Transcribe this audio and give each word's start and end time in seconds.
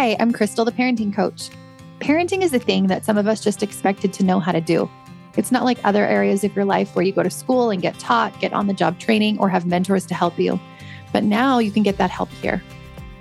Hi, 0.00 0.16
I'm 0.18 0.32
Crystal, 0.32 0.64
the 0.64 0.72
parenting 0.72 1.14
coach. 1.14 1.50
Parenting 1.98 2.40
is 2.40 2.54
a 2.54 2.58
thing 2.58 2.86
that 2.86 3.04
some 3.04 3.18
of 3.18 3.26
us 3.26 3.38
just 3.38 3.62
expected 3.62 4.14
to 4.14 4.24
know 4.24 4.40
how 4.40 4.50
to 4.50 4.60
do. 4.62 4.88
It's 5.36 5.52
not 5.52 5.64
like 5.64 5.78
other 5.84 6.06
areas 6.06 6.42
of 6.42 6.56
your 6.56 6.64
life 6.64 6.96
where 6.96 7.04
you 7.04 7.12
go 7.12 7.22
to 7.22 7.28
school 7.28 7.68
and 7.68 7.82
get 7.82 7.98
taught, 7.98 8.40
get 8.40 8.54
on 8.54 8.66
the 8.66 8.72
job 8.72 8.98
training, 8.98 9.38
or 9.38 9.50
have 9.50 9.66
mentors 9.66 10.06
to 10.06 10.14
help 10.14 10.38
you. 10.38 10.58
But 11.12 11.24
now 11.24 11.58
you 11.58 11.70
can 11.70 11.82
get 11.82 11.98
that 11.98 12.10
help 12.10 12.30
here. 12.30 12.62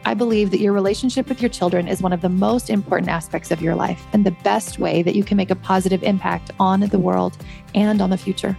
I 0.05 0.13
believe 0.13 0.51
that 0.51 0.61
your 0.61 0.71
relationship 0.71 1.27
with 1.27 1.41
your 1.41 1.49
children 1.49 1.85
is 1.89 2.01
one 2.01 2.13
of 2.13 2.21
the 2.21 2.29
most 2.29 2.69
important 2.69 3.09
aspects 3.09 3.51
of 3.51 3.61
your 3.61 3.75
life 3.75 4.01
and 4.13 4.25
the 4.25 4.31
best 4.31 4.79
way 4.79 5.03
that 5.03 5.15
you 5.15 5.25
can 5.25 5.35
make 5.35 5.51
a 5.51 5.57
positive 5.57 6.01
impact 6.01 6.51
on 6.61 6.79
the 6.79 6.97
world 6.97 7.37
and 7.75 8.01
on 8.01 8.09
the 8.09 8.17
future. 8.17 8.57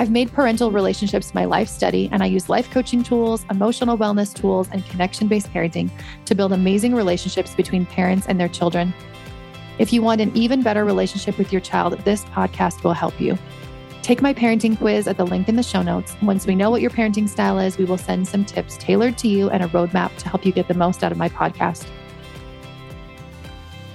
I've 0.00 0.10
made 0.10 0.32
parental 0.32 0.70
relationships 0.70 1.34
my 1.34 1.44
life 1.44 1.68
study, 1.68 2.08
and 2.10 2.22
I 2.22 2.26
use 2.26 2.48
life 2.48 2.70
coaching 2.70 3.02
tools, 3.02 3.44
emotional 3.50 3.98
wellness 3.98 4.34
tools, 4.34 4.66
and 4.72 4.82
connection 4.86 5.28
based 5.28 5.52
parenting 5.52 5.90
to 6.24 6.34
build 6.34 6.54
amazing 6.54 6.94
relationships 6.94 7.54
between 7.54 7.84
parents 7.84 8.26
and 8.26 8.40
their 8.40 8.48
children. 8.48 8.94
If 9.78 9.92
you 9.92 10.00
want 10.00 10.22
an 10.22 10.34
even 10.34 10.62
better 10.62 10.86
relationship 10.86 11.36
with 11.36 11.52
your 11.52 11.60
child, 11.60 11.98
this 12.06 12.24
podcast 12.24 12.82
will 12.82 12.94
help 12.94 13.20
you. 13.20 13.36
Take 14.00 14.22
my 14.22 14.32
parenting 14.32 14.78
quiz 14.78 15.06
at 15.06 15.18
the 15.18 15.26
link 15.26 15.50
in 15.50 15.56
the 15.56 15.62
show 15.62 15.82
notes. 15.82 16.16
Once 16.22 16.46
we 16.46 16.54
know 16.54 16.70
what 16.70 16.80
your 16.80 16.90
parenting 16.90 17.28
style 17.28 17.58
is, 17.58 17.76
we 17.76 17.84
will 17.84 17.98
send 17.98 18.26
some 18.26 18.46
tips 18.46 18.78
tailored 18.78 19.18
to 19.18 19.28
you 19.28 19.50
and 19.50 19.62
a 19.62 19.68
roadmap 19.68 20.16
to 20.16 20.30
help 20.30 20.46
you 20.46 20.52
get 20.52 20.66
the 20.66 20.72
most 20.72 21.04
out 21.04 21.12
of 21.12 21.18
my 21.18 21.28
podcast. 21.28 21.86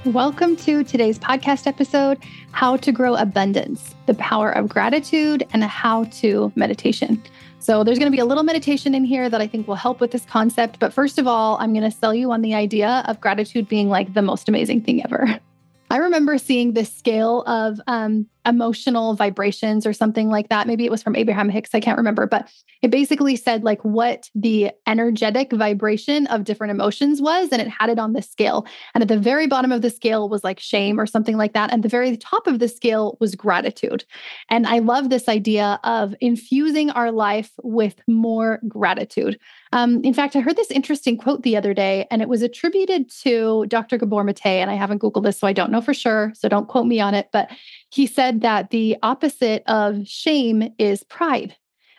Welcome 0.05 0.55
to 0.57 0.83
today's 0.83 1.17
podcast 1.17 1.65
episode 1.65 2.19
How 2.51 2.77
to 2.77 2.91
Grow 2.91 3.15
Abundance, 3.15 3.95
the 4.05 4.13
Power 4.13 4.51
of 4.51 4.69
Gratitude, 4.69 5.47
and 5.51 5.63
a 5.63 5.67
How 5.67 6.03
to 6.03 6.53
Meditation. 6.55 7.23
So, 7.57 7.83
there's 7.83 7.97
going 7.97 8.11
to 8.11 8.15
be 8.15 8.21
a 8.21 8.25
little 8.25 8.43
meditation 8.43 8.93
in 8.93 9.03
here 9.03 9.31
that 9.31 9.41
I 9.41 9.47
think 9.47 9.67
will 9.67 9.73
help 9.73 9.99
with 9.99 10.11
this 10.11 10.23
concept. 10.25 10.77
But 10.77 10.93
first 10.93 11.17
of 11.17 11.25
all, 11.25 11.57
I'm 11.59 11.73
going 11.73 11.89
to 11.89 11.97
sell 11.97 12.13
you 12.13 12.31
on 12.31 12.43
the 12.43 12.53
idea 12.53 13.03
of 13.07 13.19
gratitude 13.19 13.67
being 13.67 13.89
like 13.89 14.13
the 14.13 14.21
most 14.21 14.47
amazing 14.47 14.81
thing 14.81 15.03
ever. 15.03 15.39
I 15.89 15.97
remember 15.97 16.37
seeing 16.37 16.73
this 16.73 16.93
scale 16.93 17.41
of 17.47 17.81
um, 17.87 18.27
emotional 18.45 19.15
vibrations 19.15 19.85
or 19.85 19.93
something 19.93 20.29
like 20.29 20.49
that. 20.49 20.67
Maybe 20.67 20.85
it 20.85 20.91
was 20.91 21.03
from 21.03 21.15
Abraham 21.15 21.49
Hicks. 21.49 21.71
I 21.73 21.79
can't 21.79 21.97
remember, 21.97 22.27
but 22.27 22.49
it 22.81 22.91
basically 22.91 23.35
said 23.35 23.63
like 23.63 23.81
what 23.81 24.29
the 24.35 24.71
energetic 24.87 25.51
vibration 25.51 26.27
of 26.27 26.43
different 26.43 26.71
emotions 26.71 27.21
was. 27.21 27.49
And 27.51 27.61
it 27.61 27.67
had 27.67 27.89
it 27.89 27.99
on 27.99 28.13
the 28.13 28.21
scale. 28.21 28.65
And 28.93 29.01
at 29.01 29.07
the 29.07 29.17
very 29.17 29.47
bottom 29.47 29.71
of 29.71 29.81
the 29.81 29.89
scale 29.89 30.29
was 30.29 30.43
like 30.43 30.59
shame 30.59 30.99
or 30.99 31.05
something 31.05 31.37
like 31.37 31.53
that. 31.53 31.71
And 31.71 31.83
the 31.83 31.89
very 31.89 32.17
top 32.17 32.47
of 32.47 32.59
the 32.59 32.67
scale 32.67 33.17
was 33.19 33.35
gratitude. 33.35 34.05
And 34.49 34.67
I 34.67 34.79
love 34.79 35.09
this 35.09 35.27
idea 35.27 35.79
of 35.83 36.13
infusing 36.21 36.89
our 36.91 37.11
life 37.11 37.51
with 37.63 37.95
more 38.07 38.59
gratitude. 38.67 39.39
Um, 39.71 40.01
in 40.03 40.13
fact, 40.13 40.35
I 40.35 40.39
heard 40.39 40.55
this 40.55 40.71
interesting 40.71 41.17
quote 41.17 41.43
the 41.43 41.57
other 41.57 41.73
day, 41.73 42.07
and 42.09 42.21
it 42.21 42.29
was 42.29 42.41
attributed 42.41 43.09
to 43.23 43.65
Dr. 43.67 43.97
Gabor 43.97 44.23
Mate. 44.23 44.45
And 44.45 44.71
I 44.71 44.75
haven't 44.75 45.01
Googled 45.01 45.23
this, 45.23 45.37
so 45.37 45.47
I 45.47 45.53
don't 45.53 45.71
know 45.71 45.81
for 45.81 45.93
sure. 45.93 46.31
So 46.33 46.47
don't 46.47 46.69
quote 46.69 46.87
me 46.87 47.01
on 47.01 47.13
it. 47.13 47.29
But 47.33 47.49
he 47.89 48.07
said 48.07 48.34
that 48.39 48.69
the 48.69 48.97
opposite 49.03 49.63
of 49.67 50.07
shame 50.07 50.73
is 50.77 51.03
pride. 51.03 51.55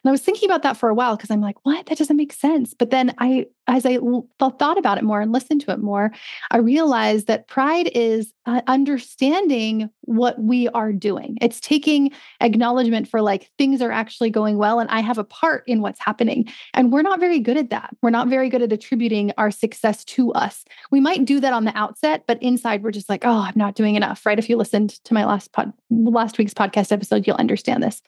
And 0.06 0.10
I 0.10 0.12
was 0.12 0.22
thinking 0.22 0.48
about 0.48 0.62
that 0.62 0.76
for 0.76 0.88
a 0.88 0.94
while 0.94 1.16
because 1.16 1.32
I'm 1.32 1.40
like, 1.40 1.56
what? 1.64 1.86
That 1.86 1.98
doesn't 1.98 2.16
make 2.16 2.32
sense. 2.32 2.74
But 2.74 2.90
then 2.90 3.12
I, 3.18 3.46
as 3.66 3.84
I 3.84 3.98
thought 4.38 4.78
about 4.78 4.98
it 4.98 5.02
more 5.02 5.20
and 5.20 5.32
listened 5.32 5.62
to 5.62 5.72
it 5.72 5.80
more, 5.80 6.12
I 6.52 6.58
realized 6.58 7.26
that 7.26 7.48
pride 7.48 7.90
is 7.92 8.32
uh, 8.46 8.60
understanding 8.68 9.90
what 10.02 10.40
we 10.40 10.68
are 10.68 10.92
doing. 10.92 11.36
It's 11.40 11.58
taking 11.58 12.12
acknowledgement 12.40 13.08
for 13.08 13.20
like 13.20 13.50
things 13.58 13.82
are 13.82 13.90
actually 13.90 14.30
going 14.30 14.58
well 14.58 14.78
and 14.78 14.88
I 14.90 15.00
have 15.00 15.18
a 15.18 15.24
part 15.24 15.64
in 15.66 15.80
what's 15.80 15.98
happening. 15.98 16.46
And 16.72 16.92
we're 16.92 17.02
not 17.02 17.18
very 17.18 17.40
good 17.40 17.56
at 17.56 17.70
that. 17.70 17.90
We're 18.00 18.10
not 18.10 18.28
very 18.28 18.48
good 18.48 18.62
at 18.62 18.72
attributing 18.72 19.32
our 19.38 19.50
success 19.50 20.04
to 20.04 20.32
us. 20.34 20.64
We 20.92 21.00
might 21.00 21.24
do 21.24 21.40
that 21.40 21.52
on 21.52 21.64
the 21.64 21.76
outset, 21.76 22.22
but 22.28 22.40
inside 22.40 22.84
we're 22.84 22.92
just 22.92 23.08
like, 23.08 23.24
oh, 23.24 23.40
I'm 23.40 23.54
not 23.56 23.74
doing 23.74 23.96
enough, 23.96 24.24
right? 24.24 24.38
If 24.38 24.48
you 24.48 24.56
listened 24.56 24.90
to 25.02 25.14
my 25.14 25.24
last 25.24 25.50
pod, 25.50 25.72
last 25.90 26.38
week's 26.38 26.54
podcast 26.54 26.92
episode, 26.92 27.26
you'll 27.26 27.34
understand 27.34 27.82
this. 27.82 28.00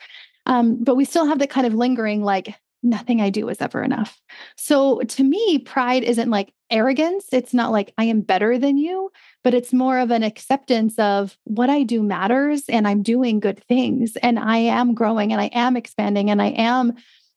Um, 0.49 0.83
but 0.83 0.97
we 0.97 1.05
still 1.05 1.27
have 1.27 1.39
that 1.39 1.51
kind 1.51 1.67
of 1.67 1.75
lingering, 1.75 2.25
like, 2.25 2.55
nothing 2.83 3.21
I 3.21 3.31
do 3.31 3.49
is 3.49 3.61
ever 3.61 3.83
enough. 3.83 4.21
So 4.57 5.01
to 5.01 5.25
me, 5.25 5.59
pride 5.59 6.05
isn't 6.05 6.31
like 6.31 6.53
arrogance. 6.71 7.27
It's 7.33 7.55
not 7.55 7.73
like 7.73 7.93
I 7.99 8.05
am 8.05 8.21
better 8.21 8.59
than 8.59 8.79
you, 8.79 9.11
but 9.43 9.55
it's 9.55 9.73
more 9.73 9.99
of 9.99 10.11
an 10.11 10.23
acceptance 10.23 10.99
of 10.99 11.37
what 11.45 11.71
I 11.71 11.83
do 11.83 12.03
matters 12.03 12.65
and 12.69 12.87
I'm 12.87 13.03
doing 13.03 13.41
good 13.41 13.63
things 13.65 14.17
and 14.23 14.39
I 14.39 14.59
am 14.59 14.95
growing 14.95 15.33
and 15.33 15.41
I 15.41 15.47
am 15.47 15.77
expanding 15.77 16.31
and 16.31 16.41
I 16.41 16.49
am 16.49 16.95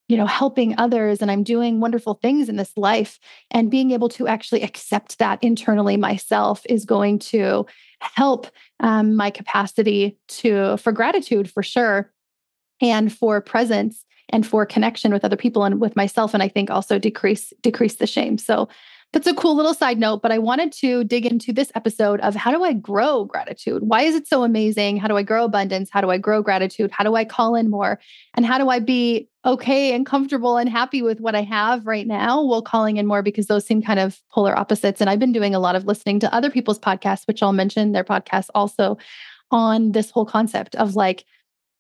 you 0.08 0.18
know 0.18 0.26
helping 0.26 0.78
others 0.78 1.22
and 1.22 1.32
i'm 1.32 1.44
doing 1.44 1.80
wonderful 1.80 2.16
things 2.16 2.50
in 2.50 2.58
this 2.58 2.76
life 2.76 3.18
and 3.50 3.72
being 3.72 3.92
able 3.92 4.10
to 4.10 4.28
actually 4.28 4.62
accept 4.62 5.18
that 5.20 5.42
internally 5.42 5.96
myself 5.96 6.64
is 6.68 6.84
going 6.84 7.18
to 7.18 7.66
help 8.02 8.48
um, 8.82 9.16
my 9.16 9.30
capacity 9.30 10.18
to 10.28 10.76
for 10.78 10.92
gratitude 10.92 11.50
for 11.50 11.64
sure 11.64 12.12
and 12.82 13.14
for 13.14 13.40
presence 13.42 14.04
and 14.30 14.46
for 14.46 14.66
connection 14.66 15.14
with 15.14 15.24
other 15.24 15.36
people 15.36 15.64
and 15.64 15.80
with 15.80 15.96
myself 15.96 16.34
and 16.34 16.44
i 16.44 16.48
think 16.48 16.70
also 16.70 16.98
decrease 16.98 17.54
decrease 17.62 17.96
the 17.96 18.08
shame. 18.08 18.38
So 18.38 18.68
that's 19.14 19.28
a 19.28 19.34
cool 19.34 19.58
little 19.58 19.74
side 19.74 20.00
note 20.00 20.22
but 20.22 20.32
i 20.32 20.38
wanted 20.38 20.72
to 20.72 21.04
dig 21.04 21.26
into 21.26 21.52
this 21.52 21.70
episode 21.76 22.22
of 22.22 22.34
how 22.34 22.50
do 22.50 22.64
i 22.64 22.74
grow 22.74 23.26
gratitude? 23.26 23.84
Why 23.84 24.04
is 24.04 24.16
it 24.16 24.28
so 24.28 24.44
amazing? 24.44 24.98
How 24.98 25.08
do 25.08 25.18
i 25.18 25.24
grow 25.24 25.46
abundance? 25.46 25.90
How 25.92 26.02
do 26.02 26.10
i 26.10 26.18
grow 26.18 26.42
gratitude? 26.42 26.92
How 26.92 27.04
do 27.04 27.16
i 27.16 27.26
call 27.26 27.56
in 27.56 27.70
more? 27.70 28.00
And 28.36 28.46
how 28.46 28.58
do 28.58 28.70
i 28.70 28.80
be 28.80 29.28
okay 29.44 29.94
and 29.94 30.06
comfortable 30.06 30.58
and 30.58 30.70
happy 30.70 31.02
with 31.02 31.20
what 31.20 31.36
i 31.36 31.42
have 31.42 31.86
right 31.86 32.08
now 32.08 32.42
while 32.42 32.62
calling 32.62 32.98
in 32.98 33.06
more? 33.06 33.22
Because 33.22 33.48
those 33.48 33.66
seem 33.66 33.82
kind 33.82 34.00
of 34.00 34.18
polar 34.32 34.58
opposites 34.58 35.02
and 35.02 35.10
i've 35.10 35.20
been 35.20 35.34
doing 35.34 35.54
a 35.54 35.60
lot 35.60 35.76
of 35.76 35.86
listening 35.86 36.20
to 36.22 36.34
other 36.34 36.50
people's 36.50 36.80
podcasts 36.80 37.28
which 37.28 37.44
i'll 37.44 37.54
mention 37.54 37.92
their 37.92 38.06
podcasts 38.06 38.50
also 38.56 38.98
on 39.52 39.92
this 39.92 40.10
whole 40.10 40.26
concept 40.26 40.76
of 40.76 40.96
like 40.96 41.26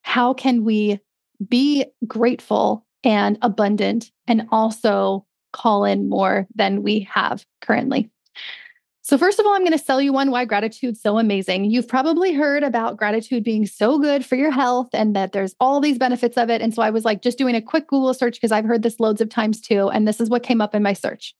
how 0.01 0.33
can 0.33 0.63
we 0.63 0.99
be 1.47 1.85
grateful 2.07 2.85
and 3.03 3.37
abundant 3.41 4.11
and 4.27 4.47
also 4.51 5.25
call 5.51 5.85
in 5.85 6.09
more 6.09 6.47
than 6.55 6.83
we 6.83 7.07
have 7.11 7.45
currently. 7.61 8.09
So, 9.03 9.17
first 9.17 9.39
of 9.39 9.45
all, 9.45 9.53
I'm 9.53 9.63
going 9.63 9.77
to 9.77 9.83
sell 9.83 9.99
you 9.99 10.13
one 10.13 10.29
why 10.29 10.45
gratitude's 10.45 11.01
so 11.01 11.17
amazing. 11.17 11.65
You've 11.65 11.87
probably 11.87 12.33
heard 12.33 12.63
about 12.63 12.97
gratitude 12.97 13.43
being 13.43 13.65
so 13.65 13.97
good 13.97 14.23
for 14.23 14.35
your 14.35 14.51
health 14.51 14.89
and 14.93 15.15
that 15.15 15.31
there's 15.31 15.55
all 15.59 15.81
these 15.81 15.97
benefits 15.97 16.37
of 16.37 16.49
it. 16.49 16.61
And 16.61 16.73
so 16.73 16.81
I 16.81 16.91
was 16.91 17.03
like 17.03 17.21
just 17.21 17.37
doing 17.37 17.55
a 17.55 17.61
quick 17.61 17.87
Google 17.87 18.13
search 18.13 18.35
because 18.35 18.51
I've 18.51 18.63
heard 18.65 18.83
this 18.83 18.99
loads 18.99 19.19
of 19.19 19.29
times 19.29 19.59
too. 19.59 19.89
And 19.89 20.07
this 20.07 20.21
is 20.21 20.29
what 20.29 20.43
came 20.43 20.61
up 20.61 20.75
in 20.75 20.83
my 20.83 20.93
search 20.93 21.33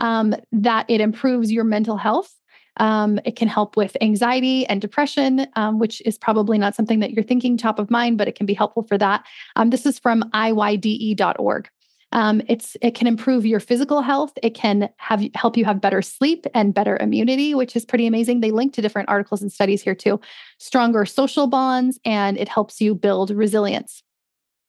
um, 0.00 0.34
that 0.52 0.84
it 0.90 1.00
improves 1.00 1.52
your 1.52 1.64
mental 1.64 1.96
health, 1.96 2.34
um, 2.78 3.18
it 3.24 3.36
can 3.36 3.48
help 3.48 3.76
with 3.76 3.96
anxiety 4.00 4.66
and 4.66 4.80
depression, 4.80 5.46
um, 5.56 5.78
which 5.78 6.02
is 6.04 6.18
probably 6.18 6.58
not 6.58 6.74
something 6.74 7.00
that 7.00 7.12
you're 7.12 7.24
thinking 7.24 7.56
top 7.56 7.78
of 7.78 7.90
mind, 7.90 8.18
but 8.18 8.28
it 8.28 8.34
can 8.34 8.46
be 8.46 8.54
helpful 8.54 8.82
for 8.82 8.98
that. 8.98 9.24
Um, 9.56 9.70
this 9.70 9.86
is 9.86 9.98
from 9.98 10.22
iyde.org. 10.34 11.68
Um, 12.12 12.40
it's 12.48 12.76
it 12.82 12.94
can 12.94 13.06
improve 13.06 13.44
your 13.44 13.60
physical 13.60 14.00
health. 14.00 14.32
It 14.42 14.54
can 14.54 14.88
have 14.98 15.22
help 15.34 15.56
you 15.56 15.64
have 15.64 15.80
better 15.80 16.00
sleep 16.02 16.46
and 16.54 16.72
better 16.72 16.96
immunity, 16.98 17.54
which 17.54 17.74
is 17.74 17.84
pretty 17.84 18.06
amazing. 18.06 18.40
They 18.40 18.52
link 18.52 18.72
to 18.74 18.82
different 18.82 19.08
articles 19.08 19.42
and 19.42 19.52
studies 19.52 19.82
here 19.82 19.94
too. 19.94 20.20
Stronger 20.58 21.04
social 21.04 21.46
bonds, 21.46 21.98
and 22.04 22.38
it 22.38 22.48
helps 22.48 22.80
you 22.80 22.94
build 22.94 23.30
resilience. 23.30 24.02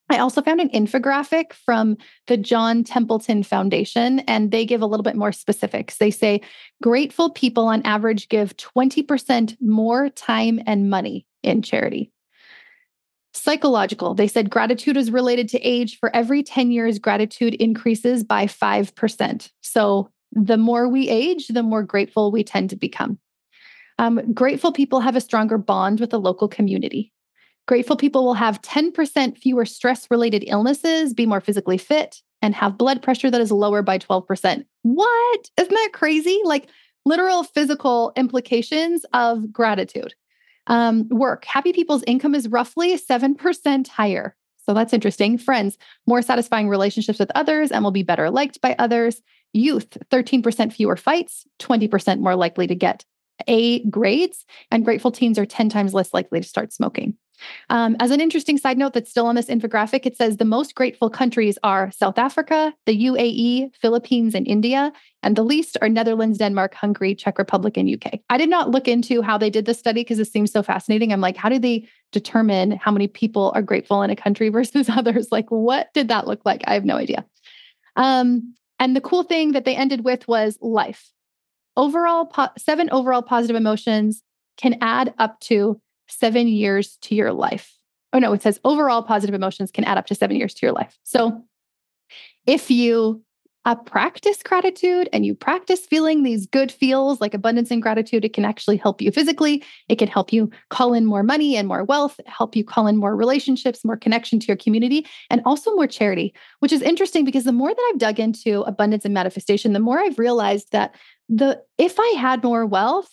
I 0.09 0.19
also 0.19 0.41
found 0.41 0.61
an 0.61 0.69
infographic 0.69 1.53
from 1.53 1.97
the 2.27 2.37
John 2.37 2.83
Templeton 2.83 3.43
Foundation, 3.43 4.19
and 4.21 4.51
they 4.51 4.65
give 4.65 4.81
a 4.81 4.85
little 4.85 5.03
bit 5.03 5.17
more 5.17 5.33
specifics. 5.33 5.97
They 5.97 6.11
say 6.11 6.41
grateful 6.81 7.29
people 7.29 7.67
on 7.67 7.81
average 7.83 8.29
give 8.29 8.55
20% 8.55 9.57
more 9.61 10.09
time 10.09 10.61
and 10.65 10.89
money 10.89 11.25
in 11.43 11.61
charity. 11.61 12.11
Psychological, 13.33 14.15
they 14.15 14.27
said 14.27 14.49
gratitude 14.49 14.97
is 14.97 15.11
related 15.11 15.49
to 15.49 15.59
age. 15.59 15.99
For 15.99 16.15
every 16.15 16.41
10 16.41 16.71
years, 16.71 16.99
gratitude 16.99 17.53
increases 17.55 18.23
by 18.23 18.45
5%. 18.45 19.51
So 19.61 20.09
the 20.31 20.57
more 20.57 20.87
we 20.87 21.09
age, 21.09 21.47
the 21.47 21.63
more 21.63 21.83
grateful 21.83 22.31
we 22.31 22.43
tend 22.43 22.69
to 22.71 22.75
become. 22.75 23.19
Um, 23.99 24.33
grateful 24.33 24.71
people 24.71 25.01
have 25.01 25.15
a 25.15 25.21
stronger 25.21 25.57
bond 25.57 25.99
with 25.99 26.11
the 26.11 26.19
local 26.19 26.47
community. 26.47 27.11
Grateful 27.67 27.97
people 27.97 28.23
will 28.23 28.33
have 28.33 28.61
10% 28.61 29.37
fewer 29.37 29.65
stress 29.65 30.07
related 30.09 30.43
illnesses, 30.47 31.13
be 31.13 31.25
more 31.25 31.41
physically 31.41 31.77
fit, 31.77 32.21
and 32.41 32.55
have 32.55 32.77
blood 32.77 33.01
pressure 33.01 33.29
that 33.29 33.41
is 33.41 33.51
lower 33.51 33.81
by 33.81 33.99
12%. 33.99 34.65
What? 34.83 35.51
Isn't 35.57 35.73
that 35.73 35.89
crazy? 35.91 36.39
Like 36.45 36.67
literal 37.05 37.43
physical 37.43 38.13
implications 38.15 39.05
of 39.13 39.51
gratitude. 39.51 40.13
Um, 40.67 41.07
work. 41.09 41.45
Happy 41.45 41.73
people's 41.73 42.03
income 42.07 42.35
is 42.35 42.47
roughly 42.47 42.97
7% 42.97 43.87
higher. 43.87 44.35
So 44.65 44.73
that's 44.73 44.93
interesting. 44.93 45.37
Friends, 45.37 45.77
more 46.05 46.21
satisfying 46.21 46.67
relationships 46.67 47.19
with 47.19 47.31
others 47.35 47.71
and 47.71 47.83
will 47.83 47.91
be 47.91 48.03
better 48.03 48.29
liked 48.29 48.59
by 48.61 48.75
others. 48.79 49.21
Youth, 49.53 49.97
13% 50.11 50.73
fewer 50.73 50.97
fights, 50.97 51.45
20% 51.59 52.19
more 52.19 52.35
likely 52.35 52.67
to 52.67 52.75
get 52.75 53.05
A 53.47 53.83
grades, 53.85 54.45
and 54.71 54.85
grateful 54.85 55.11
teens 55.11 55.37
are 55.37 55.45
10 55.45 55.69
times 55.69 55.93
less 55.93 56.13
likely 56.13 56.41
to 56.41 56.47
start 56.47 56.73
smoking. 56.73 57.17
Um, 57.69 57.95
as 57.99 58.11
an 58.11 58.21
interesting 58.21 58.57
side 58.57 58.77
note 58.77 58.93
that's 58.93 59.09
still 59.09 59.27
on 59.27 59.35
this 59.35 59.47
infographic, 59.47 60.05
it 60.05 60.17
says 60.17 60.37
the 60.37 60.45
most 60.45 60.75
grateful 60.75 61.09
countries 61.09 61.57
are 61.63 61.91
South 61.91 62.17
Africa, 62.17 62.73
the 62.85 63.05
UAE, 63.05 63.75
Philippines, 63.75 64.33
and 64.33 64.47
India. 64.47 64.91
And 65.23 65.35
the 65.35 65.43
least 65.43 65.77
are 65.81 65.89
Netherlands, 65.89 66.37
Denmark, 66.37 66.73
Hungary, 66.73 67.15
Czech 67.15 67.37
Republic, 67.37 67.77
and 67.77 67.89
UK. 67.89 68.19
I 68.29 68.37
did 68.37 68.49
not 68.49 68.71
look 68.71 68.87
into 68.87 69.21
how 69.21 69.37
they 69.37 69.49
did 69.49 69.65
this 69.65 69.79
study 69.79 70.01
because 70.01 70.19
it 70.19 70.27
seems 70.27 70.51
so 70.51 70.63
fascinating. 70.63 71.11
I'm 71.11 71.21
like, 71.21 71.37
how 71.37 71.49
do 71.49 71.59
they 71.59 71.87
determine 72.11 72.71
how 72.71 72.91
many 72.91 73.07
people 73.07 73.51
are 73.55 73.61
grateful 73.61 74.01
in 74.03 74.09
a 74.09 74.15
country 74.15 74.49
versus 74.57 74.89
others? 74.89 75.27
Like, 75.31 75.49
what 75.49 75.93
did 75.93 76.07
that 76.07 76.27
look 76.27 76.41
like? 76.45 76.63
I 76.65 76.73
have 76.73 76.85
no 76.85 76.95
idea. 76.95 77.25
Um, 77.95 78.55
and 78.79 78.95
the 78.95 79.01
cool 79.01 79.23
thing 79.23 79.53
that 79.53 79.65
they 79.65 79.75
ended 79.75 80.03
with 80.03 80.27
was 80.27 80.57
life. 80.61 81.11
Overall, 81.77 82.25
po- 82.25 82.49
seven 82.57 82.89
overall 82.91 83.21
positive 83.21 83.55
emotions 83.55 84.23
can 84.57 84.77
add 84.81 85.13
up 85.19 85.39
to 85.41 85.79
seven 86.09 86.47
years 86.47 86.97
to 87.03 87.15
your 87.15 87.31
life. 87.31 87.77
Oh, 88.11 88.19
no, 88.19 88.33
it 88.33 88.41
says 88.41 88.59
overall 88.65 89.03
positive 89.03 89.35
emotions 89.35 89.71
can 89.71 89.83
add 89.83 89.97
up 89.97 90.07
to 90.07 90.15
seven 90.15 90.35
years 90.35 90.53
to 90.55 90.65
your 90.65 90.73
life. 90.73 90.97
So 91.03 91.43
if 92.45 92.71
you 92.71 93.23
uh, 93.65 93.75
practice 93.75 94.41
gratitude 94.43 95.09
and 95.11 95.25
you 95.25 95.35
practice 95.35 95.81
feeling 95.81 96.23
these 96.23 96.47
good 96.47 96.71
feels 96.71 97.19
like 97.19 97.33
abundance 97.33 97.69
and 97.69 97.81
gratitude, 97.81 98.23
it 98.23 98.31
can 98.31 98.45
actually 98.45 98.77
help 98.77 99.01
you 99.01 99.11
physically. 99.11 99.61
It 99.89 99.97
can 99.97 100.07
help 100.07 100.31
you 100.31 100.49
call 100.69 100.93
in 100.93 101.05
more 101.05 101.21
money 101.21 101.57
and 101.57 101.67
more 101.67 101.83
wealth, 101.83 102.17
help 102.27 102.55
you 102.55 102.63
call 102.63 102.87
in 102.87 102.95
more 102.95 103.13
relationships, 103.13 103.83
more 103.83 103.97
connection 103.97 104.39
to 104.39 104.47
your 104.47 104.55
community, 104.55 105.05
and 105.29 105.41
also 105.45 105.75
more 105.75 105.85
charity, 105.85 106.33
which 106.59 106.71
is 106.71 106.81
interesting 106.81 107.25
because 107.25 107.43
the 107.43 107.51
more 107.51 107.69
that 107.69 107.91
I've 107.91 107.99
dug 107.99 108.21
into 108.21 108.61
abundance 108.61 109.03
and 109.03 109.13
manifestation, 109.13 109.73
the 109.73 109.81
more 109.81 109.99
I've 109.99 110.17
realized 110.17 110.71
that 110.71 110.95
the 111.29 111.61
if 111.77 111.99
I 111.99 112.15
had 112.17 112.43
more 112.43 112.65
wealth, 112.65 113.09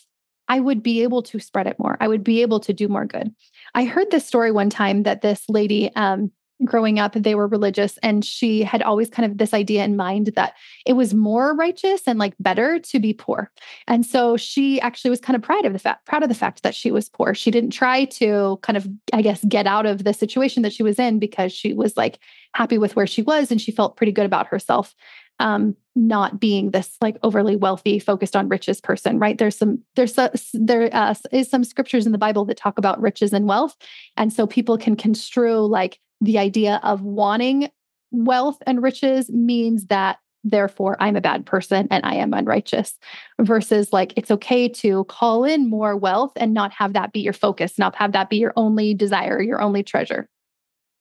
I 0.47 0.59
would 0.59 0.83
be 0.83 1.03
able 1.03 1.23
to 1.23 1.39
spread 1.39 1.67
it 1.67 1.79
more. 1.79 1.97
I 1.99 2.07
would 2.07 2.23
be 2.23 2.41
able 2.41 2.59
to 2.61 2.73
do 2.73 2.87
more 2.87 3.05
good. 3.05 3.33
I 3.73 3.85
heard 3.85 4.11
this 4.11 4.25
story 4.25 4.51
one 4.51 4.69
time 4.69 5.03
that 5.03 5.21
this 5.21 5.43
lady 5.49 5.93
um, 5.95 6.31
growing 6.63 6.99
up 6.99 7.13
they 7.13 7.35
were 7.35 7.47
religious 7.47 7.97
and 7.97 8.23
she 8.23 8.63
had 8.63 8.81
always 8.81 9.09
kind 9.09 9.29
of 9.29 9.37
this 9.37 9.53
idea 9.53 9.83
in 9.83 9.97
mind 9.97 10.31
that 10.37 10.53
it 10.85 10.93
was 10.93 11.13
more 11.13 11.53
righteous 11.53 12.03
and 12.07 12.17
like 12.17 12.33
better 12.39 12.79
to 12.79 12.97
be 12.97 13.13
poor 13.13 13.51
and 13.87 14.05
so 14.05 14.37
she 14.37 14.79
actually 14.79 15.09
was 15.09 15.19
kind 15.19 15.35
of 15.35 15.41
proud 15.41 15.65
of 15.65 15.73
the 15.73 15.79
fact 15.79 16.05
proud 16.05 16.23
of 16.23 16.29
the 16.29 16.35
fact 16.35 16.63
that 16.63 16.73
she 16.73 16.91
was 16.91 17.09
poor 17.09 17.33
she 17.33 17.51
didn't 17.51 17.71
try 17.71 18.05
to 18.05 18.57
kind 18.61 18.77
of 18.77 18.87
i 19.11 19.21
guess 19.21 19.43
get 19.49 19.67
out 19.67 19.85
of 19.85 20.05
the 20.05 20.13
situation 20.13 20.63
that 20.63 20.71
she 20.71 20.83
was 20.83 20.97
in 20.97 21.19
because 21.19 21.51
she 21.51 21.73
was 21.73 21.97
like 21.97 22.19
happy 22.53 22.77
with 22.77 22.95
where 22.95 23.07
she 23.07 23.21
was 23.21 23.51
and 23.51 23.59
she 23.59 23.71
felt 23.71 23.97
pretty 23.97 24.13
good 24.13 24.25
about 24.25 24.47
herself 24.47 24.95
um 25.39 25.75
not 25.95 26.39
being 26.39 26.71
this 26.71 26.97
like 27.01 27.17
overly 27.23 27.55
wealthy 27.55 27.99
focused 27.99 28.35
on 28.35 28.49
riches 28.49 28.81
person 28.81 29.17
right 29.19 29.37
there's 29.37 29.57
some 29.57 29.81
there's 29.95 30.17
a, 30.17 30.31
there 30.53 30.89
uh, 30.93 31.13
is 31.31 31.49
some 31.49 31.63
scriptures 31.63 32.05
in 32.05 32.11
the 32.11 32.17
bible 32.17 32.45
that 32.45 32.57
talk 32.57 32.77
about 32.77 33.01
riches 33.01 33.33
and 33.33 33.47
wealth 33.47 33.75
and 34.17 34.31
so 34.31 34.45
people 34.45 34.77
can 34.77 34.95
construe 34.95 35.65
like 35.65 35.99
the 36.21 36.37
idea 36.37 36.79
of 36.83 37.01
wanting 37.01 37.69
wealth 38.11 38.57
and 38.65 38.81
riches 38.81 39.29
means 39.29 39.87
that 39.87 40.17
therefore 40.45 40.95
I'm 40.99 41.15
a 41.15 41.21
bad 41.21 41.45
person 41.45 41.87
and 41.91 42.05
I 42.05 42.15
am 42.15 42.33
unrighteous 42.33 42.97
versus 43.41 43.91
like 43.91 44.13
it's 44.15 44.31
okay 44.31 44.69
to 44.69 45.03
call 45.05 45.43
in 45.43 45.69
more 45.69 45.97
wealth 45.97 46.31
and 46.35 46.53
not 46.53 46.71
have 46.73 46.93
that 46.93 47.11
be 47.11 47.19
your 47.19 47.33
focus, 47.33 47.77
not 47.77 47.95
have 47.95 48.13
that 48.13 48.29
be 48.29 48.37
your 48.37 48.53
only 48.55 48.93
desire, 48.93 49.41
your 49.41 49.61
only 49.61 49.83
treasure, 49.83 50.29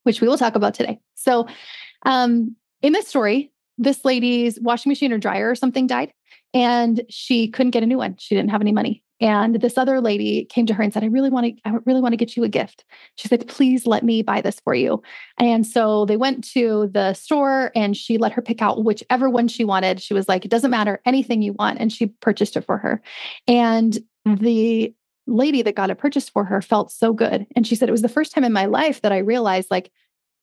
which 0.02 0.20
we 0.20 0.28
will 0.28 0.38
talk 0.38 0.56
about 0.56 0.74
today. 0.74 0.98
So, 1.14 1.46
um, 2.06 2.56
in 2.82 2.92
this 2.92 3.06
story, 3.06 3.52
this 3.78 4.04
lady's 4.04 4.58
washing 4.60 4.90
machine 4.90 5.12
or 5.12 5.18
dryer 5.18 5.50
or 5.50 5.54
something 5.54 5.86
died 5.86 6.12
and 6.52 7.02
she 7.08 7.48
couldn't 7.48 7.72
get 7.72 7.82
a 7.82 7.86
new 7.86 7.98
one. 7.98 8.16
She 8.18 8.34
didn't 8.34 8.50
have 8.50 8.60
any 8.60 8.72
money. 8.72 9.02
And 9.20 9.60
this 9.60 9.78
other 9.78 10.00
lady 10.00 10.44
came 10.44 10.66
to 10.66 10.74
her 10.74 10.82
and 10.82 10.92
said, 10.92 11.04
I 11.04 11.06
really 11.06 11.30
want 11.30 11.46
to, 11.46 11.52
I 11.64 11.76
really 11.86 12.00
want 12.00 12.12
to 12.12 12.16
get 12.16 12.36
you 12.36 12.44
a 12.44 12.48
gift. 12.48 12.84
She 13.16 13.28
said, 13.28 13.46
please 13.46 13.86
let 13.86 14.04
me 14.04 14.22
buy 14.22 14.40
this 14.40 14.60
for 14.60 14.74
you. 14.74 15.02
And 15.38 15.66
so 15.66 16.04
they 16.04 16.16
went 16.16 16.44
to 16.52 16.90
the 16.92 17.14
store 17.14 17.70
and 17.74 17.96
she 17.96 18.18
let 18.18 18.32
her 18.32 18.42
pick 18.42 18.60
out 18.60 18.84
whichever 18.84 19.30
one 19.30 19.48
she 19.48 19.64
wanted. 19.64 20.00
She 20.00 20.14
was 20.14 20.28
like, 20.28 20.44
it 20.44 20.50
doesn't 20.50 20.70
matter, 20.70 21.00
anything 21.06 21.42
you 21.42 21.52
want. 21.54 21.80
And 21.80 21.92
she 21.92 22.06
purchased 22.06 22.56
it 22.56 22.66
for 22.66 22.76
her. 22.78 23.02
And 23.46 23.98
the 24.26 24.92
lady 25.26 25.62
that 25.62 25.76
got 25.76 25.90
it 25.90 25.98
purchased 25.98 26.30
for 26.30 26.44
her 26.44 26.60
felt 26.60 26.92
so 26.92 27.12
good. 27.12 27.46
And 27.56 27.66
she 27.66 27.76
said, 27.76 27.88
it 27.88 27.92
was 27.92 28.02
the 28.02 28.08
first 28.08 28.32
time 28.32 28.44
in 28.44 28.52
my 28.52 28.66
life 28.66 29.00
that 29.02 29.12
I 29.12 29.18
realized 29.18 29.70
like 29.70 29.90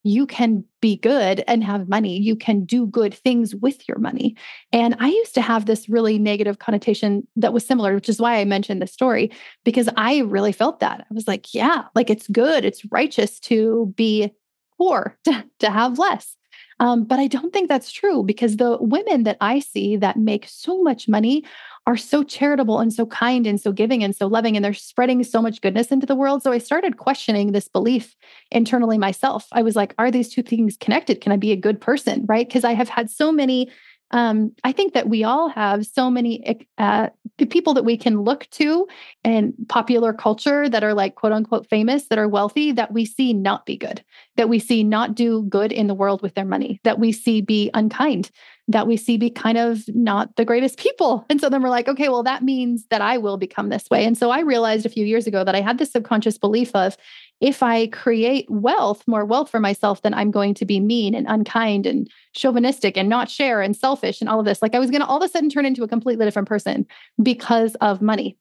you 0.03 0.25
can 0.25 0.63
be 0.81 0.98
good 0.98 1.44
and 1.48 1.63
have 1.63 1.88
money. 1.88 2.18
You 2.19 2.36
can 2.36 2.65
do 2.65 2.88
good 2.88 3.13
things 3.13 3.53
with 3.56 3.88
your 3.88 4.00
money. 4.00 4.36
And 4.74 4.95
I 5.00 5.07
used 5.09 5.33
to 5.36 5.42
have 5.42 5.65
this 5.65 5.88
really 5.88 6.18
negative 6.18 6.59
connotation 6.59 7.27
that 7.36 7.53
was 7.53 7.65
similar, 7.65 7.94
which 7.94 8.09
is 8.09 8.19
why 8.19 8.38
I 8.38 8.45
mentioned 8.45 8.81
this 8.81 8.94
story, 8.94 9.31
because 9.63 9.89
I 9.98 10.19
really 10.19 10.51
felt 10.51 10.80
that. 10.80 11.01
I 11.01 11.13
was 11.13 11.27
like, 11.27 11.53
yeah, 11.53 11.83
like 11.94 12.09
it's 12.09 12.27
good, 12.27 12.65
it's 12.65 12.86
righteous 12.92 13.39
to 13.42 13.94
be 13.95 14.31
poor, 14.77 15.18
to, 15.25 15.45
to 15.59 15.69
have 15.69 16.00
less. 16.00 16.36
Um, 16.80 17.03
but 17.03 17.19
I 17.19 17.27
don't 17.27 17.53
think 17.53 17.69
that's 17.69 17.92
true 17.92 18.24
because 18.24 18.57
the 18.57 18.80
women 18.81 19.21
that 19.24 19.38
I 19.39 19.59
see 19.59 19.98
that 19.98 20.18
make 20.18 20.48
so 20.48 20.81
much 20.81 21.07
money 21.07 21.44
are 21.88 21.98
so 21.98 22.24
charitable 22.24 22.80
and 22.80 22.94
so 22.94 23.06
kind 23.07 23.48
and 23.48 23.60
so 23.60 23.72
giving 23.72 24.04
and 24.04 24.16
so 24.16 24.28
loving, 24.28 24.56
and 24.56 24.63
they're 24.63 24.74
spreading 24.74 25.24
so 25.24 25.42
much 25.42 25.62
goodness 25.62 25.92
into 25.92 26.06
the 26.06 26.16
world. 26.16 26.44
So 26.44 26.51
I 26.51 26.60
started 26.60 26.98
questioning 26.98 27.51
this 27.51 27.68
belief 27.68 28.16
internally 28.51 28.98
myself. 28.98 29.48
I 29.51 29.62
was 29.63 29.75
like, 29.75 29.95
are 29.98 30.12
these 30.12 30.30
two 30.30 30.44
things 30.44 30.78
connected? 30.78 31.22
Can 31.22 31.31
I 31.31 31.38
be 31.38 31.51
a 31.51 31.57
good 31.57 31.81
person? 31.81 32.25
Right. 32.28 32.48
Because 32.48 32.63
I 32.63 32.74
have 32.74 32.89
had 32.89 33.10
so 33.10 33.31
many 33.31 33.69
um, 34.12 34.54
I 34.63 34.72
think 34.72 34.94
that 34.94 35.07
we 35.07 35.24
all 35.24 35.50
have 35.50 35.86
so 35.86 36.10
many 36.10 36.68
uh, 36.78 37.10
people 37.50 37.74
that 37.74 37.86
we 37.86 37.98
can 37.98 38.22
look 38.22 38.48
to 38.51 38.88
in 39.24 39.54
popular 39.69 40.13
culture 40.13 40.68
that 40.68 40.84
are 40.84 40.94
like 40.94 41.16
quote 41.16 41.31
unquote 41.31 41.68
famous, 41.69 42.07
that 42.07 42.19
are 42.19 42.27
wealthy, 42.27 42.72
that 42.74 42.92
we 42.92 43.06
see 43.06 43.34
not 43.34 43.66
be 43.66 43.77
good, 43.77 44.04
that 44.36 44.50
we 44.50 44.60
see 44.60 44.84
not 44.84 45.16
do 45.16 45.44
good 45.44 45.72
in 45.72 45.88
the 45.88 45.94
world 45.94 46.22
with 46.22 46.36
their 46.36 46.45
money, 46.45 46.80
that 46.84 47.00
we 47.00 47.12
see 47.12 47.42
be 47.42 47.72
unkind, 47.74 48.30
that 48.72 48.88
we 48.88 48.98
see 48.98 49.18
be 49.18 49.30
kind 49.30 49.58
of 49.58 49.84
not 49.90 50.36
the 50.36 50.46
greatest 50.46 50.80
people. 50.80 51.26
And 51.30 51.40
so 51.40 51.50
then 51.50 51.62
we're 51.62 51.70
like, 51.70 51.88
okay, 51.88 52.10
well, 52.10 52.24
that 52.24 52.44
means 52.44 52.86
that 52.90 53.02
I 53.02 53.18
will 53.18 53.38
become 53.38 53.70
this 53.70 53.90
way. 53.90 54.06
And 54.06 54.18
so 54.18 54.32
I 54.32 54.42
realized 54.42 54.86
a 54.86 54.90
few 54.90 55.06
years 55.06 55.28
ago 55.28 55.44
that 55.44 55.56
I 55.56 55.62
had 55.62 55.78
this 55.78 55.92
subconscious 55.92 56.38
belief 56.38 56.72
of 56.76 56.98
if 57.40 57.64
I 57.64 57.88
create 57.88 58.46
wealth, 58.50 59.04
more 59.08 59.26
wealth 59.26 59.50
for 59.50 59.60
myself, 59.60 60.02
then 60.02 60.14
I'm 60.14 60.32
going 60.32 60.54
to 60.56 60.66
be 60.66 60.80
mean 60.80 61.16
and 61.16 61.28
unkind 61.28 61.86
and 61.86 62.10
chauvinistic 62.34 62.98
and 62.98 63.10
not 63.10 63.30
share 63.30 63.62
and 63.62 63.76
selfish 63.76 64.22
and 64.22 64.30
all 64.30 64.40
of 64.40 64.46
this. 64.46 64.62
Like 64.62 64.76
I 64.76 64.80
was 64.80 64.92
going 64.92 65.02
to 65.02 65.08
all 65.08 65.18
of 65.18 65.24
a 65.24 65.30
sudden 65.30 65.50
turn 65.50 65.66
into 65.66 65.84
a 65.84 65.88
completely 65.88 66.26
different 66.26 66.48
person 66.48 66.86
because 67.22 67.76
of 67.76 68.02
money. 68.02 68.38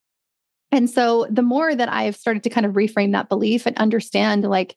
And 0.72 0.88
so 0.88 1.26
the 1.30 1.42
more 1.42 1.74
that 1.74 1.90
I've 1.90 2.14
started 2.14 2.44
to 2.44 2.50
kind 2.50 2.66
of 2.66 2.74
reframe 2.74 3.12
that 3.12 3.28
belief 3.28 3.66
and 3.66 3.76
understand 3.78 4.44
like 4.44 4.76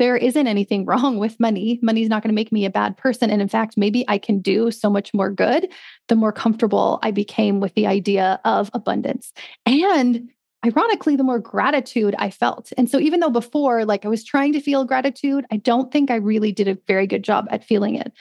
there 0.00 0.16
isn't 0.16 0.46
anything 0.48 0.84
wrong 0.86 1.18
with 1.18 1.38
money. 1.38 1.78
Money 1.82 2.02
is 2.02 2.08
not 2.08 2.24
going 2.24 2.30
to 2.30 2.34
make 2.34 2.50
me 2.50 2.64
a 2.64 2.70
bad 2.70 2.96
person. 2.96 3.30
And 3.30 3.40
in 3.40 3.48
fact, 3.48 3.76
maybe 3.76 4.04
I 4.08 4.18
can 4.18 4.40
do 4.40 4.72
so 4.72 4.90
much 4.90 5.14
more 5.14 5.30
good 5.30 5.70
the 6.08 6.16
more 6.16 6.32
comfortable 6.32 6.98
I 7.02 7.12
became 7.12 7.60
with 7.60 7.74
the 7.74 7.86
idea 7.86 8.40
of 8.44 8.70
abundance. 8.74 9.32
And 9.66 10.28
ironically, 10.66 11.14
the 11.14 11.22
more 11.22 11.38
gratitude 11.38 12.16
I 12.18 12.30
felt. 12.30 12.72
And 12.76 12.90
so, 12.90 12.98
even 12.98 13.20
though 13.20 13.30
before, 13.30 13.84
like 13.84 14.04
I 14.04 14.08
was 14.08 14.24
trying 14.24 14.52
to 14.54 14.60
feel 14.60 14.84
gratitude, 14.84 15.44
I 15.52 15.58
don't 15.58 15.92
think 15.92 16.10
I 16.10 16.16
really 16.16 16.50
did 16.50 16.66
a 16.66 16.78
very 16.88 17.06
good 17.06 17.22
job 17.22 17.46
at 17.50 17.64
feeling 17.64 17.94
it. 17.94 18.12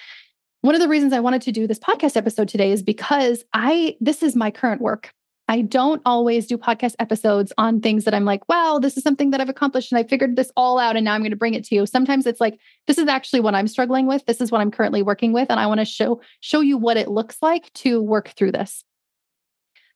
One 0.61 0.75
of 0.75 0.81
the 0.81 0.89
reasons 0.89 1.13
I 1.13 1.21
wanted 1.21 1.41
to 1.43 1.53
do 1.53 1.65
this 1.65 1.79
podcast 1.79 2.17
episode 2.17 2.49
today 2.49 2.71
is 2.73 2.83
because 2.83 3.45
I, 3.53 3.95
this 4.01 4.21
is 4.21 4.35
my 4.35 4.51
current 4.51 4.81
work. 4.81 5.13
I 5.49 5.61
don't 5.61 5.99
always 6.05 6.45
do 6.45 6.59
podcast 6.59 6.93
episodes 6.99 7.51
on 7.57 7.81
things 7.81 8.05
that 8.05 8.13
I'm 8.13 8.23
like, 8.23 8.47
wow, 8.47 8.77
this 8.79 8.97
is 8.97 9.03
something 9.03 9.31
that 9.31 9.41
I've 9.41 9.49
accomplished 9.49 9.91
and 9.91 9.97
I 9.97 10.03
figured 10.03 10.35
this 10.35 10.51
all 10.55 10.77
out 10.77 10.95
and 10.95 11.03
now 11.03 11.15
I'm 11.15 11.21
going 11.21 11.31
to 11.31 11.37
bring 11.37 11.55
it 11.55 11.63
to 11.65 11.75
you. 11.75 11.87
Sometimes 11.87 12.27
it's 12.27 12.39
like, 12.39 12.59
this 12.85 12.99
is 12.99 13.07
actually 13.07 13.39
what 13.39 13.55
I'm 13.55 13.67
struggling 13.67 14.05
with. 14.05 14.23
This 14.27 14.41
is 14.41 14.51
what 14.51 14.61
I'm 14.61 14.69
currently 14.69 15.01
working 15.01 15.33
with. 15.33 15.49
And 15.49 15.59
I 15.59 15.65
want 15.65 15.79
to 15.79 15.85
show 15.85 16.21
show 16.39 16.61
you 16.61 16.77
what 16.77 16.97
it 16.97 17.07
looks 17.07 17.37
like 17.41 17.73
to 17.73 17.99
work 17.99 18.29
through 18.37 18.51
this. 18.51 18.83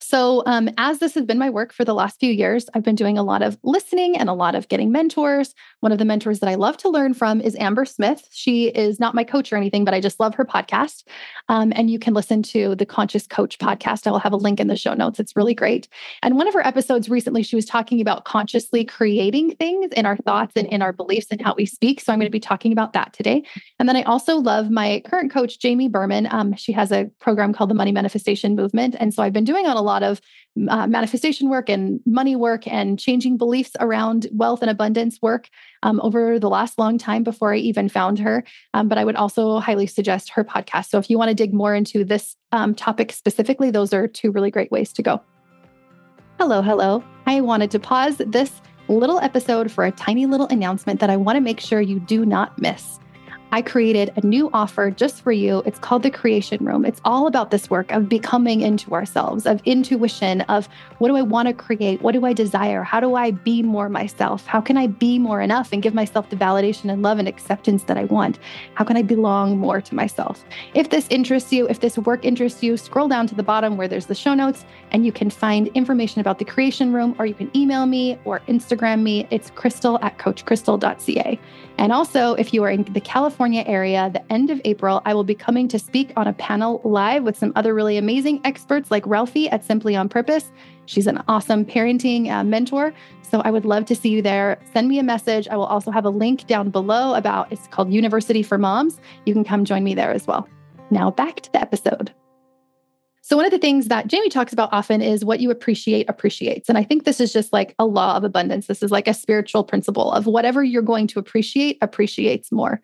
So, 0.03 0.43
um, 0.45 0.69
as 0.77 0.99
this 0.99 1.13
has 1.13 1.25
been 1.25 1.37
my 1.37 1.49
work 1.49 1.71
for 1.71 1.85
the 1.85 1.93
last 1.93 2.19
few 2.19 2.31
years, 2.31 2.65
I've 2.73 2.83
been 2.83 2.93
doing 2.93 3.17
a 3.17 3.23
lot 3.23 3.41
of 3.41 3.57
listening 3.63 4.17
and 4.17 4.27
a 4.27 4.33
lot 4.33 4.53
of 4.53 4.67
getting 4.67 4.91
mentors. 4.91 5.55
One 5.79 5.93
of 5.93 5.97
the 5.97 6.03
mentors 6.03 6.41
that 6.41 6.49
I 6.49 6.55
love 6.55 6.75
to 6.77 6.89
learn 6.89 7.13
from 7.13 7.39
is 7.39 7.55
Amber 7.55 7.85
Smith. 7.85 8.27
She 8.29 8.67
is 8.67 8.99
not 8.99 9.15
my 9.15 9.23
coach 9.23 9.53
or 9.53 9.55
anything, 9.55 9.85
but 9.85 9.93
I 9.93 10.01
just 10.01 10.19
love 10.19 10.35
her 10.35 10.43
podcast. 10.43 11.03
Um, 11.47 11.71
and 11.73 11.89
you 11.89 11.99
can 11.99 12.13
listen 12.13 12.43
to 12.43 12.75
the 12.75 12.85
Conscious 12.85 13.25
Coach 13.25 13.59
podcast. 13.59 14.05
I 14.05 14.11
will 14.11 14.19
have 14.19 14.33
a 14.33 14.37
link 14.37 14.59
in 14.59 14.67
the 14.67 14.75
show 14.75 14.93
notes. 14.93 15.21
It's 15.21 15.37
really 15.37 15.53
great. 15.53 15.87
And 16.21 16.35
one 16.35 16.49
of 16.49 16.53
her 16.53 16.67
episodes 16.67 17.09
recently, 17.09 17.41
she 17.41 17.55
was 17.55 17.65
talking 17.65 18.01
about 18.01 18.25
consciously 18.25 18.83
creating 18.83 19.55
things 19.55 19.93
in 19.93 20.05
our 20.05 20.17
thoughts 20.17 20.51
and 20.57 20.67
in 20.67 20.81
our 20.81 20.91
beliefs 20.91 21.27
and 21.31 21.41
how 21.41 21.55
we 21.55 21.65
speak. 21.65 22.01
So, 22.01 22.11
I'm 22.11 22.19
going 22.19 22.27
to 22.27 22.31
be 22.31 22.41
talking 22.41 22.73
about 22.73 22.91
that 22.91 23.13
today. 23.13 23.43
And 23.79 23.87
then 23.87 23.95
I 23.95 24.03
also 24.03 24.35
love 24.35 24.69
my 24.69 25.01
current 25.05 25.31
coach, 25.31 25.59
Jamie 25.59 25.87
Berman. 25.87 26.27
Um, 26.29 26.53
she 26.55 26.73
has 26.73 26.91
a 26.91 27.09
program 27.21 27.53
called 27.53 27.69
the 27.69 27.75
Money 27.75 27.93
Manifestation 27.93 28.55
Movement. 28.55 28.95
And 28.99 29.13
so 29.13 29.23
I've 29.23 29.33
been 29.33 29.43
doing 29.45 29.65
on 29.65 29.77
a 29.77 29.81
lot 29.81 29.92
lot 29.93 30.03
of 30.03 30.21
uh, 30.69 30.87
manifestation 30.87 31.49
work 31.49 31.69
and 31.69 31.99
money 32.05 32.35
work 32.35 32.67
and 32.67 32.99
changing 32.99 33.37
beliefs 33.37 33.71
around 33.79 34.27
wealth 34.31 34.61
and 34.61 34.69
abundance 34.69 35.19
work 35.21 35.49
um, 35.81 35.99
over 36.03 36.39
the 36.39 36.49
last 36.49 36.77
long 36.77 36.97
time 36.97 37.23
before 37.23 37.53
I 37.53 37.57
even 37.57 37.89
found 37.89 38.19
her. 38.19 38.43
Um, 38.73 38.87
but 38.87 38.97
I 38.97 39.05
would 39.05 39.15
also 39.15 39.59
highly 39.59 39.87
suggest 39.87 40.29
her 40.29 40.43
podcast. 40.43 40.89
So 40.89 40.99
if 40.99 41.09
you 41.09 41.17
want 41.17 41.29
to 41.29 41.35
dig 41.35 41.53
more 41.53 41.73
into 41.73 42.03
this 42.03 42.35
um, 42.51 42.75
topic 42.75 43.11
specifically, 43.11 43.71
those 43.71 43.93
are 43.93 44.07
two 44.07 44.31
really 44.31 44.51
great 44.51 44.71
ways 44.71 44.93
to 44.93 45.01
go. 45.01 45.21
Hello, 46.39 46.61
hello. 46.61 47.03
I 47.25 47.41
wanted 47.41 47.71
to 47.71 47.79
pause 47.79 48.17
this 48.17 48.61
little 48.87 49.19
episode 49.19 49.71
for 49.71 49.85
a 49.85 49.91
tiny 49.91 50.25
little 50.25 50.47
announcement 50.47 50.99
that 50.99 51.09
I 51.09 51.17
want 51.17 51.37
to 51.37 51.41
make 51.41 51.59
sure 51.59 51.81
you 51.81 51.99
do 51.99 52.25
not 52.25 52.59
miss. 52.59 52.99
I 53.53 53.61
created 53.61 54.11
a 54.15 54.25
new 54.25 54.49
offer 54.51 54.89
just 54.89 55.21
for 55.21 55.31
you. 55.31 55.61
It's 55.63 55.77
called 55.77 56.01
the 56.01 56.09
Creation 56.09 56.65
Room. 56.65 56.85
It's 56.85 56.99
all 57.05 57.27
about 57.27 57.51
this 57.51 57.69
work 57.69 57.91
of 57.91 58.09
becoming 58.09 58.61
into 58.61 58.93
ourselves, 58.93 59.45
of 59.45 59.61
intuition, 59.63 60.41
of 60.41 60.67
what 60.97 61.09
do 61.09 61.15
I 61.17 61.21
want 61.21 61.47
to 61.49 61.53
create? 61.53 62.01
What 62.01 62.13
do 62.13 62.25
I 62.25 62.33
desire? 62.33 62.81
How 62.81 62.99
do 62.99 63.13
I 63.13 63.29
be 63.29 63.61
more 63.61 63.89
myself? 63.89 64.47
How 64.47 64.59
can 64.59 64.75
I 64.75 64.87
be 64.87 65.19
more 65.19 65.39
enough 65.39 65.71
and 65.71 65.83
give 65.83 65.93
myself 65.93 66.31
the 66.31 66.35
validation 66.35 66.91
and 66.91 67.03
love 67.03 67.19
and 67.19 67.27
acceptance 67.27 67.83
that 67.83 67.95
I 67.95 68.05
want? 68.05 68.39
How 68.73 68.85
can 68.85 68.97
I 68.97 69.03
belong 69.03 69.59
more 69.59 69.81
to 69.81 69.93
myself? 69.93 70.43
If 70.73 70.89
this 70.89 71.07
interests 71.11 71.53
you, 71.53 71.67
if 71.67 71.79
this 71.79 71.95
work 71.99 72.25
interests 72.25 72.63
you, 72.63 72.75
scroll 72.75 73.07
down 73.07 73.27
to 73.27 73.35
the 73.35 73.43
bottom 73.43 73.77
where 73.77 73.87
there's 73.87 74.07
the 74.07 74.15
show 74.15 74.33
notes 74.33 74.65
and 74.89 75.05
you 75.05 75.11
can 75.11 75.29
find 75.29 75.67
information 75.75 76.21
about 76.21 76.39
the 76.39 76.45
Creation 76.45 76.91
Room 76.91 77.15
or 77.19 77.27
you 77.27 77.35
can 77.35 77.55
email 77.55 77.85
me 77.85 78.17
or 78.25 78.39
Instagram 78.47 79.03
me. 79.03 79.27
It's 79.29 79.51
crystal 79.51 79.99
at 80.01 80.17
coachcrystal.ca. 80.17 81.39
And 81.77 81.91
also, 81.91 82.33
if 82.35 82.53
you 82.53 82.63
are 82.63 82.69
in 82.69 82.83
the 82.83 83.01
California 83.01 83.42
area, 83.51 84.09
the 84.13 84.31
end 84.31 84.49
of 84.49 84.61
April, 84.63 85.01
I 85.05 85.13
will 85.13 85.25
be 85.25 85.35
coming 85.35 85.67
to 85.67 85.77
speak 85.77 86.13
on 86.15 86.27
a 86.27 86.33
panel 86.33 86.79
live 86.85 87.23
with 87.23 87.37
some 87.37 87.51
other 87.57 87.73
really 87.73 87.97
amazing 87.97 88.39
experts 88.45 88.89
like 88.89 89.05
Ralphie 89.05 89.49
at 89.49 89.65
Simply 89.65 89.95
on 89.95 90.07
Purpose. 90.07 90.51
She's 90.85 91.07
an 91.07 91.21
awesome 91.27 91.65
parenting 91.65 92.29
uh, 92.29 92.45
mentor. 92.45 92.93
So 93.21 93.41
I 93.41 93.51
would 93.51 93.65
love 93.65 93.85
to 93.87 93.95
see 93.95 94.09
you 94.09 94.21
there. 94.21 94.57
Send 94.71 94.87
me 94.87 94.99
a 94.99 95.03
message. 95.03 95.49
I 95.49 95.57
will 95.57 95.65
also 95.65 95.91
have 95.91 96.05
a 96.05 96.09
link 96.09 96.47
down 96.47 96.69
below 96.69 97.15
about 97.15 97.51
it's 97.51 97.67
called 97.67 97.91
University 97.91 98.43
for 98.43 98.57
Moms. 98.57 99.01
You 99.25 99.33
can 99.33 99.43
come 99.43 99.65
join 99.65 99.83
me 99.83 99.93
there 99.93 100.11
as 100.11 100.25
well. 100.25 100.47
Now 100.89 101.11
back 101.11 101.41
to 101.41 101.51
the 101.51 101.59
episode. 101.59 102.13
So, 103.25 103.37
one 103.37 103.45
of 103.45 103.51
the 103.51 103.57
things 103.57 103.87
that 103.87 104.07
Jamie 104.07 104.27
talks 104.27 104.51
about 104.51 104.67
often 104.73 105.01
is 105.01 105.23
what 105.23 105.39
you 105.39 105.49
appreciate 105.49 106.09
appreciates. 106.09 106.67
And 106.67 106.77
I 106.77 106.83
think 106.83 107.05
this 107.05 107.21
is 107.21 107.31
just 107.31 107.53
like 107.53 107.73
a 107.79 107.85
law 107.85 108.17
of 108.17 108.25
abundance. 108.25 108.67
This 108.67 108.83
is 108.83 108.91
like 108.91 109.07
a 109.07 109.13
spiritual 109.13 109.63
principle 109.63 110.11
of 110.11 110.25
whatever 110.25 110.61
you're 110.61 110.81
going 110.81 111.07
to 111.07 111.19
appreciate 111.19 111.77
appreciates 111.81 112.51
more. 112.51 112.81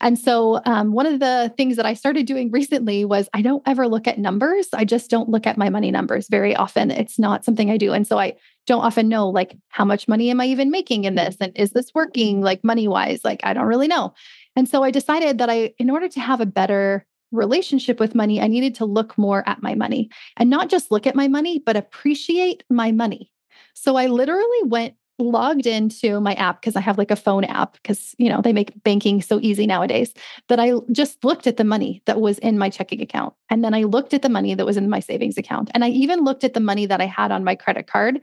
And 0.00 0.18
so, 0.18 0.60
um, 0.64 0.92
one 0.92 1.06
of 1.06 1.20
the 1.20 1.52
things 1.56 1.76
that 1.76 1.86
I 1.86 1.94
started 1.94 2.26
doing 2.26 2.50
recently 2.50 3.04
was 3.04 3.28
I 3.34 3.42
don't 3.42 3.62
ever 3.66 3.88
look 3.88 4.06
at 4.06 4.18
numbers. 4.18 4.68
I 4.72 4.84
just 4.84 5.10
don't 5.10 5.28
look 5.28 5.46
at 5.46 5.58
my 5.58 5.70
money 5.70 5.90
numbers 5.90 6.28
very 6.28 6.54
often. 6.54 6.90
It's 6.90 7.18
not 7.18 7.44
something 7.44 7.70
I 7.70 7.76
do. 7.76 7.92
And 7.92 8.06
so, 8.06 8.18
I 8.18 8.34
don't 8.66 8.84
often 8.84 9.08
know 9.08 9.28
like 9.28 9.56
how 9.68 9.84
much 9.84 10.08
money 10.08 10.30
am 10.30 10.40
I 10.40 10.46
even 10.46 10.70
making 10.70 11.04
in 11.04 11.14
this? 11.14 11.36
And 11.40 11.52
is 11.56 11.72
this 11.72 11.92
working 11.94 12.40
like 12.40 12.62
money 12.62 12.86
wise? 12.86 13.20
Like, 13.24 13.40
I 13.42 13.54
don't 13.54 13.66
really 13.66 13.88
know. 13.88 14.14
And 14.56 14.68
so, 14.68 14.82
I 14.82 14.90
decided 14.90 15.38
that 15.38 15.50
I, 15.50 15.72
in 15.78 15.90
order 15.90 16.08
to 16.08 16.20
have 16.20 16.40
a 16.40 16.46
better 16.46 17.04
relationship 17.32 18.00
with 18.00 18.14
money, 18.14 18.40
I 18.40 18.46
needed 18.46 18.74
to 18.76 18.84
look 18.84 19.18
more 19.18 19.46
at 19.48 19.62
my 19.62 19.74
money 19.74 20.10
and 20.36 20.48
not 20.48 20.70
just 20.70 20.90
look 20.90 21.06
at 21.06 21.14
my 21.16 21.28
money, 21.28 21.62
but 21.64 21.76
appreciate 21.76 22.64
my 22.70 22.92
money. 22.92 23.32
So 23.74 23.96
I 23.96 24.06
literally 24.06 24.62
went 24.64 24.94
logged 25.18 25.66
into 25.66 26.20
my 26.20 26.34
app 26.34 26.60
because 26.60 26.76
I 26.76 26.80
have 26.80 26.98
like 26.98 27.10
a 27.10 27.16
phone 27.16 27.44
app 27.44 27.74
because 27.74 28.14
you 28.18 28.28
know 28.28 28.40
they 28.40 28.52
make 28.52 28.82
banking 28.84 29.20
so 29.20 29.40
easy 29.42 29.66
nowadays 29.66 30.14
that 30.48 30.60
I 30.60 30.74
just 30.92 31.24
looked 31.24 31.46
at 31.46 31.56
the 31.56 31.64
money 31.64 32.02
that 32.06 32.20
was 32.20 32.38
in 32.38 32.58
my 32.58 32.70
checking 32.70 33.00
account 33.00 33.34
and 33.50 33.64
then 33.64 33.74
I 33.74 33.82
looked 33.82 34.14
at 34.14 34.22
the 34.22 34.28
money 34.28 34.54
that 34.54 34.66
was 34.66 34.76
in 34.76 34.88
my 34.88 35.00
savings 35.00 35.36
account 35.36 35.70
and 35.74 35.84
I 35.84 35.88
even 35.88 36.20
looked 36.24 36.44
at 36.44 36.54
the 36.54 36.60
money 36.60 36.86
that 36.86 37.00
I 37.00 37.06
had 37.06 37.32
on 37.32 37.44
my 37.44 37.56
credit 37.56 37.86
card 37.86 38.20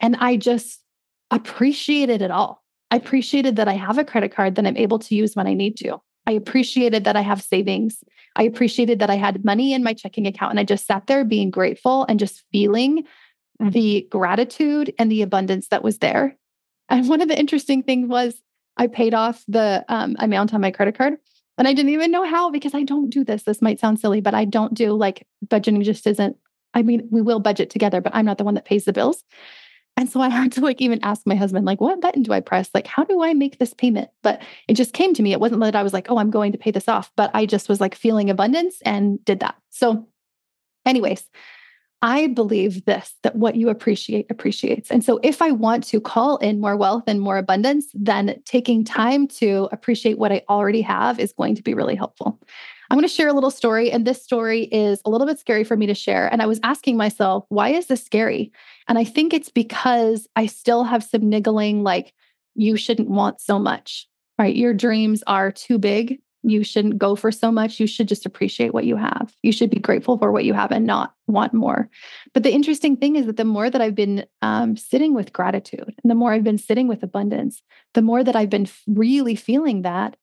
and 0.00 0.16
I 0.16 0.36
just 0.36 0.80
appreciated 1.30 2.22
it 2.22 2.30
all. 2.30 2.62
I 2.90 2.96
appreciated 2.96 3.56
that 3.56 3.68
I 3.68 3.72
have 3.72 3.98
a 3.98 4.04
credit 4.04 4.32
card 4.32 4.54
that 4.54 4.66
I'm 4.66 4.76
able 4.76 5.00
to 5.00 5.14
use 5.14 5.34
when 5.34 5.46
I 5.46 5.54
need 5.54 5.76
to. 5.78 6.00
I 6.26 6.32
appreciated 6.32 7.04
that 7.04 7.16
I 7.16 7.20
have 7.22 7.42
savings. 7.42 8.02
I 8.36 8.44
appreciated 8.44 8.98
that 9.00 9.10
I 9.10 9.16
had 9.16 9.44
money 9.44 9.72
in 9.72 9.82
my 9.82 9.94
checking 9.94 10.26
account. 10.26 10.50
And 10.52 10.60
I 10.60 10.64
just 10.64 10.86
sat 10.86 11.06
there 11.06 11.24
being 11.24 11.50
grateful 11.50 12.04
and 12.08 12.18
just 12.18 12.44
feeling 12.52 13.04
the 13.60 14.06
gratitude 14.10 14.92
and 14.98 15.10
the 15.10 15.22
abundance 15.22 15.68
that 15.68 15.82
was 15.82 15.98
there. 15.98 16.36
And 16.88 17.08
one 17.08 17.20
of 17.20 17.28
the 17.28 17.38
interesting 17.38 17.82
things 17.82 18.08
was 18.08 18.40
I 18.76 18.88
paid 18.88 19.14
off 19.14 19.44
the 19.48 19.84
um, 19.88 20.16
amount 20.18 20.52
on 20.52 20.60
my 20.60 20.70
credit 20.70 20.96
card. 20.96 21.14
And 21.56 21.68
I 21.68 21.72
didn't 21.72 21.92
even 21.92 22.10
know 22.10 22.24
how 22.24 22.50
because 22.50 22.74
I 22.74 22.82
don't 22.82 23.10
do 23.10 23.22
this. 23.22 23.44
This 23.44 23.62
might 23.62 23.78
sound 23.78 24.00
silly, 24.00 24.20
but 24.20 24.34
I 24.34 24.44
don't 24.44 24.74
do 24.74 24.92
like 24.92 25.26
budgeting 25.46 25.82
just 25.82 26.06
isn't. 26.06 26.36
I 26.74 26.82
mean, 26.82 27.08
we 27.12 27.22
will 27.22 27.38
budget 27.38 27.70
together, 27.70 28.00
but 28.00 28.14
I'm 28.14 28.24
not 28.24 28.38
the 28.38 28.44
one 28.44 28.54
that 28.54 28.64
pays 28.64 28.84
the 28.84 28.92
bills. 28.92 29.22
And 29.96 30.10
so 30.10 30.20
I 30.20 30.28
had 30.28 30.50
to 30.52 30.60
like 30.60 30.80
even 30.80 30.98
ask 31.04 31.22
my 31.24 31.36
husband, 31.36 31.64
like, 31.64 31.80
what 31.80 32.00
button 32.00 32.24
do 32.24 32.32
I 32.32 32.40
press? 32.40 32.68
Like, 32.74 32.88
how 32.88 33.04
do 33.04 33.22
I 33.22 33.32
make 33.32 33.58
this 33.58 33.72
payment? 33.72 34.10
But 34.22 34.42
it 34.66 34.74
just 34.74 34.92
came 34.92 35.14
to 35.14 35.22
me. 35.22 35.30
It 35.30 35.38
wasn't 35.38 35.60
that 35.60 35.76
I 35.76 35.84
was 35.84 35.92
like, 35.92 36.06
oh, 36.10 36.18
I'm 36.18 36.32
going 36.32 36.50
to 36.50 36.58
pay 36.58 36.72
this 36.72 36.88
off, 36.88 37.12
but 37.16 37.30
I 37.32 37.46
just 37.46 37.68
was 37.68 37.80
like 37.80 37.94
feeling 37.94 38.28
abundance 38.28 38.78
and 38.84 39.24
did 39.24 39.38
that. 39.40 39.54
So, 39.70 40.08
anyways, 40.84 41.24
I 42.04 42.26
believe 42.26 42.84
this 42.84 43.14
that 43.22 43.34
what 43.34 43.56
you 43.56 43.70
appreciate 43.70 44.30
appreciates. 44.30 44.90
And 44.90 45.02
so, 45.02 45.18
if 45.22 45.40
I 45.40 45.52
want 45.52 45.84
to 45.84 46.02
call 46.02 46.36
in 46.36 46.60
more 46.60 46.76
wealth 46.76 47.04
and 47.06 47.18
more 47.18 47.38
abundance, 47.38 47.86
then 47.94 48.42
taking 48.44 48.84
time 48.84 49.26
to 49.28 49.70
appreciate 49.72 50.18
what 50.18 50.30
I 50.30 50.42
already 50.50 50.82
have 50.82 51.18
is 51.18 51.32
going 51.32 51.54
to 51.54 51.62
be 51.62 51.72
really 51.72 51.94
helpful. 51.94 52.38
I'm 52.90 52.98
going 52.98 53.08
to 53.08 53.14
share 53.14 53.28
a 53.28 53.32
little 53.32 53.50
story, 53.50 53.90
and 53.90 54.06
this 54.06 54.22
story 54.22 54.64
is 54.64 55.00
a 55.06 55.10
little 55.10 55.26
bit 55.26 55.38
scary 55.38 55.64
for 55.64 55.78
me 55.78 55.86
to 55.86 55.94
share. 55.94 56.30
And 56.30 56.42
I 56.42 56.46
was 56.46 56.60
asking 56.62 56.98
myself, 56.98 57.46
why 57.48 57.70
is 57.70 57.86
this 57.86 58.04
scary? 58.04 58.52
And 58.86 58.98
I 58.98 59.04
think 59.04 59.32
it's 59.32 59.48
because 59.48 60.28
I 60.36 60.44
still 60.44 60.84
have 60.84 61.02
some 61.02 61.26
niggling, 61.26 61.82
like, 61.84 62.12
you 62.54 62.76
shouldn't 62.76 63.08
want 63.08 63.40
so 63.40 63.58
much, 63.58 64.06
right? 64.38 64.54
Your 64.54 64.74
dreams 64.74 65.24
are 65.26 65.50
too 65.50 65.78
big. 65.78 66.20
You 66.46 66.62
shouldn't 66.62 66.98
go 66.98 67.16
for 67.16 67.32
so 67.32 67.50
much. 67.50 67.80
You 67.80 67.86
should 67.86 68.06
just 68.06 68.26
appreciate 68.26 68.74
what 68.74 68.84
you 68.84 68.96
have. 68.96 69.34
You 69.42 69.50
should 69.50 69.70
be 69.70 69.80
grateful 69.80 70.18
for 70.18 70.30
what 70.30 70.44
you 70.44 70.52
have 70.52 70.70
and 70.70 70.86
not 70.86 71.14
want 71.26 71.54
more. 71.54 71.88
But 72.32 72.42
the 72.42 72.52
interesting 72.52 72.96
thing 72.96 73.16
is 73.16 73.26
that 73.26 73.36
the 73.36 73.44
more 73.44 73.70
that 73.70 73.80
I've 73.80 73.94
been 73.94 74.26
um, 74.42 74.76
sitting 74.76 75.14
with 75.14 75.32
gratitude 75.32 75.94
and 76.02 76.10
the 76.10 76.14
more 76.14 76.32
I've 76.32 76.44
been 76.44 76.58
sitting 76.58 76.86
with 76.86 77.02
abundance, 77.02 77.62
the 77.94 78.02
more 78.02 78.22
that 78.22 78.36
I've 78.36 78.50
been 78.50 78.68
really 78.86 79.34
feeling 79.34 79.82
that, 79.82 80.16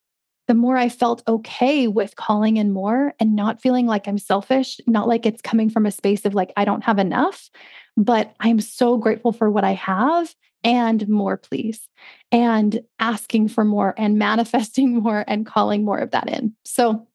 the 0.48 0.54
more 0.54 0.78
I 0.78 0.90
felt 0.90 1.24
okay 1.28 1.88
with 1.88 2.16
calling 2.16 2.58
in 2.58 2.72
more 2.72 3.14
and 3.20 3.36
not 3.36 3.62
feeling 3.62 3.88
like 3.88 4.08
I'm 4.08 4.18
selfish, 4.18 4.80
not 4.86 5.08
like 5.08 5.26
it's 5.26 5.42
coming 5.42 5.70
from 5.70 5.86
a 5.86 5.92
space 5.92 6.26
of 6.26 6.36
like, 6.36 6.52
I 6.58 6.66
don't 6.66 6.84
have 6.84 7.00
enough, 7.00 7.50
but 7.98 8.36
I'm 8.40 8.60
so 8.60 8.98
grateful 8.98 9.32
for 9.32 9.50
what 9.50 9.64
I 9.64 9.74
have 9.74 10.36
and 10.64 11.08
more, 11.08 11.38
please, 11.38 11.88
and 12.32 12.82
asking 13.00 13.50
for 13.50 13.64
more 13.64 13.94
and 13.98 14.18
manifesting 14.20 14.96
more 15.02 15.24
and 15.28 15.46
calling 15.46 15.84
more 15.86 16.00
of 16.00 16.12
that 16.12 16.30
in. 16.30 16.54
So 16.66 17.08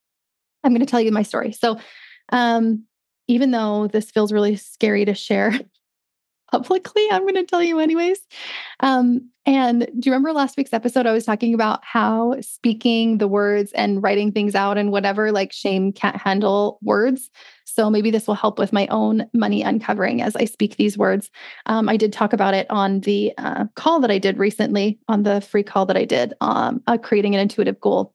I'm 0.64 0.72
going 0.72 0.80
to 0.80 0.86
tell 0.86 1.00
you 1.00 1.12
my 1.12 1.22
story. 1.22 1.52
So, 1.52 1.78
um, 2.32 2.84
even 3.28 3.50
though 3.50 3.88
this 3.88 4.10
feels 4.10 4.32
really 4.32 4.56
scary 4.56 5.04
to 5.04 5.14
share, 5.14 5.52
publicly. 6.50 7.06
I'm 7.10 7.22
going 7.22 7.34
to 7.34 7.44
tell 7.44 7.62
you, 7.62 7.78
anyways. 7.78 8.18
Um, 8.80 9.30
and 9.44 9.80
do 9.80 10.08
you 10.08 10.12
remember 10.12 10.32
last 10.32 10.56
week's 10.56 10.72
episode? 10.72 11.06
I 11.06 11.12
was 11.12 11.24
talking 11.24 11.54
about 11.54 11.80
how 11.84 12.34
speaking 12.40 13.18
the 13.18 13.28
words 13.28 13.72
and 13.72 14.02
writing 14.02 14.32
things 14.32 14.54
out 14.54 14.76
and 14.76 14.90
whatever, 14.90 15.30
like 15.30 15.52
shame 15.52 15.92
can't 15.92 16.16
handle 16.16 16.78
words. 16.82 17.30
So 17.64 17.90
maybe 17.90 18.10
this 18.10 18.26
will 18.26 18.34
help 18.34 18.58
with 18.58 18.72
my 18.72 18.86
own 18.88 19.28
money 19.34 19.62
uncovering 19.62 20.22
as 20.22 20.34
I 20.34 20.46
speak 20.46 20.76
these 20.76 20.96
words. 20.96 21.30
Um, 21.66 21.88
I 21.88 21.96
did 21.96 22.12
talk 22.12 22.32
about 22.32 22.54
it 22.54 22.66
on 22.70 23.00
the 23.00 23.32
uh, 23.38 23.66
call 23.74 24.00
that 24.00 24.10
I 24.10 24.18
did 24.18 24.38
recently, 24.38 24.98
on 25.08 25.22
the 25.22 25.40
free 25.42 25.62
call 25.62 25.86
that 25.86 25.96
I 25.96 26.06
did, 26.06 26.32
um, 26.40 26.82
uh, 26.86 26.96
creating 26.96 27.34
an 27.34 27.40
intuitive 27.40 27.78
goal. 27.80 28.14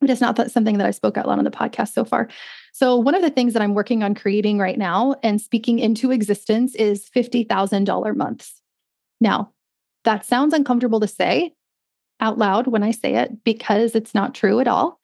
But 0.00 0.10
it's 0.10 0.20
not 0.20 0.36
that 0.36 0.50
something 0.50 0.78
that 0.78 0.86
I 0.86 0.92
spoke 0.92 1.18
out 1.18 1.26
loud 1.26 1.38
on 1.38 1.44
the 1.44 1.50
podcast 1.50 1.92
so 1.92 2.04
far. 2.04 2.28
So, 2.78 2.94
one 2.94 3.16
of 3.16 3.22
the 3.22 3.30
things 3.30 3.54
that 3.54 3.62
I'm 3.62 3.74
working 3.74 4.04
on 4.04 4.14
creating 4.14 4.60
right 4.60 4.78
now 4.78 5.16
and 5.24 5.40
speaking 5.40 5.80
into 5.80 6.12
existence 6.12 6.76
is 6.76 7.10
$50,000 7.10 8.14
months. 8.14 8.62
Now, 9.20 9.50
that 10.04 10.24
sounds 10.24 10.54
uncomfortable 10.54 11.00
to 11.00 11.08
say 11.08 11.54
out 12.20 12.38
loud 12.38 12.68
when 12.68 12.84
I 12.84 12.92
say 12.92 13.16
it 13.16 13.42
because 13.42 13.96
it's 13.96 14.14
not 14.14 14.32
true 14.32 14.60
at 14.60 14.68
all. 14.68 15.00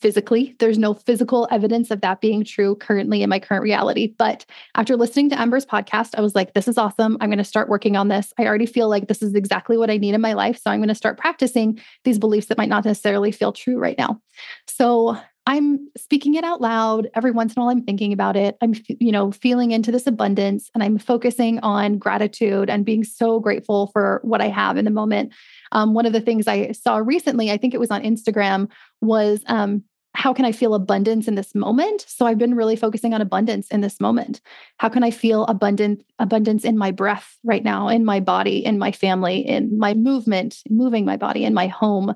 Physically, 0.00 0.56
there's 0.60 0.78
no 0.78 0.94
physical 0.94 1.46
evidence 1.50 1.90
of 1.90 2.00
that 2.00 2.22
being 2.22 2.42
true 2.42 2.74
currently 2.76 3.22
in 3.22 3.28
my 3.28 3.38
current 3.38 3.64
reality. 3.64 4.14
But 4.16 4.46
after 4.74 4.96
listening 4.96 5.28
to 5.28 5.38
Amber's 5.38 5.66
podcast, 5.66 6.14
I 6.16 6.22
was 6.22 6.34
like, 6.34 6.54
this 6.54 6.68
is 6.68 6.78
awesome. 6.78 7.18
I'm 7.20 7.28
going 7.28 7.36
to 7.36 7.44
start 7.44 7.68
working 7.68 7.96
on 7.96 8.08
this. 8.08 8.32
I 8.38 8.46
already 8.46 8.64
feel 8.64 8.88
like 8.88 9.08
this 9.08 9.20
is 9.20 9.34
exactly 9.34 9.76
what 9.76 9.90
I 9.90 9.98
need 9.98 10.14
in 10.14 10.22
my 10.22 10.32
life. 10.32 10.58
So 10.58 10.70
I'm 10.70 10.80
going 10.80 10.88
to 10.88 10.94
start 10.94 11.18
practicing 11.18 11.82
these 12.04 12.18
beliefs 12.18 12.46
that 12.46 12.56
might 12.56 12.70
not 12.70 12.86
necessarily 12.86 13.30
feel 13.30 13.52
true 13.52 13.76
right 13.76 13.98
now. 13.98 14.22
So 14.66 15.18
I'm 15.46 15.88
speaking 15.96 16.34
it 16.34 16.44
out 16.44 16.60
loud. 16.60 17.08
Every 17.14 17.30
once 17.30 17.54
in 17.54 17.60
a 17.60 17.64
while, 17.64 17.72
I'm 17.72 17.82
thinking 17.82 18.12
about 18.12 18.36
it. 18.36 18.56
I'm, 18.60 18.74
you 18.88 19.10
know, 19.10 19.32
feeling 19.32 19.70
into 19.72 19.90
this 19.90 20.06
abundance 20.06 20.70
and 20.74 20.82
I'm 20.82 20.98
focusing 20.98 21.58
on 21.60 21.98
gratitude 21.98 22.70
and 22.70 22.84
being 22.84 23.04
so 23.04 23.40
grateful 23.40 23.88
for 23.88 24.20
what 24.22 24.40
I 24.40 24.48
have 24.48 24.76
in 24.76 24.84
the 24.84 24.90
moment. 24.90 25.32
Um, 25.72 25.94
one 25.94 26.06
of 26.06 26.12
the 26.12 26.20
things 26.20 26.46
I 26.46 26.72
saw 26.72 26.98
recently, 26.98 27.50
I 27.50 27.56
think 27.56 27.74
it 27.74 27.80
was 27.80 27.90
on 27.90 28.02
Instagram, 28.02 28.68
was 29.00 29.42
um, 29.46 29.82
how 30.14 30.34
can 30.34 30.44
I 30.44 30.52
feel 30.52 30.74
abundance 30.74 31.28
in 31.28 31.36
this 31.36 31.54
moment? 31.54 32.04
So 32.08 32.26
I've 32.26 32.38
been 32.38 32.54
really 32.54 32.76
focusing 32.76 33.14
on 33.14 33.20
abundance 33.20 33.68
in 33.68 33.80
this 33.80 34.00
moment. 34.00 34.40
How 34.78 34.88
can 34.88 35.02
I 35.02 35.10
feel 35.10 35.44
abundant 35.44 36.04
abundance 36.18 36.64
in 36.64 36.76
my 36.76 36.90
breath 36.90 37.38
right 37.44 37.64
now, 37.64 37.88
in 37.88 38.04
my 38.04 38.20
body, 38.20 38.64
in 38.64 38.78
my 38.78 38.92
family, 38.92 39.38
in 39.38 39.78
my 39.78 39.94
movement, 39.94 40.58
moving 40.68 41.04
my 41.04 41.16
body, 41.16 41.44
in 41.44 41.54
my 41.54 41.68
home, 41.68 42.14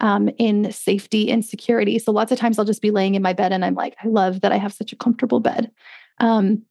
um, 0.00 0.28
in 0.38 0.70
safety 0.72 1.30
and 1.30 1.44
security. 1.44 1.98
So 1.98 2.12
lots 2.12 2.32
of 2.32 2.38
times 2.38 2.58
I'll 2.58 2.64
just 2.64 2.82
be 2.82 2.90
laying 2.90 3.14
in 3.14 3.22
my 3.22 3.32
bed 3.32 3.52
and 3.52 3.64
I'm 3.64 3.74
like, 3.74 3.96
I 4.02 4.08
love 4.08 4.40
that 4.40 4.52
I 4.52 4.56
have 4.56 4.72
such 4.72 4.92
a 4.92 4.96
comfortable 4.96 5.40
bed. 5.40 5.70
Um, 6.18 6.62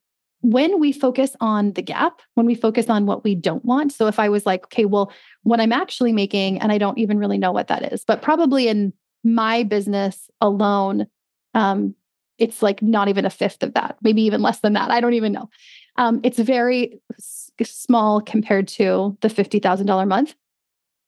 when 0.41 0.79
we 0.79 0.91
focus 0.91 1.35
on 1.39 1.71
the 1.73 1.81
gap, 1.81 2.21
when 2.33 2.45
we 2.45 2.53
focus 2.53 2.89
on 2.89 3.05
what 3.05 3.23
we 3.23 3.33
don't 3.33 3.63
want. 3.63 3.93
So 3.93 4.07
if 4.07 4.19
I 4.19 4.27
was 4.27 4.45
like, 4.45 4.65
okay, 4.65 4.83
well, 4.83 5.11
what 5.43 5.61
I'm 5.61 5.71
actually 5.71 6.11
making, 6.11 6.59
and 6.59 6.69
I 6.69 6.77
don't 6.77 6.97
even 6.97 7.17
really 7.17 7.37
know 7.37 7.53
what 7.53 7.67
that 7.67 7.93
is, 7.93 8.03
but 8.03 8.21
probably 8.21 8.67
in 8.67 8.91
my 9.23 9.63
business 9.63 10.29
alone, 10.41 11.07
um, 11.53 11.95
it's 12.37 12.61
like 12.61 12.81
not 12.81 13.07
even 13.07 13.25
a 13.25 13.29
fifth 13.29 13.63
of 13.63 13.73
that, 13.75 13.95
maybe 14.01 14.21
even 14.23 14.41
less 14.41 14.59
than 14.59 14.73
that. 14.73 14.91
I 14.91 14.99
don't 14.99 15.13
even 15.13 15.31
know. 15.31 15.49
Um, 15.97 16.19
it's 16.23 16.39
very 16.39 16.99
s- 17.13 17.51
small 17.61 18.19
compared 18.19 18.67
to 18.69 19.17
the 19.21 19.29
$50,000 19.29 20.07
month. 20.07 20.35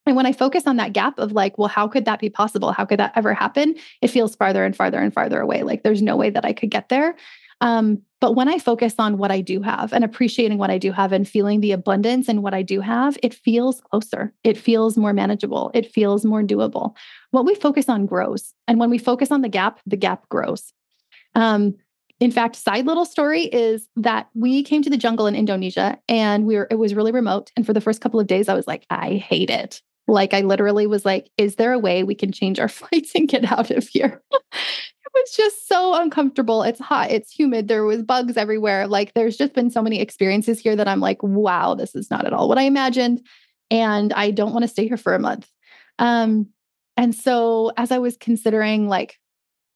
And 0.06 0.16
when 0.16 0.26
I 0.26 0.32
focus 0.32 0.64
on 0.68 0.78
that 0.78 0.94
gap 0.94 1.18
of 1.18 1.32
like, 1.32 1.58
well, 1.58 1.68
how 1.68 1.88
could 1.88 2.06
that 2.06 2.20
be 2.20 2.30
possible? 2.30 2.72
How 2.72 2.86
could 2.86 3.00
that 3.00 3.14
ever 3.16 3.34
happen? 3.34 3.76
It 4.02 4.10
feels 4.10 4.36
farther 4.36 4.64
and 4.64 4.76
farther 4.76 5.00
and 5.00 5.14
farther 5.14 5.40
away. 5.40 5.64
Like 5.64 5.84
there's 5.84 6.02
no 6.02 6.16
way 6.16 6.30
that 6.30 6.46
I 6.46 6.54
could 6.54 6.70
get 6.70 6.90
there. 6.90 7.16
Um, 7.62 8.02
but 8.20 8.36
when 8.36 8.50
I 8.50 8.60
focus 8.60 8.96
on 9.00 9.18
what 9.18 9.32
I 9.32 9.42
do 9.42 9.62
have 9.62 9.94
and 9.94 10.04
appreciating 10.04 10.58
what 10.58 10.70
I 10.70 10.78
do 10.78 10.92
have 10.92 11.12
and 11.12 11.28
feeling 11.28 11.62
the 11.62 11.72
abundance 11.72 12.28
in 12.28 12.42
what 12.42 12.54
I 12.54 12.62
do 12.62 12.82
have, 12.82 13.18
it 13.24 13.34
feels 13.34 13.82
closer. 13.82 14.34
It 14.44 14.58
feels 14.58 14.98
more 14.98 15.14
manageable. 15.14 15.72
It 15.74 15.92
feels 15.92 16.26
more 16.26 16.44
doable. 16.44 16.96
What 17.32 17.46
we 17.46 17.56
focus 17.56 17.88
on 17.88 18.06
grows. 18.06 18.54
And 18.68 18.80
when 18.80 18.90
we 18.90 18.98
focus 18.98 19.32
on 19.32 19.42
the 19.42 19.50
gap, 19.50 19.80
the 19.86 19.98
gap 19.98 20.28
grows. 20.30 20.74
Um, 21.34 21.76
in 22.20 22.32
fact, 22.32 22.56
side 22.56 22.86
little 22.86 23.06
story 23.06 23.44
is 23.44 23.88
that 23.98 24.30
we 24.34 24.64
came 24.64 24.82
to 24.82 24.90
the 24.90 24.98
jungle 24.98 25.28
in 25.28 25.36
Indonesia 25.36 26.00
and 26.08 26.46
we 26.46 26.56
were 26.56 26.68
it 26.72 26.76
was 26.76 26.96
really 26.96 27.12
remote. 27.12 27.52
And 27.56 27.66
for 27.66 27.74
the 27.74 27.82
first 27.82 28.02
couple 28.02 28.20
of 28.20 28.28
days, 28.28 28.48
I 28.48 28.54
was 28.54 28.68
like, 28.68 28.86
I 28.90 29.16
hate 29.16 29.50
it. 29.50 29.82
Like 30.08 30.34
I 30.34 30.42
literally 30.42 30.88
was 30.88 31.06
like, 31.06 31.30
is 31.38 31.56
there 31.56 31.74
a 31.74 31.80
way 31.80 32.04
we 32.04 32.16
can 32.16 32.32
change 32.32 32.60
our 32.60 32.68
flights 32.70 33.12
and 33.16 33.28
get 33.28 33.52
out 33.52 33.72
of 33.72 33.88
here? 33.88 34.22
It 35.06 35.22
was 35.22 35.36
just 35.36 35.70
so 35.70 36.02
uncomfortable. 36.02 36.64
It's 36.64 36.80
hot, 36.80 37.10
it's 37.10 37.32
humid, 37.32 37.70
there 37.70 37.86
was 37.86 38.02
bugs 38.02 38.36
everywhere. 38.36 38.86
Like 38.86 39.14
there's 39.14 39.38
just 39.38 39.54
been 39.54 39.70
so 39.70 39.82
many 39.82 40.02
experiences 40.02 40.60
here 40.60 40.76
that 40.76 40.90
I'm 40.90 41.00
like, 41.00 41.24
wow, 41.24 41.74
this 41.74 41.96
is 41.96 42.12
not 42.12 42.26
at 42.26 42.34
all 42.34 42.50
what 42.50 42.58
I 42.58 42.64
imagined 42.64 43.26
and 43.72 44.12
I 44.12 44.32
don't 44.32 44.52
want 44.52 44.64
to 44.64 44.68
stay 44.68 44.88
here 44.88 44.98
for 44.98 45.14
a 45.14 45.20
month. 45.20 45.50
Um 46.00 46.48
and 46.98 47.16
so 47.16 47.72
as 47.78 47.92
I 47.92 48.00
was 48.00 48.18
considering 48.18 48.90
like 48.90 49.18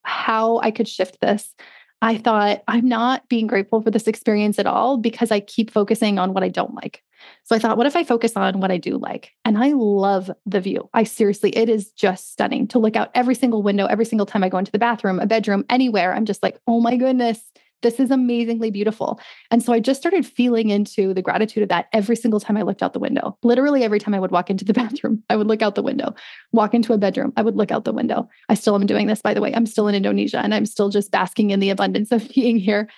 how 0.02 0.58
I 0.58 0.70
could 0.72 0.88
shift 0.88 1.20
this, 1.20 1.54
I 2.02 2.16
thought 2.16 2.62
I'm 2.66 2.88
not 2.88 3.28
being 3.28 3.46
grateful 3.46 3.82
for 3.82 3.90
this 3.90 4.06
experience 4.06 4.58
at 4.58 4.66
all 4.66 4.96
because 4.96 5.30
I 5.30 5.40
keep 5.40 5.70
focusing 5.70 6.18
on 6.18 6.32
what 6.32 6.42
I 6.42 6.48
don't 6.48 6.74
like. 6.74 7.02
So 7.44 7.54
I 7.54 7.58
thought, 7.58 7.76
what 7.76 7.86
if 7.86 7.96
I 7.96 8.04
focus 8.04 8.36
on 8.36 8.60
what 8.60 8.70
I 8.70 8.78
do 8.78 8.96
like? 8.96 9.32
And 9.44 9.58
I 9.58 9.72
love 9.72 10.30
the 10.46 10.60
view. 10.60 10.88
I 10.94 11.04
seriously, 11.04 11.50
it 11.50 11.68
is 11.68 11.90
just 11.92 12.32
stunning 12.32 12.66
to 12.68 12.78
look 12.78 12.96
out 12.96 13.10
every 13.14 13.34
single 13.34 13.62
window, 13.62 13.84
every 13.86 14.06
single 14.06 14.24
time 14.24 14.42
I 14.42 14.48
go 14.48 14.56
into 14.56 14.72
the 14.72 14.78
bathroom, 14.78 15.20
a 15.20 15.26
bedroom, 15.26 15.64
anywhere. 15.68 16.14
I'm 16.14 16.24
just 16.24 16.42
like, 16.42 16.58
oh 16.66 16.80
my 16.80 16.96
goodness, 16.96 17.40
this 17.82 18.00
is 18.00 18.10
amazingly 18.10 18.70
beautiful. 18.70 19.20
And 19.50 19.62
so 19.62 19.72
I 19.72 19.80
just 19.80 20.00
started 20.00 20.26
feeling 20.26 20.70
into 20.70 21.14
the 21.14 21.22
gratitude 21.22 21.62
of 21.62 21.68
that 21.70 21.88
every 21.92 22.16
single 22.16 22.40
time 22.40 22.56
I 22.56 22.62
looked 22.62 22.82
out 22.82 22.92
the 22.92 22.98
window. 22.98 23.36
Literally 23.42 23.82
every 23.82 23.98
time 23.98 24.14
I 24.14 24.20
would 24.20 24.30
walk 24.30 24.50
into 24.50 24.64
the 24.64 24.72
bathroom, 24.80 25.22
I 25.30 25.36
would 25.36 25.46
look 25.46 25.62
out 25.62 25.74
the 25.74 25.82
window. 25.82 26.14
Walk 26.52 26.74
into 26.74 26.92
a 26.92 26.98
bedroom, 26.98 27.32
I 27.36 27.42
would 27.42 27.56
look 27.56 27.70
out 27.70 27.84
the 27.84 27.92
window. 27.92 28.28
I 28.48 28.54
still 28.54 28.74
am 28.74 28.86
doing 28.86 29.06
this, 29.06 29.22
by 29.22 29.34
the 29.34 29.40
way. 29.40 29.54
I'm 29.54 29.66
still 29.66 29.88
in 29.88 29.94
Indonesia 29.94 30.38
and 30.38 30.54
I'm 30.54 30.66
still 30.66 30.88
just 30.88 31.10
basking 31.10 31.50
in 31.50 31.60
the 31.60 31.70
abundance 31.70 32.12
of 32.12 32.28
being 32.28 32.56
here. 32.56 32.88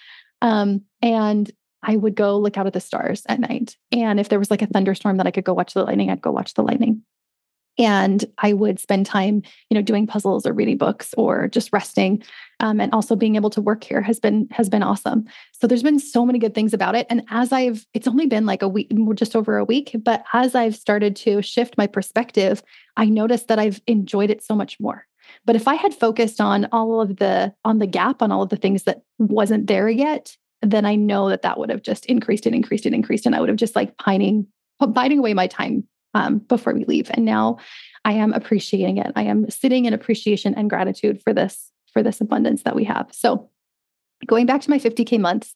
Um, 0.41 0.83
and 1.01 1.51
I 1.83 1.97
would 1.97 2.15
go 2.15 2.39
look 2.39 2.57
out 2.57 2.67
at 2.67 2.73
the 2.73 2.81
stars 2.81 3.25
at 3.29 3.41
night. 3.41 3.77
And 3.91 4.21
if 4.21 4.29
there 4.29 4.39
was 4.39 4.51
like 4.51 4.63
a 4.63 4.67
thunderstorm 4.67 5.17
that 5.17 5.27
I 5.27 5.33
could 5.33 5.45
go 5.45 5.53
watch 5.53 5.75
the 5.75 5.83
lightning, 5.83 6.11
I'd 6.11 6.23
go 6.23 6.31
watch 6.31 6.55
the 6.55 6.63
lightning. 6.63 7.03
And 7.79 8.25
I 8.39 8.53
would 8.53 8.79
spend 8.79 9.07
time, 9.07 9.43
you 9.71 9.75
know, 9.75 9.83
doing 9.83 10.07
puzzles 10.07 10.45
or 10.45 10.53
reading 10.53 10.77
books 10.77 11.15
or 11.17 11.49
just 11.49 11.73
resting. 11.73 12.23
Um, 12.61 12.81
and 12.81 12.93
also 12.93 13.17
being 13.17 13.37
able 13.37 13.51
to 13.51 13.63
work 13.63 13.83
here 13.83 14.03
has 14.03 14.21
been 14.21 14.47
has 14.51 14.69
been 14.69 14.83
awesome. 14.83 15.25
So 15.53 15.67
there's 15.67 15.83
been 15.83 15.99
so 15.99 16.27
many 16.27 16.39
good 16.39 16.55
things 16.55 16.75
about 16.75 16.95
it. 16.95 17.07
And 17.09 17.25
as 17.31 17.51
I've, 17.51 17.87
it's 17.95 18.07
only 18.07 18.27
been 18.27 18.47
like 18.47 18.63
a 18.63 18.69
week, 18.69 18.93
just 19.15 19.35
over 19.35 19.57
a 19.57 19.65
week, 19.65 19.97
but 20.05 20.25
as 20.33 20.55
I've 20.55 20.77
started 20.77 21.17
to 21.17 21.41
shift 21.41 21.79
my 21.79 21.87
perspective, 21.87 22.63
I 22.97 23.07
noticed 23.07 23.49
that 23.49 23.59
I've 23.59 23.81
enjoyed 23.87 24.31
it 24.31 24.43
so 24.43 24.55
much 24.55 24.79
more. 24.79 25.07
But 25.45 25.57
if 25.57 25.67
I 25.67 25.75
had 25.75 25.95
focused 25.95 26.41
on 26.41 26.69
all 26.73 27.01
of 27.01 27.17
the 27.17 27.55
on 27.65 27.79
the 27.79 27.87
gap, 27.87 28.23
on 28.23 28.31
all 28.31 28.43
of 28.43 28.51
the 28.51 28.57
things 28.57 28.85
that 28.85 29.03
wasn't 29.19 29.67
there 29.67 29.89
yet, 29.89 30.37
then 30.61 30.85
I 30.85 30.95
know 30.95 31.29
that 31.29 31.43
that 31.43 31.59
would 31.59 31.71
have 31.71 31.83
just 31.83 32.07
increased 32.07 32.47
and 32.47 32.55
increased 32.55 32.87
and 32.87 32.95
increased. 32.95 33.27
And 33.27 33.35
I 33.35 33.41
would 33.41 33.49
have 33.49 33.59
just 33.59 33.77
like 33.77 33.97
pining, 33.97 34.47
biting 34.79 35.19
away 35.19 35.35
my 35.35 35.47
time 35.47 35.85
um, 36.15 36.39
before 36.39 36.75
we 36.75 36.85
leave. 36.85 37.11
And 37.13 37.25
now 37.25 37.59
I 38.05 38.13
am 38.13 38.33
appreciating 38.33 38.99
it. 38.99 39.13
I 39.17 39.23
am 39.23 39.49
sitting 39.51 39.85
in 39.85 39.95
appreciation 39.95 40.55
and 40.55 40.69
gratitude 40.69 41.23
for 41.23 41.33
this, 41.33 41.71
for 41.93 42.03
this 42.03 42.21
abundance 42.21 42.63
that 42.63 42.75
we 42.75 42.85
have. 42.85 43.09
So 43.13 43.51
going 44.27 44.47
back 44.47 44.61
to 44.63 44.71
my 44.71 44.79
50K 44.79 45.19
months 45.19 45.55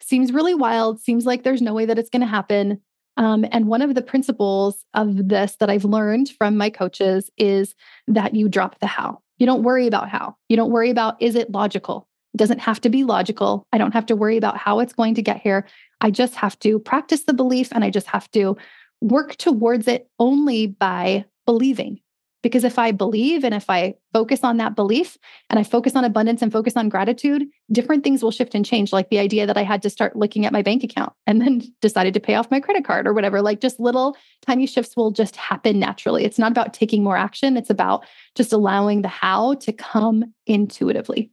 seems 0.00 0.32
really 0.32 0.54
wild, 0.54 1.00
seems 1.00 1.26
like 1.26 1.42
there's 1.42 1.62
no 1.62 1.74
way 1.74 1.86
that 1.86 1.98
it's 1.98 2.10
going 2.10 2.20
to 2.20 2.26
happen. 2.26 2.80
Um, 3.16 3.44
and 3.50 3.66
one 3.66 3.82
of 3.82 3.94
the 3.94 4.02
principles 4.02 4.84
of 4.94 5.28
this 5.28 5.56
that 5.58 5.70
I've 5.70 5.84
learned 5.84 6.30
from 6.30 6.56
my 6.56 6.70
coaches 6.70 7.30
is 7.36 7.74
that 8.06 8.34
you 8.34 8.48
drop 8.48 8.78
the 8.78 8.86
how. 8.86 9.20
You 9.38 9.46
don't 9.46 9.62
worry 9.62 9.86
about 9.86 10.08
how. 10.08 10.36
You 10.48 10.56
don't 10.56 10.70
worry 10.70 10.90
about 10.90 11.20
is 11.20 11.34
it 11.34 11.50
logical? 11.50 12.08
It 12.34 12.38
doesn't 12.38 12.60
have 12.60 12.80
to 12.82 12.88
be 12.88 13.04
logical. 13.04 13.66
I 13.72 13.78
don't 13.78 13.94
have 13.94 14.06
to 14.06 14.16
worry 14.16 14.36
about 14.36 14.56
how 14.56 14.80
it's 14.80 14.92
going 14.92 15.14
to 15.14 15.22
get 15.22 15.40
here. 15.40 15.66
I 16.00 16.10
just 16.10 16.36
have 16.36 16.58
to 16.60 16.78
practice 16.78 17.24
the 17.24 17.32
belief 17.32 17.70
and 17.72 17.82
I 17.82 17.90
just 17.90 18.06
have 18.08 18.30
to 18.32 18.56
work 19.00 19.36
towards 19.36 19.88
it 19.88 20.08
only 20.18 20.66
by 20.66 21.24
believing. 21.46 22.00
Because 22.40 22.62
if 22.62 22.78
I 22.78 22.92
believe 22.92 23.42
and 23.44 23.52
if 23.52 23.68
I 23.68 23.94
focus 24.12 24.44
on 24.44 24.58
that 24.58 24.76
belief 24.76 25.18
and 25.50 25.58
I 25.58 25.64
focus 25.64 25.96
on 25.96 26.04
abundance 26.04 26.40
and 26.40 26.52
focus 26.52 26.76
on 26.76 26.88
gratitude, 26.88 27.44
different 27.72 28.04
things 28.04 28.22
will 28.22 28.30
shift 28.30 28.54
and 28.54 28.64
change. 28.64 28.92
Like 28.92 29.10
the 29.10 29.18
idea 29.18 29.44
that 29.44 29.56
I 29.56 29.64
had 29.64 29.82
to 29.82 29.90
start 29.90 30.14
looking 30.14 30.46
at 30.46 30.52
my 30.52 30.62
bank 30.62 30.84
account 30.84 31.12
and 31.26 31.40
then 31.40 31.62
decided 31.80 32.14
to 32.14 32.20
pay 32.20 32.36
off 32.36 32.50
my 32.50 32.60
credit 32.60 32.84
card 32.84 33.08
or 33.08 33.12
whatever. 33.12 33.42
Like 33.42 33.60
just 33.60 33.80
little 33.80 34.16
tiny 34.46 34.66
shifts 34.66 34.96
will 34.96 35.10
just 35.10 35.34
happen 35.34 35.80
naturally. 35.80 36.24
It's 36.24 36.38
not 36.38 36.52
about 36.52 36.74
taking 36.74 37.02
more 37.02 37.16
action, 37.16 37.56
it's 37.56 37.70
about 37.70 38.06
just 38.36 38.52
allowing 38.52 39.02
the 39.02 39.08
how 39.08 39.54
to 39.54 39.72
come 39.72 40.32
intuitively. 40.46 41.32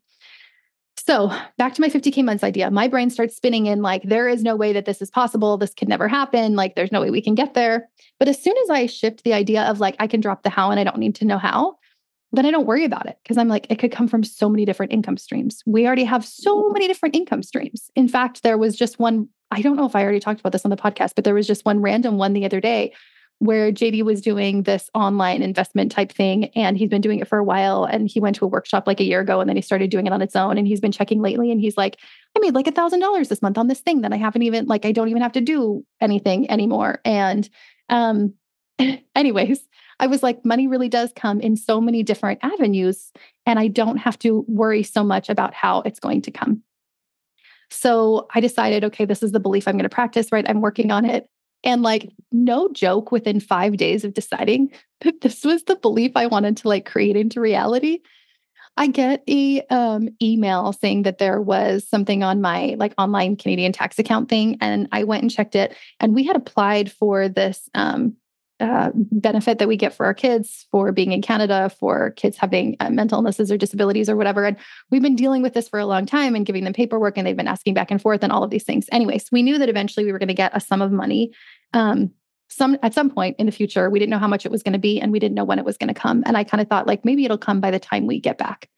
So 1.05 1.31
back 1.57 1.75
to 1.75 1.81
my 1.81 1.89
50K 1.89 2.23
months 2.23 2.43
idea. 2.43 2.71
My 2.71 2.87
brain 2.87 3.11
starts 3.11 3.35
spinning 3.35 3.67
in 3.67 3.83
like, 3.83 4.01
there 4.03 4.27
is 4.27 4.41
no 4.41 4.55
way 4.55 4.73
that 4.73 4.85
this 4.85 5.01
is 5.01 5.11
possible. 5.11 5.55
This 5.57 5.73
could 5.73 5.87
never 5.87 6.07
happen. 6.07 6.55
Like, 6.55 6.75
there's 6.75 6.91
no 6.91 7.01
way 7.01 7.11
we 7.11 7.21
can 7.21 7.35
get 7.35 7.53
there. 7.53 7.87
But 8.17 8.27
as 8.27 8.41
soon 8.41 8.55
as 8.63 8.71
I 8.71 8.87
shift 8.87 9.23
the 9.23 9.33
idea 9.33 9.63
of 9.63 9.79
like, 9.79 9.95
I 9.99 10.07
can 10.07 10.19
drop 10.19 10.41
the 10.41 10.49
how 10.49 10.71
and 10.71 10.79
I 10.79 10.83
don't 10.83 10.97
need 10.97 11.13
to 11.15 11.25
know 11.25 11.37
how, 11.37 11.77
then 12.31 12.45
I 12.45 12.51
don't 12.51 12.65
worry 12.65 12.85
about 12.85 13.05
it 13.05 13.17
because 13.21 13.37
I'm 13.37 13.47
like, 13.47 13.67
it 13.69 13.77
could 13.77 13.91
come 13.91 14.07
from 14.07 14.23
so 14.23 14.49
many 14.49 14.65
different 14.65 14.91
income 14.91 15.17
streams. 15.17 15.61
We 15.67 15.85
already 15.85 16.05
have 16.05 16.25
so 16.25 16.69
many 16.69 16.87
different 16.87 17.15
income 17.15 17.43
streams. 17.43 17.91
In 17.95 18.07
fact, 18.07 18.41
there 18.41 18.57
was 18.57 18.75
just 18.75 18.97
one, 18.97 19.29
I 19.51 19.61
don't 19.61 19.75
know 19.75 19.85
if 19.85 19.95
I 19.95 20.01
already 20.01 20.19
talked 20.19 20.39
about 20.39 20.53
this 20.53 20.65
on 20.65 20.71
the 20.71 20.75
podcast, 20.75 21.13
but 21.15 21.23
there 21.23 21.35
was 21.35 21.45
just 21.45 21.65
one 21.65 21.81
random 21.81 22.17
one 22.17 22.33
the 22.33 22.45
other 22.45 22.59
day 22.59 22.93
where 23.39 23.71
JD 23.71 24.03
was 24.03 24.21
doing 24.21 24.63
this 24.63 24.89
online 24.93 25.41
investment 25.41 25.91
type 25.91 26.11
thing 26.11 26.45
and 26.55 26.77
he's 26.77 26.89
been 26.89 27.01
doing 27.01 27.19
it 27.19 27.27
for 27.27 27.37
a 27.37 27.43
while 27.43 27.83
and 27.83 28.09
he 28.09 28.19
went 28.19 28.35
to 28.37 28.45
a 28.45 28.47
workshop 28.47 28.87
like 28.87 28.99
a 28.99 29.03
year 29.03 29.19
ago 29.19 29.41
and 29.41 29.49
then 29.49 29.57
he 29.57 29.61
started 29.61 29.89
doing 29.89 30.07
it 30.07 30.13
on 30.13 30.21
its 30.21 30.35
own 30.35 30.57
and 30.57 30.67
he's 30.67 30.79
been 30.79 30.91
checking 30.91 31.21
lately 31.21 31.51
and 31.51 31.59
he's 31.59 31.77
like 31.77 31.97
I 32.35 32.39
made 32.39 32.55
like 32.55 32.67
a 32.67 32.71
thousand 32.71 33.01
dollars 33.01 33.27
this 33.27 33.41
month 33.41 33.57
on 33.57 33.67
this 33.67 33.81
thing 33.81 34.01
that 34.01 34.13
I 34.13 34.17
haven't 34.17 34.43
even 34.43 34.67
like 34.67 34.85
I 34.85 34.93
don't 34.93 35.09
even 35.09 35.21
have 35.21 35.33
to 35.33 35.41
do 35.41 35.85
anything 35.99 36.49
anymore. 36.49 37.01
And 37.03 37.49
um 37.89 38.33
anyways 39.15 39.67
I 39.99 40.07
was 40.07 40.23
like 40.23 40.45
money 40.45 40.67
really 40.67 40.89
does 40.89 41.11
come 41.13 41.41
in 41.41 41.57
so 41.57 41.81
many 41.81 42.03
different 42.03 42.39
avenues 42.41 43.11
and 43.45 43.59
I 43.59 43.67
don't 43.67 43.97
have 43.97 44.17
to 44.19 44.45
worry 44.47 44.83
so 44.83 45.03
much 45.03 45.29
about 45.29 45.53
how 45.53 45.81
it's 45.81 45.99
going 45.99 46.21
to 46.23 46.31
come. 46.31 46.63
So 47.69 48.27
I 48.33 48.39
decided 48.39 48.85
okay 48.85 49.03
this 49.03 49.23
is 49.23 49.33
the 49.33 49.41
belief 49.41 49.67
I'm 49.67 49.75
going 49.75 49.83
to 49.83 49.89
practice 49.89 50.31
right? 50.31 50.47
I'm 50.47 50.61
working 50.61 50.89
on 50.89 51.03
it 51.03 51.29
and 51.65 51.81
like, 51.81 52.11
no 52.31 52.69
joke, 52.69 53.11
within 53.11 53.39
five 53.39 53.77
days 53.77 54.05
of 54.05 54.13
deciding 54.13 54.71
that 55.01 55.21
this 55.21 55.43
was 55.43 55.63
the 55.63 55.75
belief 55.75 56.11
I 56.15 56.27
wanted 56.27 56.57
to 56.57 56.67
like 56.67 56.85
create 56.85 57.15
into 57.15 57.41
reality, 57.41 57.99
I 58.77 58.87
get 58.87 59.23
a 59.27 59.61
um, 59.69 60.09
email 60.21 60.73
saying 60.73 61.03
that 61.03 61.17
there 61.17 61.41
was 61.41 61.87
something 61.87 62.23
on 62.23 62.41
my 62.41 62.75
like 62.77 62.93
online 62.97 63.37
Canadian 63.37 63.71
tax 63.71 63.97
account 63.99 64.29
thing, 64.29 64.57
and 64.61 64.87
I 64.91 65.05
went 65.05 65.23
and 65.23 65.31
checked 65.31 65.55
it, 65.55 65.75
and 65.99 66.13
we 66.13 66.23
had 66.25 66.35
applied 66.35 66.91
for 66.91 67.29
this 67.29 67.69
um, 67.73 68.15
uh, 68.59 68.91
benefit 68.95 69.59
that 69.59 69.67
we 69.67 69.75
get 69.75 69.93
for 69.93 70.05
our 70.05 70.13
kids 70.13 70.65
for 70.71 70.91
being 70.91 71.11
in 71.11 71.21
Canada, 71.21 71.69
for 71.77 72.11
kids 72.11 72.37
having 72.37 72.77
uh, 72.79 72.89
mental 72.89 73.17
illnesses 73.17 73.51
or 73.51 73.57
disabilities 73.57 74.09
or 74.09 74.15
whatever. 74.15 74.45
And 74.45 74.55
we've 74.91 75.01
been 75.01 75.15
dealing 75.15 75.41
with 75.41 75.53
this 75.53 75.67
for 75.67 75.79
a 75.79 75.85
long 75.85 76.05
time 76.05 76.35
and 76.35 76.45
giving 76.45 76.63
them 76.63 76.73
paperwork, 76.73 77.17
and 77.17 77.27
they've 77.27 77.35
been 77.35 77.47
asking 77.47 77.73
back 77.73 77.91
and 77.91 78.01
forth 78.01 78.23
and 78.23 78.31
all 78.31 78.43
of 78.43 78.51
these 78.51 78.63
things. 78.63 78.87
Anyways, 78.91 79.29
we 79.31 79.43
knew 79.43 79.57
that 79.57 79.69
eventually 79.69 80.05
we 80.05 80.11
were 80.11 80.19
going 80.19 80.29
to 80.29 80.33
get 80.33 80.55
a 80.55 80.61
sum 80.61 80.81
of 80.81 80.91
money. 80.91 81.31
Um, 81.73 82.11
some 82.47 82.77
at 82.83 82.93
some 82.93 83.09
point 83.09 83.35
in 83.39 83.45
the 83.45 83.51
future, 83.51 83.89
we 83.89 83.99
didn't 83.99 84.11
know 84.11 84.19
how 84.19 84.27
much 84.27 84.45
it 84.45 84.51
was 84.51 84.63
going 84.63 84.73
to 84.73 84.79
be, 84.79 85.01
and 85.01 85.11
we 85.11 85.19
didn't 85.19 85.35
know 85.35 85.43
when 85.43 85.59
it 85.59 85.65
was 85.65 85.77
going 85.77 85.93
to 85.93 85.99
come. 85.99 86.23
And 86.25 86.37
I 86.37 86.43
kind 86.43 86.61
of 86.61 86.69
thought 86.69 86.87
like 86.87 87.03
maybe 87.03 87.25
it'll 87.25 87.37
come 87.37 87.59
by 87.59 87.71
the 87.71 87.79
time 87.79 88.07
we 88.07 88.19
get 88.19 88.37
back. 88.37 88.69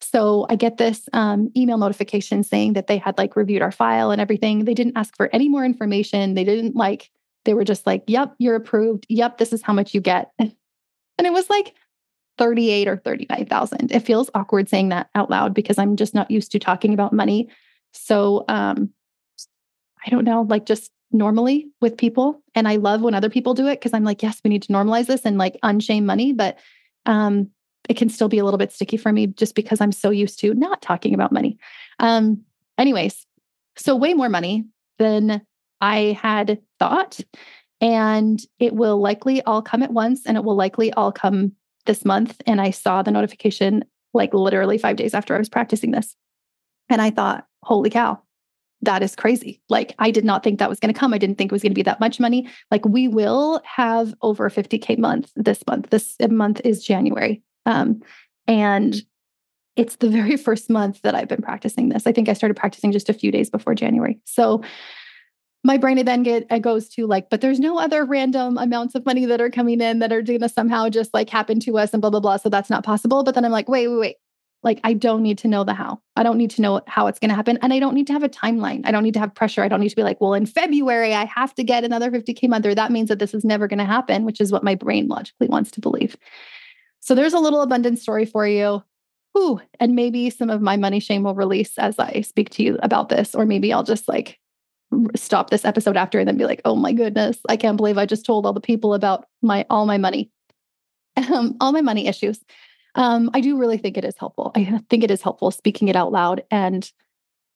So 0.00 0.46
I 0.48 0.56
get 0.56 0.78
this 0.78 1.08
um, 1.12 1.50
email 1.56 1.78
notification 1.78 2.42
saying 2.42 2.72
that 2.72 2.86
they 2.86 2.96
had 2.96 3.18
like 3.18 3.36
reviewed 3.36 3.62
our 3.62 3.70
file 3.70 4.10
and 4.10 4.20
everything. 4.20 4.64
They 4.64 4.74
didn't 4.74 4.96
ask 4.96 5.14
for 5.16 5.28
any 5.32 5.48
more 5.48 5.64
information. 5.64 6.34
They 6.34 6.44
didn't 6.44 6.74
like 6.74 7.10
they 7.44 7.54
were 7.54 7.64
just 7.64 7.86
like, 7.86 8.04
yep, 8.06 8.34
you're 8.38 8.56
approved. 8.56 9.06
Yep, 9.08 9.38
this 9.38 9.52
is 9.52 9.62
how 9.62 9.72
much 9.72 9.94
you 9.94 10.00
get. 10.00 10.30
And 11.18 11.26
it 11.26 11.34
was 11.34 11.50
like 11.50 11.74
38 12.38 12.88
or 12.88 12.96
39,000. 12.96 13.92
It 13.92 14.00
feels 14.00 14.30
awkward 14.34 14.70
saying 14.70 14.88
that 14.88 15.10
out 15.14 15.28
loud 15.28 15.52
because 15.52 15.76
I'm 15.76 15.96
just 15.96 16.14
not 16.14 16.30
used 16.30 16.50
to 16.52 16.58
talking 16.58 16.94
about 16.94 17.12
money. 17.12 17.50
So 17.92 18.46
um 18.48 18.88
I 20.06 20.08
don't 20.08 20.24
know, 20.24 20.46
like 20.48 20.64
just 20.64 20.90
normally 21.12 21.68
with 21.80 21.96
people. 21.96 22.42
And 22.54 22.68
I 22.68 22.76
love 22.76 23.02
when 23.02 23.14
other 23.14 23.30
people 23.30 23.54
do 23.54 23.66
it 23.66 23.80
because 23.80 23.92
I'm 23.92 24.04
like, 24.04 24.22
yes, 24.22 24.40
we 24.44 24.48
need 24.48 24.62
to 24.62 24.72
normalize 24.72 25.06
this 25.06 25.24
and 25.24 25.38
like 25.38 25.58
unshame 25.62 26.04
money. 26.04 26.32
But 26.32 26.58
um, 27.06 27.50
it 27.88 27.96
can 27.96 28.08
still 28.08 28.28
be 28.28 28.38
a 28.38 28.44
little 28.44 28.58
bit 28.58 28.72
sticky 28.72 28.96
for 28.96 29.12
me 29.12 29.26
just 29.26 29.54
because 29.54 29.80
I'm 29.80 29.92
so 29.92 30.10
used 30.10 30.38
to 30.40 30.54
not 30.54 30.80
talking 30.82 31.14
about 31.14 31.32
money. 31.32 31.58
Um, 31.98 32.42
anyways, 32.78 33.26
so 33.76 33.96
way 33.96 34.14
more 34.14 34.28
money 34.28 34.64
than 34.98 35.42
I 35.80 36.18
had 36.20 36.60
thought. 36.78 37.20
And 37.80 38.38
it 38.58 38.74
will 38.74 39.00
likely 39.00 39.42
all 39.42 39.62
come 39.62 39.82
at 39.82 39.92
once 39.92 40.26
and 40.26 40.36
it 40.36 40.44
will 40.44 40.56
likely 40.56 40.92
all 40.92 41.12
come 41.12 41.52
this 41.86 42.04
month. 42.04 42.40
And 42.46 42.60
I 42.60 42.70
saw 42.70 43.02
the 43.02 43.10
notification 43.10 43.84
like 44.12 44.34
literally 44.34 44.76
five 44.76 44.96
days 44.96 45.14
after 45.14 45.34
I 45.34 45.38
was 45.38 45.48
practicing 45.48 45.92
this. 45.92 46.14
And 46.88 47.00
I 47.00 47.10
thought, 47.10 47.46
holy 47.62 47.88
cow, 47.88 48.20
that 48.82 49.02
is 49.02 49.14
crazy. 49.14 49.60
Like, 49.68 49.94
I 49.98 50.10
did 50.10 50.24
not 50.24 50.42
think 50.42 50.58
that 50.58 50.68
was 50.68 50.80
going 50.80 50.92
to 50.92 50.98
come. 50.98 51.14
I 51.14 51.18
didn't 51.18 51.36
think 51.36 51.52
it 51.52 51.54
was 51.54 51.62
going 51.62 51.72
to 51.72 51.76
be 51.76 51.82
that 51.82 52.00
much 52.00 52.18
money. 52.18 52.48
Like, 52.70 52.84
we 52.84 53.08
will 53.08 53.60
have 53.64 54.14
over 54.22 54.48
50K 54.50 54.98
month 54.98 55.30
this 55.36 55.62
month. 55.66 55.90
This 55.90 56.16
month 56.28 56.60
is 56.64 56.84
January. 56.84 57.42
Um, 57.66 58.02
and 58.46 58.96
it's 59.76 59.96
the 59.96 60.08
very 60.08 60.36
first 60.38 60.70
month 60.70 61.02
that 61.02 61.14
I've 61.14 61.28
been 61.28 61.42
practicing 61.42 61.90
this. 61.90 62.06
I 62.06 62.12
think 62.12 62.28
I 62.28 62.32
started 62.32 62.56
practicing 62.56 62.92
just 62.92 63.08
a 63.08 63.14
few 63.14 63.30
days 63.30 63.50
before 63.50 63.74
January. 63.74 64.18
So, 64.24 64.62
my 65.62 65.76
brain 65.76 66.04
then 66.04 66.22
get 66.22 66.46
it 66.50 66.60
goes 66.60 66.88
to 66.90 67.06
like, 67.06 67.30
but 67.30 67.40
there's 67.40 67.60
no 67.60 67.78
other 67.78 68.04
random 68.04 68.56
amounts 68.58 68.94
of 68.94 69.04
money 69.04 69.26
that 69.26 69.40
are 69.40 69.50
coming 69.50 69.80
in 69.80 69.98
that 69.98 70.12
are 70.12 70.22
going 70.22 70.40
to 70.40 70.48
somehow 70.48 70.88
just 70.88 71.12
like 71.12 71.28
happen 71.28 71.60
to 71.60 71.78
us 71.78 71.92
and 71.92 72.00
blah 72.00 72.10
blah 72.10 72.20
blah. 72.20 72.36
So 72.36 72.48
that's 72.48 72.70
not 72.70 72.84
possible. 72.84 73.24
But 73.24 73.34
then 73.34 73.44
I'm 73.44 73.52
like, 73.52 73.68
wait, 73.68 73.88
wait, 73.88 73.98
wait. 73.98 74.16
Like, 74.62 74.80
I 74.84 74.92
don't 74.92 75.22
need 75.22 75.38
to 75.38 75.48
know 75.48 75.64
the 75.64 75.72
how. 75.72 76.00
I 76.16 76.22
don't 76.22 76.36
need 76.36 76.50
to 76.50 76.62
know 76.62 76.82
how 76.86 77.06
it's 77.06 77.18
going 77.18 77.30
to 77.30 77.34
happen. 77.34 77.58
And 77.62 77.72
I 77.72 77.78
don't 77.78 77.94
need 77.94 78.06
to 78.08 78.12
have 78.12 78.22
a 78.22 78.28
timeline. 78.28 78.82
I 78.84 78.90
don't 78.90 79.02
need 79.02 79.14
to 79.14 79.20
have 79.20 79.34
pressure. 79.34 79.62
I 79.62 79.68
don't 79.68 79.80
need 79.80 79.88
to 79.88 79.96
be 79.96 80.02
like, 80.02 80.20
well, 80.20 80.34
in 80.34 80.44
February, 80.44 81.14
I 81.14 81.24
have 81.24 81.54
to 81.54 81.64
get 81.64 81.82
another 81.82 82.10
50K 82.10 82.46
month, 82.46 82.66
or 82.66 82.74
that 82.74 82.92
means 82.92 83.08
that 83.08 83.18
this 83.18 83.32
is 83.32 83.42
never 83.42 83.66
going 83.68 83.78
to 83.78 83.86
happen, 83.86 84.26
which 84.26 84.38
is 84.38 84.52
what 84.52 84.62
my 84.62 84.74
brain 84.74 85.08
logically 85.08 85.48
wants 85.48 85.70
to 85.72 85.80
believe. 85.80 86.14
So 87.00 87.14
there's 87.14 87.32
a 87.32 87.38
little 87.38 87.62
abundance 87.62 88.02
story 88.02 88.26
for 88.26 88.46
you. 88.46 88.82
Ooh, 89.38 89.60
and 89.78 89.94
maybe 89.94 90.28
some 90.28 90.50
of 90.50 90.60
my 90.60 90.76
money 90.76 91.00
shame 91.00 91.22
will 91.22 91.34
release 91.34 91.78
as 91.78 91.98
I 91.98 92.20
speak 92.22 92.50
to 92.50 92.62
you 92.62 92.78
about 92.82 93.08
this, 93.08 93.34
or 93.34 93.46
maybe 93.46 93.72
I'll 93.72 93.84
just 93.84 94.08
like 94.08 94.39
stop 95.14 95.50
this 95.50 95.64
episode 95.64 95.96
after 95.96 96.18
and 96.18 96.26
then 96.26 96.36
be 96.36 96.44
like, 96.44 96.60
oh 96.64 96.76
my 96.76 96.92
goodness, 96.92 97.38
I 97.48 97.56
can't 97.56 97.76
believe 97.76 97.98
I 97.98 98.06
just 98.06 98.26
told 98.26 98.46
all 98.46 98.52
the 98.52 98.60
people 98.60 98.94
about 98.94 99.26
my 99.42 99.64
all 99.70 99.86
my 99.86 99.98
money, 99.98 100.30
um, 101.16 101.56
all 101.60 101.72
my 101.72 101.82
money 101.82 102.06
issues 102.06 102.40
um, 102.94 103.30
I 103.34 103.40
do 103.40 103.56
really 103.56 103.78
think 103.78 103.96
it 103.96 104.04
is 104.04 104.16
helpful. 104.18 104.52
I 104.54 104.80
think 104.88 105.04
it 105.04 105.10
is 105.10 105.22
helpful 105.22 105.50
speaking 105.50 105.88
it 105.88 105.96
out 105.96 106.12
loud 106.12 106.42
and 106.50 106.90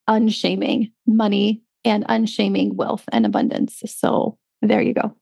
unshaming 0.07 0.91
money 1.05 1.61
and 1.83 2.05
unshaming 2.07 2.75
wealth 2.75 3.03
and 3.11 3.25
abundance. 3.25 3.81
So 3.85 4.37
there 4.61 4.81
you 4.81 4.93
go. 4.93 5.15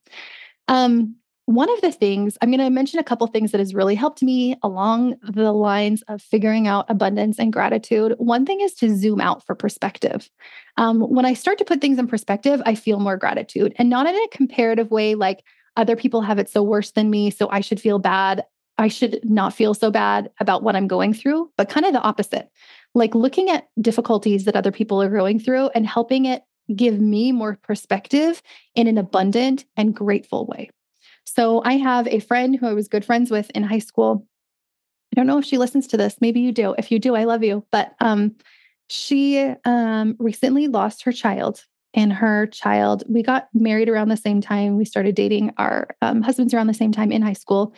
Um, 0.67 1.15
one 1.45 1.69
of 1.69 1.81
the 1.81 1.91
things 1.91 2.37
I'm 2.41 2.49
going 2.49 2.59
to 2.59 2.69
mention 2.69 2.99
a 2.99 3.03
couple 3.03 3.27
things 3.27 3.51
that 3.51 3.59
has 3.59 3.75
really 3.75 3.95
helped 3.95 4.23
me 4.23 4.55
along 4.63 5.15
the 5.21 5.51
lines 5.51 6.01
of 6.07 6.21
figuring 6.21 6.67
out 6.67 6.85
abundance 6.89 7.37
and 7.37 7.51
gratitude. 7.51 8.15
One 8.17 8.45
thing 8.45 8.61
is 8.61 8.73
to 8.75 8.95
zoom 8.95 9.19
out 9.19 9.45
for 9.45 9.53
perspective. 9.53 10.29
Um, 10.77 11.01
when 11.01 11.25
I 11.25 11.33
start 11.33 11.57
to 11.57 11.65
put 11.65 11.81
things 11.81 11.99
in 11.99 12.07
perspective, 12.07 12.61
I 12.65 12.75
feel 12.75 12.99
more 12.99 13.17
gratitude 13.17 13.73
and 13.77 13.89
not 13.89 14.07
in 14.07 14.15
a 14.15 14.27
comparative 14.29 14.89
way 14.89 15.15
like 15.15 15.43
other 15.75 15.95
people 15.95 16.21
have 16.21 16.39
it 16.39 16.49
so 16.49 16.63
worse 16.63 16.91
than 16.91 17.09
me, 17.09 17.29
so 17.29 17.49
I 17.49 17.61
should 17.61 17.81
feel 17.81 17.99
bad. 17.99 18.43
I 18.77 18.87
should 18.87 19.19
not 19.23 19.53
feel 19.53 19.73
so 19.73 19.91
bad 19.91 20.29
about 20.39 20.63
what 20.63 20.75
I'm 20.75 20.87
going 20.87 21.13
through, 21.13 21.51
but 21.57 21.69
kind 21.69 21.85
of 21.85 21.93
the 21.93 22.01
opposite. 22.01 22.49
Like 22.95 23.15
looking 23.15 23.49
at 23.49 23.67
difficulties 23.81 24.45
that 24.45 24.55
other 24.55 24.71
people 24.71 25.01
are 25.01 25.09
going 25.09 25.39
through 25.39 25.69
and 25.69 25.85
helping 25.85 26.25
it 26.25 26.43
give 26.75 26.99
me 26.99 27.31
more 27.31 27.57
perspective 27.63 28.41
in 28.75 28.87
an 28.87 28.97
abundant 28.97 29.65
and 29.75 29.95
grateful 29.95 30.45
way. 30.45 30.69
So 31.25 31.61
I 31.63 31.73
have 31.73 32.07
a 32.07 32.19
friend 32.19 32.55
who 32.55 32.67
I 32.67 32.73
was 32.73 32.87
good 32.87 33.05
friends 33.05 33.31
with 33.31 33.49
in 33.51 33.63
high 33.63 33.79
school. 33.79 34.27
I 35.11 35.15
don't 35.15 35.27
know 35.27 35.37
if 35.37 35.45
she 35.45 35.57
listens 35.57 35.87
to 35.87 35.97
this. 35.97 36.17
Maybe 36.21 36.39
you 36.39 36.51
do. 36.51 36.75
If 36.77 36.91
you 36.91 36.99
do, 36.99 37.15
I 37.15 37.23
love 37.25 37.43
you. 37.43 37.65
But 37.71 37.93
um, 37.99 38.35
she 38.89 39.39
um, 39.65 40.15
recently 40.19 40.67
lost 40.67 41.03
her 41.03 41.11
child. 41.11 41.65
And 41.95 42.11
her 42.11 42.47
child, 42.47 43.03
we 43.07 43.21
got 43.21 43.49
married 43.53 43.87
around 43.87 44.09
the 44.09 44.17
same 44.17 44.41
time. 44.41 44.77
We 44.77 44.85
started 44.85 45.13
dating 45.13 45.53
our 45.57 45.95
um, 46.01 46.23
husbands 46.23 46.51
around 46.51 46.65
the 46.65 46.73
same 46.73 46.91
time 46.91 47.11
in 47.11 47.21
high 47.21 47.33
school. 47.33 47.75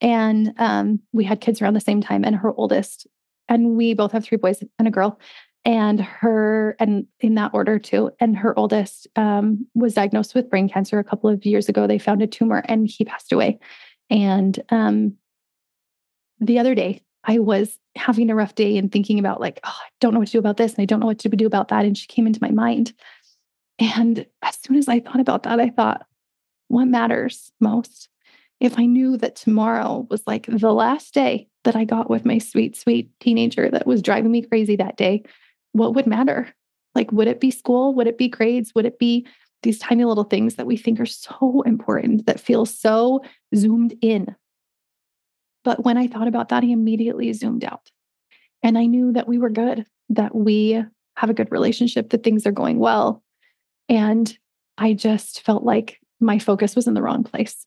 And 0.00 0.54
um, 0.56 1.00
we 1.12 1.24
had 1.24 1.42
kids 1.42 1.60
around 1.60 1.74
the 1.74 1.80
same 1.80 2.00
time. 2.00 2.24
And 2.24 2.34
her 2.36 2.50
oldest, 2.50 3.06
and 3.46 3.76
we 3.76 3.92
both 3.92 4.12
have 4.12 4.24
three 4.24 4.38
boys 4.38 4.62
and 4.78 4.88
a 4.88 4.90
girl. 4.90 5.20
And 5.64 6.00
her, 6.00 6.76
and 6.78 7.06
in 7.20 7.34
that 7.34 7.50
order 7.52 7.78
too. 7.78 8.10
And 8.20 8.36
her 8.36 8.58
oldest 8.58 9.06
um, 9.16 9.66
was 9.74 9.94
diagnosed 9.94 10.34
with 10.34 10.48
brain 10.48 10.68
cancer 10.68 10.98
a 10.98 11.04
couple 11.04 11.28
of 11.28 11.44
years 11.44 11.68
ago. 11.68 11.86
They 11.86 11.98
found 11.98 12.22
a 12.22 12.26
tumor 12.26 12.62
and 12.66 12.88
he 12.88 13.04
passed 13.04 13.32
away. 13.32 13.58
And 14.08 14.58
um, 14.70 15.14
the 16.40 16.58
other 16.58 16.74
day, 16.74 17.02
I 17.24 17.40
was 17.40 17.76
having 17.96 18.30
a 18.30 18.34
rough 18.34 18.54
day 18.54 18.78
and 18.78 18.90
thinking 18.90 19.18
about, 19.18 19.40
like, 19.40 19.60
oh, 19.64 19.76
I 19.76 19.88
don't 20.00 20.14
know 20.14 20.20
what 20.20 20.28
to 20.28 20.32
do 20.32 20.38
about 20.38 20.56
this 20.56 20.74
and 20.74 20.82
I 20.82 20.86
don't 20.86 21.00
know 21.00 21.06
what 21.06 21.18
to 21.18 21.28
do 21.28 21.46
about 21.46 21.68
that. 21.68 21.84
And 21.84 21.98
she 21.98 22.06
came 22.06 22.26
into 22.26 22.40
my 22.40 22.50
mind. 22.50 22.94
And 23.78 24.24
as 24.42 24.56
soon 24.56 24.76
as 24.76 24.88
I 24.88 25.00
thought 25.00 25.20
about 25.20 25.42
that, 25.42 25.60
I 25.60 25.68
thought, 25.68 26.06
what 26.68 26.86
matters 26.86 27.52
most? 27.60 28.08
if 28.60 28.78
I 28.78 28.86
knew 28.86 29.16
that 29.18 29.36
tomorrow 29.36 30.06
was 30.10 30.22
like 30.26 30.46
the 30.46 30.72
last 30.72 31.14
day 31.14 31.48
that 31.64 31.76
I 31.76 31.84
got 31.84 32.10
with 32.10 32.24
my 32.24 32.38
sweet, 32.38 32.76
sweet 32.76 33.10
teenager 33.20 33.70
that 33.70 33.86
was 33.86 34.02
driving 34.02 34.30
me 34.30 34.42
crazy 34.42 34.76
that 34.76 34.96
day, 34.96 35.22
what 35.78 35.94
would 35.94 36.06
matter? 36.06 36.48
Like, 36.94 37.12
would 37.12 37.28
it 37.28 37.40
be 37.40 37.50
school? 37.50 37.94
Would 37.94 38.06
it 38.06 38.18
be 38.18 38.28
grades? 38.28 38.74
Would 38.74 38.86
it 38.86 38.98
be 38.98 39.26
these 39.62 39.78
tiny 39.78 40.04
little 40.04 40.24
things 40.24 40.56
that 40.56 40.66
we 40.66 40.76
think 40.76 41.00
are 41.00 41.06
so 41.06 41.62
important 41.66 42.26
that 42.26 42.40
feel 42.40 42.66
so 42.66 43.22
zoomed 43.54 43.94
in? 44.00 44.34
But 45.64 45.84
when 45.84 45.96
I 45.96 46.06
thought 46.06 46.28
about 46.28 46.48
that, 46.48 46.62
I 46.62 46.68
immediately 46.68 47.32
zoomed 47.32 47.64
out. 47.64 47.90
And 48.62 48.78
I 48.78 48.86
knew 48.86 49.12
that 49.12 49.28
we 49.28 49.38
were 49.38 49.50
good, 49.50 49.86
that 50.10 50.34
we 50.34 50.82
have 51.16 51.30
a 51.30 51.34
good 51.34 51.50
relationship, 51.50 52.10
that 52.10 52.22
things 52.22 52.46
are 52.46 52.52
going 52.52 52.78
well. 52.78 53.22
And 53.88 54.36
I 54.76 54.94
just 54.94 55.42
felt 55.42 55.64
like 55.64 55.98
my 56.20 56.38
focus 56.38 56.74
was 56.74 56.86
in 56.86 56.94
the 56.94 57.02
wrong 57.02 57.24
place. 57.24 57.66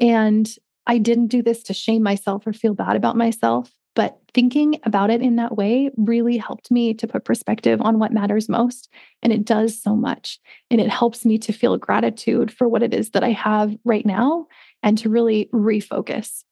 And 0.00 0.48
I 0.86 0.98
didn't 0.98 1.28
do 1.28 1.42
this 1.42 1.62
to 1.64 1.74
shame 1.74 2.02
myself 2.02 2.46
or 2.46 2.52
feel 2.52 2.74
bad 2.74 2.96
about 2.96 3.16
myself, 3.16 3.70
but 3.96 4.18
thinking 4.34 4.78
about 4.84 5.10
it 5.10 5.22
in 5.22 5.36
that 5.36 5.56
way 5.56 5.90
really 5.96 6.36
helped 6.36 6.70
me 6.70 6.92
to 6.92 7.08
put 7.08 7.24
perspective 7.24 7.80
on 7.80 7.98
what 7.98 8.12
matters 8.12 8.46
most. 8.46 8.90
And 9.22 9.32
it 9.32 9.46
does 9.46 9.82
so 9.82 9.96
much. 9.96 10.38
And 10.70 10.80
it 10.80 10.90
helps 10.90 11.24
me 11.24 11.38
to 11.38 11.52
feel 11.52 11.78
gratitude 11.78 12.52
for 12.52 12.68
what 12.68 12.82
it 12.82 12.92
is 12.92 13.10
that 13.10 13.24
I 13.24 13.30
have 13.30 13.74
right 13.84 14.04
now 14.04 14.46
and 14.82 14.98
to 14.98 15.08
really 15.08 15.48
refocus. 15.52 16.44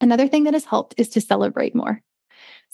Another 0.00 0.26
thing 0.26 0.44
that 0.44 0.54
has 0.54 0.64
helped 0.64 0.94
is 0.96 1.10
to 1.10 1.20
celebrate 1.20 1.74
more. 1.74 2.00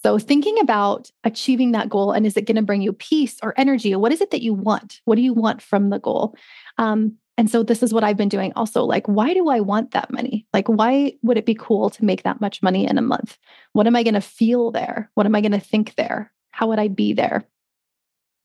So, 0.03 0.19
thinking 0.19 0.59
about 0.61 1.11
achieving 1.25 1.73
that 1.73 1.91
goal 1.91 2.13
and 2.13 2.25
is 2.25 2.37
it 2.37 2.47
going 2.47 2.57
to 2.57 2.63
bring 2.63 2.81
you 2.81 2.93
peace 2.93 3.37
or 3.43 3.53
energy? 3.59 3.95
What 3.97 4.13
is 4.13 4.23
it 4.23 4.31
that 4.31 4.43
you 4.43 4.55
want? 4.55 5.01
What 5.05 5.17
do 5.17 5.23
you 5.23 5.35
want 5.35 5.61
from 5.61 5.91
the 5.91 5.99
goal? 5.99 6.35
Um, 6.79 7.17
and 7.41 7.51
so 7.51 7.63
this 7.63 7.83
is 7.83 7.95
what 7.95 8.05
I've 8.05 8.19
been 8.19 8.29
doing 8.29 8.53
also. 8.55 8.85
Like, 8.85 9.07
why 9.07 9.33
do 9.33 9.49
I 9.49 9.61
want 9.61 9.93
that 9.93 10.13
money? 10.13 10.47
Like, 10.53 10.69
why 10.69 11.15
would 11.23 11.39
it 11.39 11.47
be 11.47 11.55
cool 11.55 11.89
to 11.89 12.05
make 12.05 12.23
that 12.25 12.39
much 12.39 12.63
money 12.63 12.87
in 12.87 12.99
a 12.99 13.03
month? 13.03 13.39
What 13.73 13.87
am 13.87 13.97
I 13.97 14.03
going 14.03 14.13
to 14.13 14.21
feel 14.21 14.71
there? 14.71 15.11
What 15.15 15.25
am 15.25 15.35
I 15.35 15.41
going 15.41 15.53
to 15.53 15.59
think 15.59 15.95
there? 15.95 16.31
How 16.51 16.69
would 16.69 16.79
I 16.79 16.89
be 16.89 17.15
there? 17.15 17.45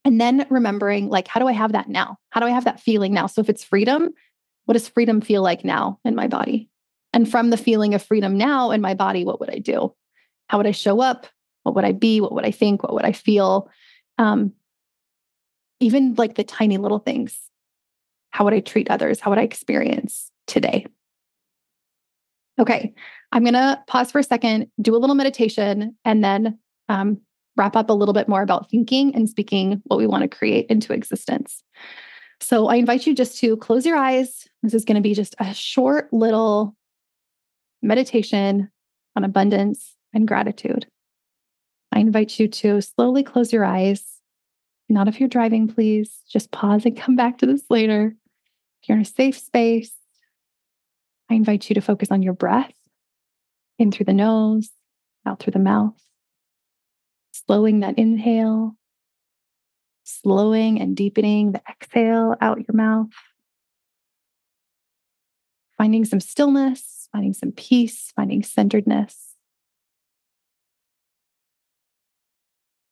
And 0.05 0.21
then 0.21 0.47
remembering, 0.49 1.09
like, 1.09 1.27
how 1.27 1.41
do 1.41 1.47
I 1.49 1.51
have 1.51 1.73
that 1.73 1.89
now? 1.89 2.19
How 2.29 2.39
do 2.39 2.45
I 2.47 2.51
have 2.51 2.63
that 2.63 2.79
feeling 2.79 3.13
now? 3.13 3.27
So 3.27 3.41
if 3.41 3.49
it's 3.49 3.65
freedom, 3.65 4.11
what 4.63 4.75
does 4.75 4.87
freedom 4.87 5.19
feel 5.19 5.41
like 5.41 5.65
now 5.65 5.99
in 6.05 6.15
my 6.15 6.29
body? 6.29 6.69
And 7.11 7.29
from 7.29 7.49
the 7.49 7.57
feeling 7.57 7.95
of 7.95 8.01
freedom 8.01 8.37
now 8.37 8.71
in 8.71 8.79
my 8.79 8.93
body, 8.93 9.25
what 9.25 9.41
would 9.41 9.49
I 9.49 9.59
do? 9.59 9.93
How 10.47 10.57
would 10.57 10.67
I 10.67 10.71
show 10.71 11.01
up? 11.01 11.27
What 11.63 11.75
would 11.75 11.83
I 11.83 11.91
be? 11.91 12.21
What 12.21 12.31
would 12.31 12.45
I 12.45 12.51
think? 12.51 12.81
What 12.81 12.93
would 12.93 13.03
I 13.03 13.11
feel? 13.11 13.69
Um, 14.17 14.53
even 15.81 16.15
like 16.15 16.35
the 16.35 16.45
tiny 16.45 16.77
little 16.77 16.99
things 16.99 17.37
how 18.35 18.43
would 18.43 18.53
I 18.53 18.59
treat 18.59 18.91
others? 18.91 19.21
How 19.21 19.31
would 19.31 19.39
I 19.39 19.43
experience 19.43 20.29
today? 20.45 20.85
Okay, 22.59 22.93
I'm 23.31 23.43
going 23.43 23.53
to 23.53 23.81
pause 23.87 24.11
for 24.11 24.19
a 24.19 24.23
second, 24.23 24.67
do 24.81 24.93
a 24.93 24.99
little 24.99 25.15
meditation, 25.15 25.95
and 26.03 26.21
then 26.21 26.59
um, 26.89 27.21
wrap 27.55 27.77
up 27.77 27.89
a 27.89 27.93
little 27.93 28.13
bit 28.13 28.27
more 28.27 28.41
about 28.41 28.69
thinking 28.69 29.15
and 29.15 29.29
speaking 29.29 29.81
what 29.85 29.95
we 29.95 30.05
want 30.05 30.29
to 30.29 30.37
create 30.37 30.65
into 30.67 30.91
existence. 30.91 31.63
So 32.41 32.67
I 32.67 32.75
invite 32.75 33.07
you 33.07 33.15
just 33.15 33.39
to 33.39 33.55
close 33.55 33.85
your 33.85 33.95
eyes. 33.95 34.49
This 34.63 34.73
is 34.73 34.83
going 34.83 34.95
to 34.95 35.01
be 35.01 35.13
just 35.13 35.33
a 35.39 35.53
short 35.53 36.11
little 36.11 36.75
meditation 37.81 38.69
on 39.15 39.23
abundance 39.23 39.95
and 40.13 40.27
gratitude. 40.27 40.87
I 41.93 41.99
invite 41.99 42.37
you 42.37 42.49
to 42.49 42.81
slowly 42.81 43.23
close 43.23 43.53
your 43.53 43.63
eyes. 43.63 44.19
Not 44.89 45.07
if 45.07 45.21
you're 45.21 45.29
driving, 45.29 45.69
please. 45.69 46.19
Just 46.29 46.51
pause 46.51 46.85
and 46.85 46.97
come 46.97 47.15
back 47.15 47.37
to 47.37 47.45
this 47.45 47.63
later 47.69 48.13
you're 48.87 48.97
in 48.97 49.01
a 49.01 49.05
safe 49.05 49.37
space, 49.37 49.93
I 51.29 51.35
invite 51.35 51.69
you 51.69 51.73
to 51.75 51.81
focus 51.81 52.11
on 52.11 52.21
your 52.21 52.33
breath 52.33 52.73
in 53.79 53.91
through 53.91 54.05
the 54.05 54.13
nose, 54.13 54.69
out 55.25 55.39
through 55.39 55.51
the 55.51 55.59
mouth, 55.59 55.99
slowing 57.31 57.81
that 57.81 57.97
inhale 57.97 58.75
slowing 60.05 60.79
and 60.79 60.95
deepening 60.95 61.51
the 61.51 61.61
exhale 61.69 62.35
out 62.39 62.59
your 62.59 62.75
mouth, 62.75 63.09
finding 65.77 66.05
some 66.05 66.19
stillness, 66.19 67.09
finding 67.11 67.33
some 67.33 67.51
peace, 67.51 68.13
finding 68.15 68.43
centeredness. 68.43 69.33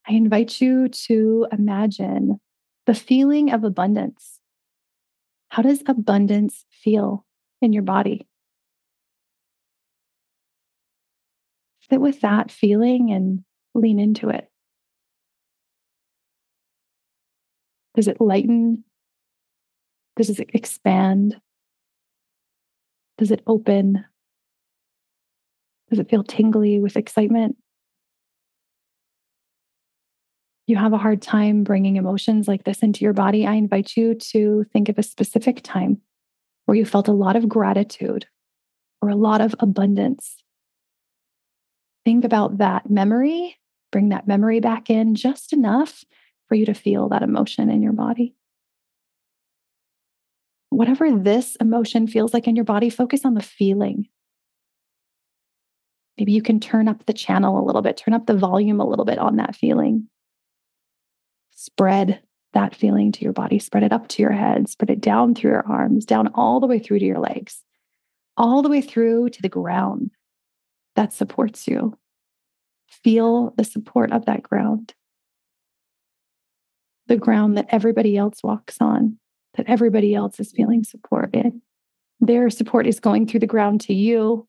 I 0.07 0.13
invite 0.13 0.59
you 0.59 0.89
to 0.89 1.47
imagine 1.51 2.41
the 2.85 2.93
feeling 2.93 3.53
of 3.53 3.63
abundance. 3.63 4.39
How 5.53 5.61
does 5.61 5.83
abundance 5.85 6.65
feel 6.71 7.27
in 7.61 7.73
your 7.73 7.83
body? 7.83 8.27
Sit 11.91 12.01
with 12.01 12.21
that 12.21 12.49
feeling 12.49 13.11
and 13.11 13.43
lean 13.75 13.99
into 13.99 14.29
it. 14.29 14.49
Does 17.93 18.07
it 18.07 18.19
lighten? 18.19 18.83
Does 20.15 20.31
it 20.31 20.49
expand? 20.55 21.39
Does 23.19 23.29
it 23.29 23.43
open? 23.45 24.05
Does 25.91 25.99
it 25.99 26.09
feel 26.09 26.23
tingly 26.23 26.79
with 26.79 26.97
excitement? 26.97 27.57
You 30.65 30.77
have 30.77 30.93
a 30.93 30.97
hard 30.97 31.21
time 31.21 31.63
bringing 31.63 31.97
emotions 31.97 32.47
like 32.47 32.63
this 32.63 32.83
into 32.83 33.03
your 33.03 33.13
body. 33.13 33.45
I 33.45 33.53
invite 33.53 33.97
you 33.97 34.15
to 34.15 34.65
think 34.71 34.87
of 34.87 34.97
a 34.97 35.03
specific 35.03 35.61
time 35.61 35.99
where 36.65 36.77
you 36.77 36.85
felt 36.85 37.09
a 37.09 37.13
lot 37.13 37.35
of 37.35 37.49
gratitude 37.49 38.25
or 39.01 39.09
a 39.09 39.15
lot 39.15 39.41
of 39.41 39.53
abundance. 39.59 40.37
Think 42.05 42.23
about 42.23 42.59
that 42.59 42.89
memory, 42.89 43.57
bring 43.91 44.09
that 44.09 44.27
memory 44.27 44.61
back 44.61 44.89
in 44.89 45.15
just 45.15 45.51
enough 45.51 46.05
for 46.47 46.55
you 46.55 46.65
to 46.65 46.73
feel 46.73 47.09
that 47.09 47.23
emotion 47.23 47.69
in 47.69 47.81
your 47.81 47.93
body. 47.93 48.35
Whatever 50.69 51.11
this 51.11 51.55
emotion 51.57 52.07
feels 52.07 52.33
like 52.33 52.47
in 52.47 52.55
your 52.55 52.65
body, 52.65 52.89
focus 52.89 53.25
on 53.25 53.33
the 53.33 53.41
feeling. 53.41 54.07
Maybe 56.17 56.31
you 56.31 56.41
can 56.41 56.59
turn 56.59 56.87
up 56.87 57.05
the 57.05 57.13
channel 57.13 57.59
a 57.59 57.65
little 57.65 57.81
bit, 57.81 57.97
turn 57.97 58.13
up 58.13 58.27
the 58.27 58.37
volume 58.37 58.79
a 58.79 58.87
little 58.87 59.05
bit 59.05 59.19
on 59.19 59.35
that 59.37 59.55
feeling. 59.55 60.07
Spread 61.63 62.19
that 62.51 62.75
feeling 62.75 63.13
to 63.13 63.23
your 63.23 63.31
body, 63.31 63.57
spread 63.57 63.83
it 63.83 63.93
up 63.93 64.09
to 64.09 64.21
your 64.21 64.33
head, 64.33 64.67
spread 64.67 64.89
it 64.89 64.99
down 64.99 65.33
through 65.33 65.51
your 65.51 65.65
arms, 65.65 66.05
down 66.05 66.27
all 66.35 66.59
the 66.59 66.67
way 66.67 66.77
through 66.77 66.99
to 66.99 67.05
your 67.05 67.19
legs, 67.19 67.63
all 68.35 68.61
the 68.61 68.67
way 68.67 68.81
through 68.81 69.29
to 69.29 69.41
the 69.41 69.47
ground 69.47 70.11
that 70.97 71.13
supports 71.13 71.65
you. 71.65 71.97
Feel 72.89 73.53
the 73.55 73.63
support 73.63 74.11
of 74.11 74.25
that 74.25 74.43
ground 74.43 74.93
the 77.07 77.17
ground 77.17 77.57
that 77.57 77.67
everybody 77.69 78.17
else 78.17 78.43
walks 78.43 78.77
on, 78.81 79.17
that 79.55 79.67
everybody 79.67 80.13
else 80.15 80.39
is 80.39 80.51
feeling 80.51 80.83
support 80.83 81.33
in. 81.33 81.61
Their 82.19 82.49
support 82.49 82.87
is 82.87 82.99
going 82.99 83.27
through 83.27 83.41
the 83.41 83.47
ground 83.47 83.81
to 83.81 83.93
you, 83.93 84.47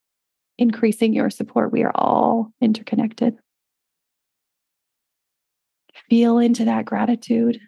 increasing 0.58 1.12
your 1.12 1.30
support. 1.30 1.72
We 1.72 1.82
are 1.82 1.92
all 1.94 2.52
interconnected. 2.60 3.36
Feel 6.08 6.38
into 6.38 6.64
that 6.66 6.84
gratitude, 6.84 7.60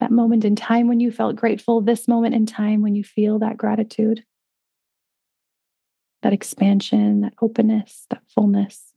that 0.00 0.10
moment 0.10 0.44
in 0.44 0.56
time 0.56 0.88
when 0.88 1.00
you 1.00 1.10
felt 1.12 1.36
grateful, 1.36 1.80
this 1.80 2.08
moment 2.08 2.34
in 2.34 2.46
time 2.46 2.82
when 2.82 2.94
you 2.94 3.04
feel 3.04 3.38
that 3.38 3.56
gratitude, 3.56 4.24
that 6.22 6.32
expansion, 6.32 7.22
that 7.22 7.34
openness, 7.40 8.06
that 8.10 8.22
fullness. 8.34 8.92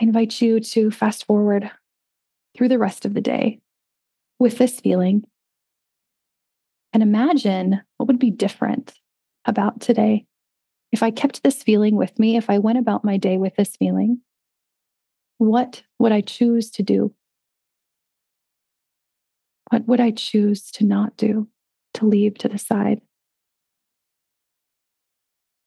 I 0.00 0.04
invite 0.04 0.40
you 0.40 0.60
to 0.60 0.90
fast 0.90 1.24
forward 1.24 1.70
through 2.56 2.68
the 2.68 2.78
rest 2.78 3.04
of 3.04 3.14
the 3.14 3.20
day 3.20 3.60
with 4.38 4.58
this 4.58 4.80
feeling 4.80 5.24
and 6.92 7.02
imagine 7.02 7.80
what 7.96 8.06
would 8.06 8.18
be 8.18 8.30
different 8.30 8.94
about 9.44 9.80
today. 9.80 10.26
If 10.92 11.02
I 11.02 11.10
kept 11.10 11.42
this 11.42 11.62
feeling 11.62 11.96
with 11.96 12.18
me, 12.18 12.36
if 12.36 12.48
I 12.48 12.58
went 12.58 12.78
about 12.78 13.04
my 13.04 13.16
day 13.16 13.36
with 13.36 13.56
this 13.56 13.76
feeling, 13.76 14.20
what 15.38 15.82
would 15.98 16.12
I 16.12 16.20
choose 16.20 16.70
to 16.72 16.82
do? 16.82 17.14
What 19.70 19.86
would 19.86 20.00
I 20.00 20.10
choose 20.10 20.70
to 20.72 20.84
not 20.84 21.16
do, 21.16 21.48
to 21.94 22.06
leave 22.06 22.36
to 22.38 22.48
the 22.48 22.58
side? 22.58 23.00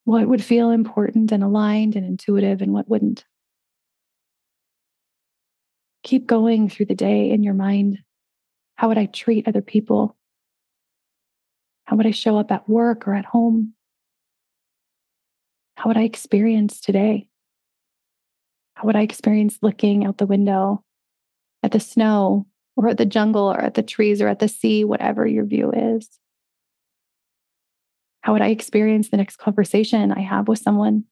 What 0.06 0.28
would 0.28 0.44
feel 0.44 0.72
important 0.72 1.32
and 1.32 1.44
aligned 1.44 1.96
and 1.96 2.06
intuitive, 2.06 2.62
and 2.62 2.74
what 2.74 2.90
wouldn't? 2.90 3.26
keep 6.08 6.26
going 6.26 6.70
through 6.70 6.86
the 6.86 6.96
day 6.96 7.30
in 7.30 7.44
your 7.44 7.54
mind. 7.54 8.00
How 8.76 8.88
would 8.88 8.98
I 8.98 9.08
treat 9.08 9.46
other 9.46 9.62
people? 9.62 10.16
How 11.84 11.98
would 11.98 12.08
I 12.08 12.12
show 12.12 12.38
up 12.38 12.50
at 12.50 12.70
work 12.70 13.08
or 13.08 13.14
at 13.14 13.26
home? 13.26 13.74
How 15.76 15.90
would 15.90 15.98
I 15.98 16.04
experience 16.04 16.80
today? 16.80 17.28
How 18.78 18.84
would 18.84 18.96
I 18.96 19.02
experience 19.02 19.58
looking 19.64 20.06
out 20.06 20.20
the 20.20 20.28
window 20.28 20.84
at 21.64 21.72
the 21.72 21.80
snow 21.80 22.46
or 22.76 22.88
at 22.90 23.00
the 23.00 23.08
jungle 23.08 23.52
or 23.52 23.60
at 23.60 23.74
the 23.74 23.82
trees 23.82 24.22
or 24.22 24.28
at 24.28 24.38
the 24.38 24.48
sea, 24.48 24.84
whatever 24.84 25.26
your 25.26 25.46
view 25.46 25.72
is? 25.76 26.08
How 28.22 28.34
would 28.34 28.44
I 28.44 28.50
experience 28.50 29.10
the 29.10 29.18
next 29.18 29.38
conversation 29.38 30.12
I 30.12 30.22
have 30.22 30.48
with 30.48 30.60
someone? 30.60 31.06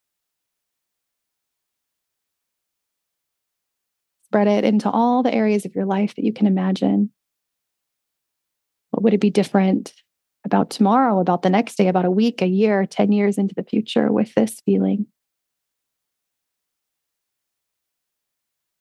spread 4.25 4.47
it 4.47 4.65
into 4.65 4.89
all 4.89 5.23
the 5.23 5.33
areas 5.33 5.65
of 5.65 5.73
your 5.73 5.85
life 5.85 6.13
that 6.15 6.25
you 6.25 6.33
can 6.33 6.45
imagine. 6.45 7.09
What 8.91 9.01
would 9.01 9.13
it 9.13 9.21
be 9.21 9.29
different 9.29 9.93
about 10.43 10.69
tomorrow, 10.69 11.19
about 11.19 11.41
the 11.41 11.49
next 11.49 11.77
day, 11.77 11.87
about 11.87 12.05
a 12.05 12.11
week, 12.11 12.41
a 12.41 12.45
year, 12.45 12.85
10 12.85 13.11
years 13.11 13.37
into 13.37 13.55
the 13.55 13.63
future 13.63 14.11
with 14.11 14.33
this 14.35 14.61
feeling? 14.65 15.07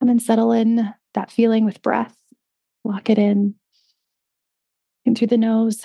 And 0.09 0.21
settle 0.21 0.53
in 0.53 0.93
that 1.14 1.31
feeling 1.31 1.64
with 1.64 1.83
breath. 1.83 2.14
Lock 2.85 3.09
it 3.09 3.19
in. 3.19 3.55
In 5.05 5.14
through 5.14 5.29
the 5.29 5.38
nose. 5.38 5.81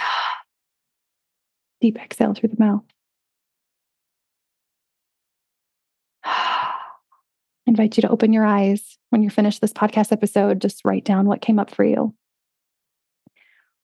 Deep 1.82 1.98
exhale 1.98 2.34
through 2.34 2.50
the 2.50 2.60
mouth. 2.60 2.84
invite 7.66 7.96
you 7.98 8.02
to 8.02 8.10
open 8.10 8.34
your 8.34 8.46
eyes 8.46 8.98
when 9.10 9.22
you're 9.22 9.32
finished 9.32 9.62
this 9.62 9.74
podcast 9.74 10.12
episode. 10.12 10.60
Just 10.62 10.84
write 10.84 11.06
down 11.06 11.26
what 11.26 11.42
came 11.42 11.60
up 11.60 11.74
for 11.74 11.86
you. 11.86 12.14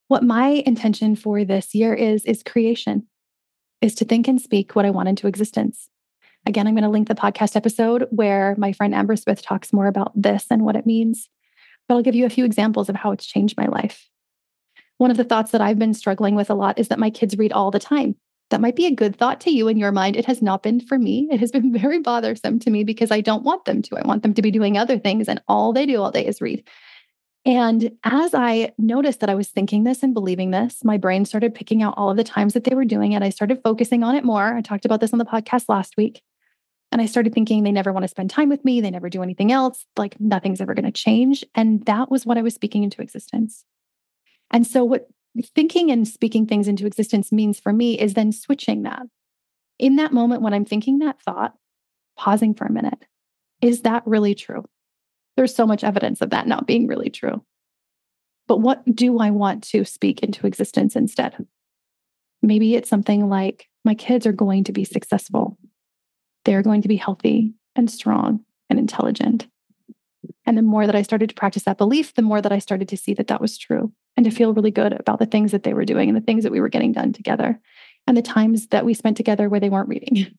What 0.07 0.23
my 0.23 0.63
intention 0.65 1.15
for 1.15 1.45
this 1.45 1.73
year 1.73 1.93
is, 1.93 2.25
is 2.25 2.43
creation, 2.43 3.07
is 3.81 3.95
to 3.95 4.05
think 4.05 4.27
and 4.27 4.39
speak 4.41 4.75
what 4.75 4.85
I 4.85 4.91
want 4.91 5.09
into 5.09 5.27
existence. 5.27 5.89
Again, 6.45 6.67
I'm 6.67 6.75
going 6.75 6.83
to 6.83 6.89
link 6.89 7.07
the 7.07 7.15
podcast 7.15 7.55
episode 7.55 8.07
where 8.11 8.55
my 8.57 8.71
friend 8.71 8.93
Amber 8.93 9.15
Smith 9.15 9.41
talks 9.41 9.73
more 9.73 9.87
about 9.87 10.11
this 10.15 10.45
and 10.49 10.63
what 10.63 10.75
it 10.75 10.85
means. 10.85 11.29
But 11.87 11.95
I'll 11.95 12.03
give 12.03 12.15
you 12.15 12.25
a 12.25 12.29
few 12.29 12.45
examples 12.45 12.89
of 12.89 12.95
how 12.95 13.11
it's 13.11 13.25
changed 13.25 13.57
my 13.57 13.65
life. 13.65 14.09
One 14.97 15.11
of 15.11 15.17
the 15.17 15.23
thoughts 15.23 15.51
that 15.51 15.61
I've 15.61 15.79
been 15.79 15.93
struggling 15.93 16.35
with 16.35 16.49
a 16.49 16.55
lot 16.55 16.79
is 16.79 16.87
that 16.87 16.99
my 16.99 17.09
kids 17.09 17.37
read 17.37 17.51
all 17.51 17.71
the 17.71 17.79
time 17.79 18.15
that 18.51 18.61
might 18.61 18.75
be 18.75 18.85
a 18.85 18.91
good 18.91 19.15
thought 19.15 19.41
to 19.41 19.51
you 19.51 19.67
in 19.67 19.77
your 19.77 19.91
mind. 19.91 20.15
It 20.15 20.25
has 20.25 20.41
not 20.41 20.63
been 20.63 20.79
for 20.79 20.99
me. 20.99 21.27
It 21.31 21.39
has 21.39 21.51
been 21.51 21.73
very 21.77 21.99
bothersome 21.99 22.59
to 22.59 22.69
me 22.69 22.83
because 22.83 23.11
I 23.11 23.21
don't 23.21 23.43
want 23.43 23.65
them 23.65 23.81
to. 23.83 23.97
I 23.97 24.07
want 24.07 24.23
them 24.23 24.33
to 24.33 24.41
be 24.41 24.51
doing 24.51 24.77
other 24.77 24.99
things, 24.99 25.27
and 25.27 25.41
all 25.47 25.73
they 25.73 25.85
do 25.85 26.01
all 26.01 26.11
day 26.11 26.25
is 26.25 26.41
read. 26.41 26.67
And 27.47 27.91
as 28.03 28.33
I 28.33 28.73
noticed 28.79 29.19
that 29.19 29.29
I 29.29 29.35
was 29.35 29.49
thinking 29.49 29.83
this 29.83 30.01
and 30.01 30.15
believing 30.15 30.49
this, 30.49 30.83
my 30.83 30.97
brain 30.97 31.25
started 31.25 31.53
picking 31.53 31.83
out 31.83 31.93
all 31.95 32.09
of 32.09 32.17
the 32.17 32.23
times 32.23 32.53
that 32.53 32.63
they 32.63 32.73
were 32.73 32.85
doing 32.85 33.11
it. 33.11 33.21
I 33.21 33.29
started 33.29 33.61
focusing 33.63 34.03
on 34.03 34.15
it 34.15 34.23
more. 34.23 34.55
I 34.55 34.61
talked 34.61 34.85
about 34.85 34.99
this 34.99 35.13
on 35.13 35.19
the 35.19 35.25
podcast 35.25 35.65
last 35.69 35.95
week. 35.95 36.23
And 36.91 37.01
I 37.01 37.07
started 37.07 37.33
thinking 37.33 37.63
they 37.63 37.71
never 37.71 37.91
want 37.91 38.03
to 38.03 38.09
spend 38.09 38.29
time 38.29 38.49
with 38.49 38.63
me. 38.63 38.79
They 38.79 38.91
never 38.91 39.09
do 39.09 39.23
anything 39.23 39.51
else. 39.51 39.85
Like 39.97 40.19
nothing's 40.19 40.61
ever 40.61 40.73
going 40.73 40.85
to 40.85 40.91
change. 40.91 41.43
And 41.53 41.85
that 41.85 42.09
was 42.09 42.25
what 42.25 42.37
I 42.37 42.41
was 42.41 42.53
speaking 42.53 42.83
into 42.83 43.01
existence. 43.01 43.65
And 44.51 44.65
so, 44.65 44.85
what 44.85 45.07
thinking 45.53 45.91
and 45.91 46.07
speaking 46.07 46.45
things 46.45 46.67
into 46.67 46.85
existence 46.85 47.31
means 47.31 47.59
for 47.59 47.73
me 47.73 47.99
is 47.99 48.13
then 48.13 48.31
switching 48.31 48.83
that. 48.83 49.01
In 49.77 49.97
that 49.97 50.13
moment 50.13 50.41
when 50.41 50.53
I'm 50.53 50.65
thinking 50.65 50.99
that 50.99 51.21
thought, 51.21 51.53
pausing 52.17 52.53
for 52.53 52.65
a 52.65 52.71
minute, 52.71 53.05
is 53.61 53.81
that 53.81 54.03
really 54.05 54.35
true? 54.35 54.63
There's 55.35 55.53
so 55.53 55.67
much 55.67 55.83
evidence 55.83 56.21
of 56.21 56.29
that 56.29 56.47
not 56.47 56.65
being 56.65 56.87
really 56.87 57.09
true. 57.09 57.43
But 58.47 58.61
what 58.61 58.83
do 58.95 59.19
I 59.19 59.31
want 59.31 59.63
to 59.69 59.83
speak 59.83 60.21
into 60.21 60.47
existence 60.47 60.95
instead? 60.95 61.45
Maybe 62.41 62.75
it's 62.75 62.89
something 62.89 63.27
like 63.27 63.67
my 63.83 63.95
kids 63.95 64.25
are 64.27 64.31
going 64.31 64.63
to 64.65 64.71
be 64.71 64.85
successful. 64.85 65.57
They're 66.45 66.61
going 66.61 66.81
to 66.83 66.87
be 66.87 66.95
healthy 66.95 67.53
and 67.75 67.91
strong 67.91 68.41
and 68.69 68.79
intelligent. 68.79 69.47
And 70.45 70.57
the 70.57 70.61
more 70.61 70.85
that 70.85 70.95
I 70.95 71.01
started 71.01 71.29
to 71.29 71.35
practice 71.35 71.63
that 71.63 71.77
belief, 71.77 72.13
the 72.13 72.21
more 72.21 72.41
that 72.41 72.51
I 72.51 72.59
started 72.59 72.87
to 72.89 72.97
see 72.97 73.13
that 73.15 73.27
that 73.27 73.41
was 73.41 73.57
true 73.57 73.91
and 74.15 74.23
to 74.25 74.31
feel 74.31 74.53
really 74.53 74.71
good 74.71 74.93
about 74.93 75.19
the 75.19 75.25
things 75.25 75.51
that 75.51 75.63
they 75.63 75.73
were 75.73 75.85
doing 75.85 76.07
and 76.07 76.17
the 76.17 76.21
things 76.21 76.43
that 76.43 76.51
we 76.51 76.61
were 76.61 76.69
getting 76.69 76.91
done 76.91 77.13
together 77.13 77.59
and 78.07 78.15
the 78.15 78.21
times 78.21 78.67
that 78.67 78.85
we 78.85 78.93
spent 78.93 79.17
together 79.17 79.49
where 79.49 79.59
they 79.59 79.69
weren't 79.69 79.89
reading. 79.89 80.37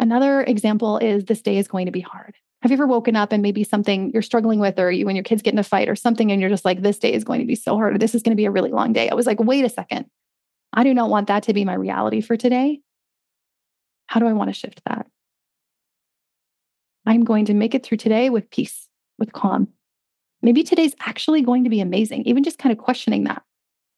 Another 0.00 0.42
example 0.42 0.98
is 0.98 1.24
this 1.24 1.42
day 1.42 1.58
is 1.58 1.68
going 1.68 1.86
to 1.86 1.92
be 1.92 2.00
hard. 2.00 2.34
Have 2.62 2.70
you 2.70 2.76
ever 2.76 2.86
woken 2.86 3.16
up 3.16 3.32
and 3.32 3.42
maybe 3.42 3.64
something 3.64 4.10
you're 4.12 4.22
struggling 4.22 4.58
with, 4.58 4.78
or 4.78 4.90
you 4.90 5.08
and 5.08 5.16
your 5.16 5.24
kids 5.24 5.42
get 5.42 5.52
in 5.52 5.58
a 5.58 5.64
fight 5.64 5.88
or 5.88 5.96
something, 5.96 6.30
and 6.30 6.40
you're 6.40 6.50
just 6.50 6.64
like, 6.64 6.82
this 6.82 6.98
day 6.98 7.12
is 7.12 7.24
going 7.24 7.40
to 7.40 7.46
be 7.46 7.54
so 7.54 7.76
hard, 7.76 7.94
or 7.94 7.98
this 7.98 8.14
is 8.14 8.22
going 8.22 8.32
to 8.32 8.40
be 8.40 8.44
a 8.44 8.50
really 8.50 8.70
long 8.70 8.92
day? 8.92 9.08
I 9.08 9.14
was 9.14 9.26
like, 9.26 9.40
wait 9.40 9.64
a 9.64 9.68
second. 9.68 10.06
I 10.72 10.84
do 10.84 10.94
not 10.94 11.10
want 11.10 11.28
that 11.28 11.44
to 11.44 11.54
be 11.54 11.64
my 11.64 11.74
reality 11.74 12.20
for 12.20 12.36
today. 12.36 12.80
How 14.12 14.20
do 14.20 14.26
I 14.26 14.34
want 14.34 14.50
to 14.50 14.52
shift 14.52 14.82
that? 14.84 15.06
I'm 17.06 17.24
going 17.24 17.46
to 17.46 17.54
make 17.54 17.74
it 17.74 17.82
through 17.82 17.96
today 17.96 18.28
with 18.28 18.50
peace, 18.50 18.86
with 19.18 19.32
calm. 19.32 19.68
Maybe 20.42 20.62
today's 20.62 20.94
actually 21.00 21.40
going 21.40 21.64
to 21.64 21.70
be 21.70 21.80
amazing, 21.80 22.24
even 22.24 22.44
just 22.44 22.58
kind 22.58 22.74
of 22.74 22.78
questioning 22.78 23.24
that. 23.24 23.42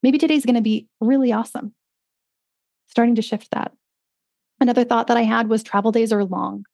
Maybe 0.05 0.18
today's 0.18 0.44
going 0.44 0.55
to 0.55 0.62
be 0.62 0.87
really 1.00 1.33
awesome. 1.33 1.74
Starting 2.87 3.16
to 3.16 3.22
shift 3.22 3.50
that. 3.50 3.72
Another 4.61 4.85
thought 4.85 5.09
that 5.09 5.16
I 5.16 5.22
had 5.22 5.48
was 5.48 5.64
travel 5.64 5.90
days 5.90 6.12
are 6.12 6.24
long. 6.24 6.64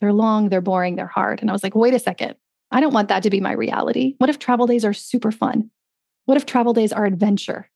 They're 0.00 0.12
long, 0.12 0.50
they're 0.50 0.60
boring, 0.60 0.96
they're 0.96 1.06
hard. 1.06 1.40
And 1.40 1.48
I 1.48 1.54
was 1.54 1.62
like, 1.62 1.74
wait 1.74 1.94
a 1.94 1.98
second. 1.98 2.34
I 2.70 2.82
don't 2.82 2.92
want 2.92 3.08
that 3.08 3.22
to 3.22 3.30
be 3.30 3.40
my 3.40 3.52
reality. 3.52 4.16
What 4.18 4.28
if 4.28 4.38
travel 4.38 4.66
days 4.66 4.84
are 4.84 4.92
super 4.92 5.32
fun? 5.32 5.70
What 6.26 6.36
if 6.36 6.44
travel 6.44 6.74
days 6.74 6.92
are 6.92 7.06
adventure? 7.06 7.70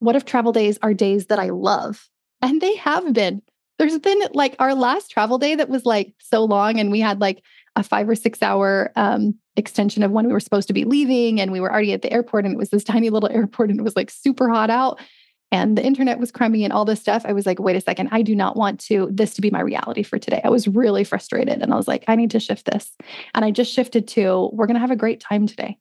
What 0.00 0.16
if 0.16 0.26
travel 0.26 0.52
days 0.52 0.78
are 0.82 0.92
days 0.92 1.28
that 1.28 1.38
I 1.38 1.48
love? 1.48 2.10
And 2.42 2.60
they 2.60 2.76
have 2.76 3.14
been. 3.14 3.40
There's 3.78 3.98
been 3.98 4.20
like 4.32 4.56
our 4.58 4.74
last 4.74 5.10
travel 5.10 5.38
day 5.38 5.54
that 5.54 5.68
was 5.68 5.84
like 5.84 6.14
so 6.20 6.44
long, 6.44 6.78
and 6.78 6.90
we 6.90 7.00
had 7.00 7.20
like 7.20 7.42
a 7.76 7.82
five 7.82 8.08
or 8.08 8.14
six 8.14 8.42
hour 8.42 8.92
um, 8.96 9.34
extension 9.56 10.02
of 10.02 10.12
when 10.12 10.26
we 10.26 10.32
were 10.32 10.40
supposed 10.40 10.68
to 10.68 10.74
be 10.74 10.84
leaving. 10.84 11.40
And 11.40 11.50
we 11.50 11.60
were 11.60 11.72
already 11.72 11.92
at 11.92 12.02
the 12.02 12.12
airport, 12.12 12.44
and 12.44 12.54
it 12.54 12.58
was 12.58 12.70
this 12.70 12.84
tiny 12.84 13.10
little 13.10 13.28
airport, 13.32 13.70
and 13.70 13.80
it 13.80 13.82
was 13.82 13.96
like 13.96 14.10
super 14.10 14.48
hot 14.48 14.70
out 14.70 15.00
and 15.54 15.78
the 15.78 15.84
internet 15.84 16.18
was 16.18 16.32
crummy 16.32 16.64
and 16.64 16.72
all 16.72 16.84
this 16.84 17.00
stuff, 17.00 17.24
I 17.24 17.32
was 17.32 17.46
like, 17.46 17.60
wait 17.60 17.76
a 17.76 17.80
second, 17.80 18.08
I 18.10 18.22
do 18.22 18.34
not 18.34 18.56
want 18.56 18.80
to 18.86 19.08
this 19.12 19.34
to 19.34 19.40
be 19.40 19.52
my 19.52 19.60
reality 19.60 20.02
for 20.02 20.18
today. 20.18 20.40
I 20.42 20.48
was 20.48 20.66
really 20.66 21.04
frustrated 21.04 21.62
and 21.62 21.72
I 21.72 21.76
was 21.76 21.86
like, 21.86 22.04
I 22.08 22.16
need 22.16 22.32
to 22.32 22.40
shift 22.40 22.64
this. 22.64 22.90
And 23.34 23.44
I 23.44 23.52
just 23.52 23.72
shifted 23.72 24.08
to 24.08 24.50
we're 24.52 24.66
going 24.66 24.74
to 24.74 24.80
have 24.80 24.90
a 24.90 24.96
great 24.96 25.20
time 25.20 25.46
today. 25.46 25.78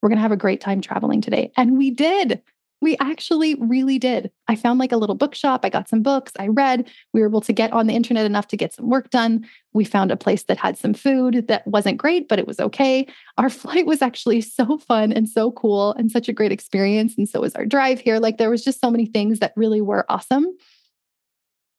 We're 0.00 0.10
going 0.10 0.18
to 0.18 0.22
have 0.22 0.30
a 0.30 0.36
great 0.36 0.60
time 0.60 0.80
traveling 0.80 1.20
today. 1.22 1.50
And 1.56 1.76
we 1.76 1.90
did. 1.90 2.40
We 2.82 2.96
actually 2.98 3.54
really 3.54 3.98
did. 3.98 4.30
I 4.48 4.54
found 4.54 4.78
like 4.78 4.92
a 4.92 4.96
little 4.96 5.14
bookshop. 5.14 5.64
I 5.64 5.70
got 5.70 5.88
some 5.88 6.02
books. 6.02 6.32
I 6.38 6.48
read. 6.48 6.90
We 7.12 7.20
were 7.20 7.28
able 7.28 7.40
to 7.40 7.52
get 7.52 7.72
on 7.72 7.86
the 7.86 7.94
internet 7.94 8.26
enough 8.26 8.48
to 8.48 8.56
get 8.56 8.74
some 8.74 8.90
work 8.90 9.10
done. 9.10 9.46
We 9.72 9.84
found 9.84 10.10
a 10.12 10.16
place 10.16 10.44
that 10.44 10.58
had 10.58 10.76
some 10.76 10.92
food 10.92 11.48
that 11.48 11.66
wasn't 11.66 11.96
great, 11.96 12.28
but 12.28 12.38
it 12.38 12.46
was 12.46 12.60
okay. 12.60 13.06
Our 13.38 13.48
flight 13.50 13.86
was 13.86 14.02
actually 14.02 14.42
so 14.42 14.78
fun 14.78 15.12
and 15.12 15.28
so 15.28 15.52
cool 15.52 15.94
and 15.94 16.10
such 16.10 16.28
a 16.28 16.32
great 16.32 16.52
experience. 16.52 17.14
And 17.16 17.28
so 17.28 17.40
was 17.40 17.54
our 17.54 17.66
drive 17.66 18.00
here. 18.00 18.18
Like 18.18 18.38
there 18.38 18.50
was 18.50 18.64
just 18.64 18.80
so 18.80 18.90
many 18.90 19.06
things 19.06 19.38
that 19.38 19.52
really 19.56 19.80
were 19.80 20.04
awesome. 20.10 20.46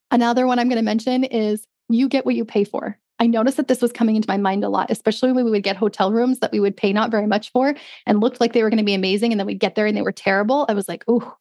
Another 0.10 0.48
one 0.48 0.58
I'm 0.58 0.70
going 0.70 0.78
to 0.78 0.84
mention 0.84 1.24
is 1.26 1.68
you 1.90 2.08
get 2.08 2.26
what 2.26 2.36
you 2.36 2.46
pay 2.46 2.64
for. 2.64 2.98
I 3.20 3.28
noticed 3.28 3.58
that 3.58 3.68
this 3.68 3.82
was 3.82 3.92
coming 3.92 4.16
into 4.16 4.30
my 4.30 4.38
mind 4.38 4.64
a 4.64 4.70
lot, 4.70 4.92
especially 4.92 5.32
when 5.32 5.46
we 5.46 5.52
would 5.52 5.64
get 5.64 5.76
hotel 5.76 6.12
rooms 6.12 6.40
that 6.40 6.52
we 6.52 6.60
would 6.60 6.78
pay 6.78 6.94
not 6.94 7.12
very 7.12 7.28
much 7.28 7.52
for 7.52 7.76
and 8.06 8.20
looked 8.20 8.40
like 8.40 8.54
they 8.54 8.64
were 8.64 8.70
going 8.70 8.78
to 8.78 8.84
be 8.84 8.94
amazing. 8.94 9.32
And 9.32 9.40
then 9.40 9.48
we'd 9.48 9.60
get 9.60 9.76
there 9.76 9.88
and 9.88 9.98
they 9.98 10.02
were 10.02 10.12
terrible. 10.12 10.66
I 10.70 10.74
was 10.74 10.88
like, 10.88 11.04
oh, 11.08 11.36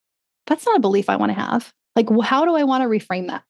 that's 0.46 0.64
not 0.64 0.76
a 0.76 0.80
belief 0.80 1.10
I 1.10 1.16
want 1.16 1.30
to 1.30 1.40
have. 1.40 1.72
Like, 1.94 2.08
how 2.22 2.44
do 2.44 2.54
I 2.54 2.64
want 2.64 2.82
to 2.82 2.88
reframe 2.88 3.28
that? 3.28 3.42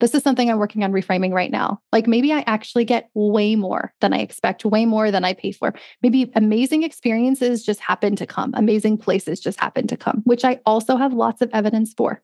This 0.00 0.14
is 0.14 0.22
something 0.24 0.50
I'm 0.50 0.58
working 0.58 0.82
on 0.82 0.90
reframing 0.90 1.32
right 1.32 1.50
now. 1.50 1.80
Like, 1.92 2.08
maybe 2.08 2.32
I 2.32 2.40
actually 2.40 2.84
get 2.84 3.08
way 3.14 3.54
more 3.54 3.94
than 4.00 4.12
I 4.12 4.18
expect, 4.18 4.64
way 4.64 4.84
more 4.84 5.12
than 5.12 5.24
I 5.24 5.32
pay 5.32 5.52
for. 5.52 5.72
Maybe 6.02 6.32
amazing 6.34 6.82
experiences 6.82 7.64
just 7.64 7.78
happen 7.78 8.16
to 8.16 8.26
come, 8.26 8.52
amazing 8.56 8.98
places 8.98 9.38
just 9.38 9.60
happen 9.60 9.86
to 9.86 9.96
come, 9.96 10.22
which 10.24 10.44
I 10.44 10.60
also 10.66 10.96
have 10.96 11.12
lots 11.12 11.40
of 11.40 11.50
evidence 11.52 11.94
for. 11.96 12.20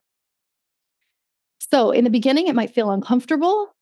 So, 1.60 1.92
in 1.92 2.02
the 2.02 2.10
beginning, 2.10 2.48
it 2.48 2.56
might 2.56 2.74
feel 2.74 2.90
uncomfortable 2.90 3.72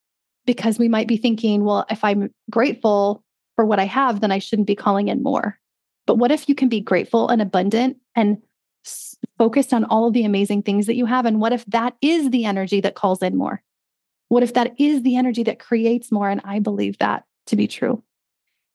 because 0.47 0.79
we 0.79 0.89
might 0.89 1.09
be 1.09 1.17
thinking, 1.17 1.65
well, 1.65 1.85
if 1.91 2.03
I'm 2.05 2.33
grateful 2.51 3.23
for 3.57 3.65
what 3.65 3.81
I 3.81 3.85
have, 3.85 4.21
then 4.21 4.33
I 4.33 4.39
shouldn't 4.39 4.69
be 4.69 4.77
calling 4.77 5.09
in 5.09 5.23
more. 5.23 5.59
But 6.07 6.17
what 6.17 6.31
if 6.31 6.49
you 6.49 6.55
can 6.55 6.69
be 6.69 6.81
grateful 6.81 7.29
and 7.29 7.43
abundant 7.43 7.97
and 8.15 8.39
focused 9.39 9.75
on 9.75 9.85
all 9.85 10.07
of 10.07 10.15
the 10.15 10.25
amazing 10.25 10.63
things 10.63 10.87
that 10.87 10.95
you 10.95 11.07
have? 11.07 11.27
And 11.27 11.41
what 11.41 11.53
if 11.53 11.65
that 11.67 11.95
is 12.01 12.31
the 12.31 12.45
energy 12.45 12.81
that 12.81 12.95
calls 12.95 13.23
in 13.23 13.37
more? 13.37 13.63
What 14.29 14.43
if 14.43 14.55
that 14.55 14.75
is 14.79 15.03
the 15.03 15.17
energy 15.17 15.43
that 15.45 15.59
creates 15.59 16.13
more? 16.13 16.31
And 16.31 16.41
I 16.45 16.61
believe 16.61 16.99
that 16.99 17.25
to 17.47 17.57
be 17.57 17.67
true. 17.67 18.03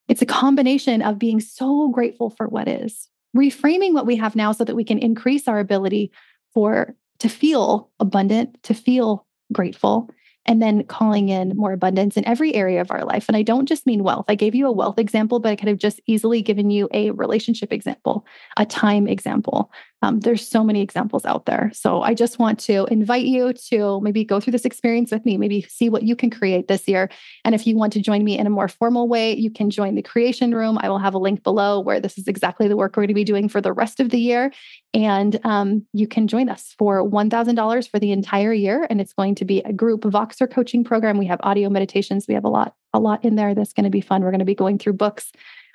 It's 0.08 0.22
a 0.22 0.26
combination 0.26 1.02
of 1.02 1.20
being 1.20 1.40
so 1.40 1.88
grateful 1.90 2.30
for 2.30 2.48
what 2.48 2.68
is, 2.68 3.08
reframing 3.36 3.94
what 3.94 4.06
we 4.06 4.18
have 4.18 4.36
now 4.36 4.52
so 4.52 4.66
that 4.66 4.76
we 4.76 4.84
can 4.84 5.00
increase 5.00 5.48
our 5.48 5.60
ability 5.60 6.12
for 6.54 6.96
to 7.20 7.30
feel 7.30 7.90
abundant, 8.00 8.62
to 8.64 8.74
feel 8.74 9.26
grateful, 9.54 10.10
and 10.46 10.62
then 10.62 10.84
calling 10.84 11.30
in 11.30 11.56
more 11.56 11.72
abundance 11.72 12.18
in 12.18 12.26
every 12.26 12.54
area 12.56 12.82
of 12.82 12.92
our 12.92 13.04
life. 13.04 13.26
And 13.28 13.38
I 13.38 13.44
don't 13.44 13.68
just 13.68 13.86
mean 13.86 14.04
wealth. 14.04 14.26
I 14.28 14.36
gave 14.36 14.56
you 14.56 14.68
a 14.68 14.72
wealth 14.72 14.98
example, 14.98 15.40
but 15.40 15.50
I 15.50 15.56
could 15.56 15.68
have 15.68 15.78
just 15.78 16.02
easily 16.08 16.42
given 16.42 16.70
you 16.70 16.90
a 16.92 17.12
relationship 17.12 17.72
example, 17.72 18.26
a 18.58 18.66
time 18.66 19.08
example, 19.08 19.72
um, 20.02 20.20
there's 20.20 20.48
so 20.48 20.64
many 20.64 20.82
examples 20.82 21.26
out 21.26 21.46
there. 21.46 21.72
So 21.74 22.02
I 22.02 22.14
just 22.14 22.40
want 22.40 22.60
to 22.62 22.86
invite 22.86 23.26
you 23.26 23.54
to 23.70 24.02
maybe 24.02 24.24
go 24.24 24.40
through 24.40 24.52
this 24.52 24.66
experience 24.66 25.12
with 25.12 25.26
me, 25.26 25.38
maybe 25.38 25.62
see 25.64 25.90
what 25.90 26.04
you 26.04 26.16
can 26.16 26.32
create 26.32 26.68
this 26.68 26.88
year. 26.88 27.10
And 27.46 27.54
if 27.54 27.68
you 27.68 27.76
want 27.76 27.94
to 27.94 28.02
join 28.02 28.24
me 28.24 28.38
in 28.38 28.48
a 28.48 28.50
more 28.50 28.68
formal 28.68 29.08
way, 29.08 29.36
you 29.36 29.52
can 29.52 29.70
join 29.70 29.94
the 29.96 30.02
creation 30.02 30.56
room. 30.56 30.80
I 30.82 30.90
will 30.90 30.98
have 30.98 31.14
a 31.14 31.20
link 31.20 31.44
below 31.44 31.80
where 31.80 32.00
this 32.00 32.18
is 32.18 32.28
exactly 32.28 32.68
the 32.68 32.76
work 32.76 32.96
we're 32.96 33.02
going 33.02 33.10
to 33.10 33.14
be 33.14 33.24
doing 33.24 33.48
for 33.48 33.62
the 33.62 33.74
rest 33.74 34.00
of 34.00 34.10
the 34.10 34.20
year. 34.20 34.52
And 34.94 35.40
um, 35.46 35.86
you 35.94 36.08
can 36.08 36.28
join 36.28 36.50
us 36.50 36.74
for 36.80 37.08
$1,000 37.08 37.90
for 37.90 38.00
the 38.00 38.12
entire 38.12 38.54
year. 38.54 38.88
And 38.90 39.00
it's 39.00 39.14
going 39.14 39.36
to 39.36 39.46
be 39.46 39.60
a 39.60 39.74
group 39.74 40.02
Voxer 40.02 40.52
coaching 40.52 40.84
program. 40.84 41.20
We 41.20 41.28
have 41.28 41.40
audio 41.44 41.70
meditations. 41.70 42.28
We 42.28 42.34
have 42.34 42.44
a 42.44 42.50
lot, 42.50 42.76
a 42.94 43.00
lot 43.00 43.24
in 43.24 43.36
there 43.36 43.54
that's 43.54 43.74
going 43.74 43.84
to 43.84 43.92
be 43.92 44.02
fun. 44.02 44.24
We're 44.24 44.32
going 44.32 44.40
to 44.40 44.46
be 44.46 44.56
going 44.56 44.80
through 44.80 44.94
books 44.94 45.32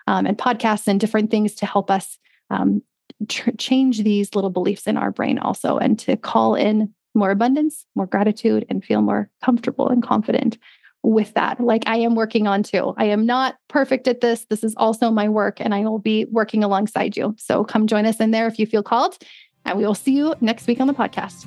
um, 0.08 0.26
and 0.26 0.36
podcasts 0.36 0.88
and 0.88 0.98
different 0.98 1.30
things 1.30 1.54
to 1.56 1.66
help 1.66 1.90
us 1.90 2.18
um, 2.50 2.82
tr- 3.28 3.50
change 3.58 4.02
these 4.02 4.34
little 4.34 4.50
beliefs 4.50 4.86
in 4.86 4.96
our 4.96 5.10
brain 5.10 5.38
also 5.38 5.78
and 5.78 5.98
to 6.00 6.16
call 6.16 6.54
in 6.54 6.94
more 7.14 7.30
abundance, 7.30 7.86
more 7.94 8.06
gratitude, 8.06 8.66
and 8.68 8.84
feel 8.84 9.00
more 9.00 9.30
comfortable 9.42 9.88
and 9.88 10.02
confident 10.02 10.58
with 11.02 11.32
that. 11.34 11.60
Like 11.60 11.84
I 11.86 11.96
am 11.96 12.14
working 12.14 12.46
on 12.46 12.62
too. 12.62 12.94
I 12.96 13.06
am 13.06 13.26
not 13.26 13.56
perfect 13.68 14.08
at 14.08 14.20
this. 14.20 14.46
This 14.50 14.62
is 14.62 14.74
also 14.76 15.10
my 15.10 15.28
work, 15.28 15.60
and 15.60 15.74
I 15.74 15.80
will 15.80 15.98
be 15.98 16.26
working 16.26 16.62
alongside 16.62 17.16
you. 17.16 17.34
So 17.38 17.64
come 17.64 17.86
join 17.86 18.06
us 18.06 18.20
in 18.20 18.32
there 18.32 18.46
if 18.46 18.58
you 18.58 18.66
feel 18.66 18.82
called, 18.82 19.16
and 19.64 19.78
we 19.78 19.86
will 19.86 19.94
see 19.94 20.16
you 20.16 20.34
next 20.40 20.66
week 20.66 20.80
on 20.80 20.86
the 20.86 20.94
podcast. 20.94 21.46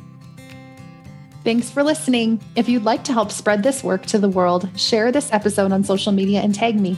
Thanks 1.44 1.70
for 1.70 1.84
listening. 1.84 2.42
If 2.56 2.68
you'd 2.68 2.84
like 2.84 3.04
to 3.06 3.14
help 3.14 3.32
spread 3.32 3.64
this 3.64 3.84
work 3.84 4.06
to 4.08 4.18
the 4.18 4.30
world, 4.30 4.70
share 4.78 5.12
this 5.12 5.32
episode 5.32 5.72
on 5.72 5.84
social 5.84 6.12
media 6.12 6.42
and 6.42 6.54
tag 6.54 6.80
me 6.80 6.98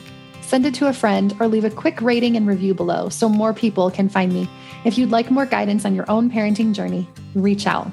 send 0.51 0.65
it 0.65 0.73
to 0.73 0.89
a 0.89 0.93
friend, 0.93 1.33
or 1.39 1.47
leave 1.47 1.63
a 1.63 1.69
quick 1.69 2.01
rating 2.01 2.35
and 2.35 2.45
review 2.45 2.73
below 2.73 3.07
so 3.07 3.29
more 3.29 3.53
people 3.53 3.89
can 3.89 4.09
find 4.09 4.33
me. 4.33 4.49
If 4.83 4.97
you'd 4.97 5.09
like 5.09 5.31
more 5.31 5.45
guidance 5.45 5.85
on 5.85 5.95
your 5.95 6.03
own 6.11 6.29
parenting 6.29 6.73
journey, 6.73 7.07
reach 7.35 7.65
out. 7.65 7.89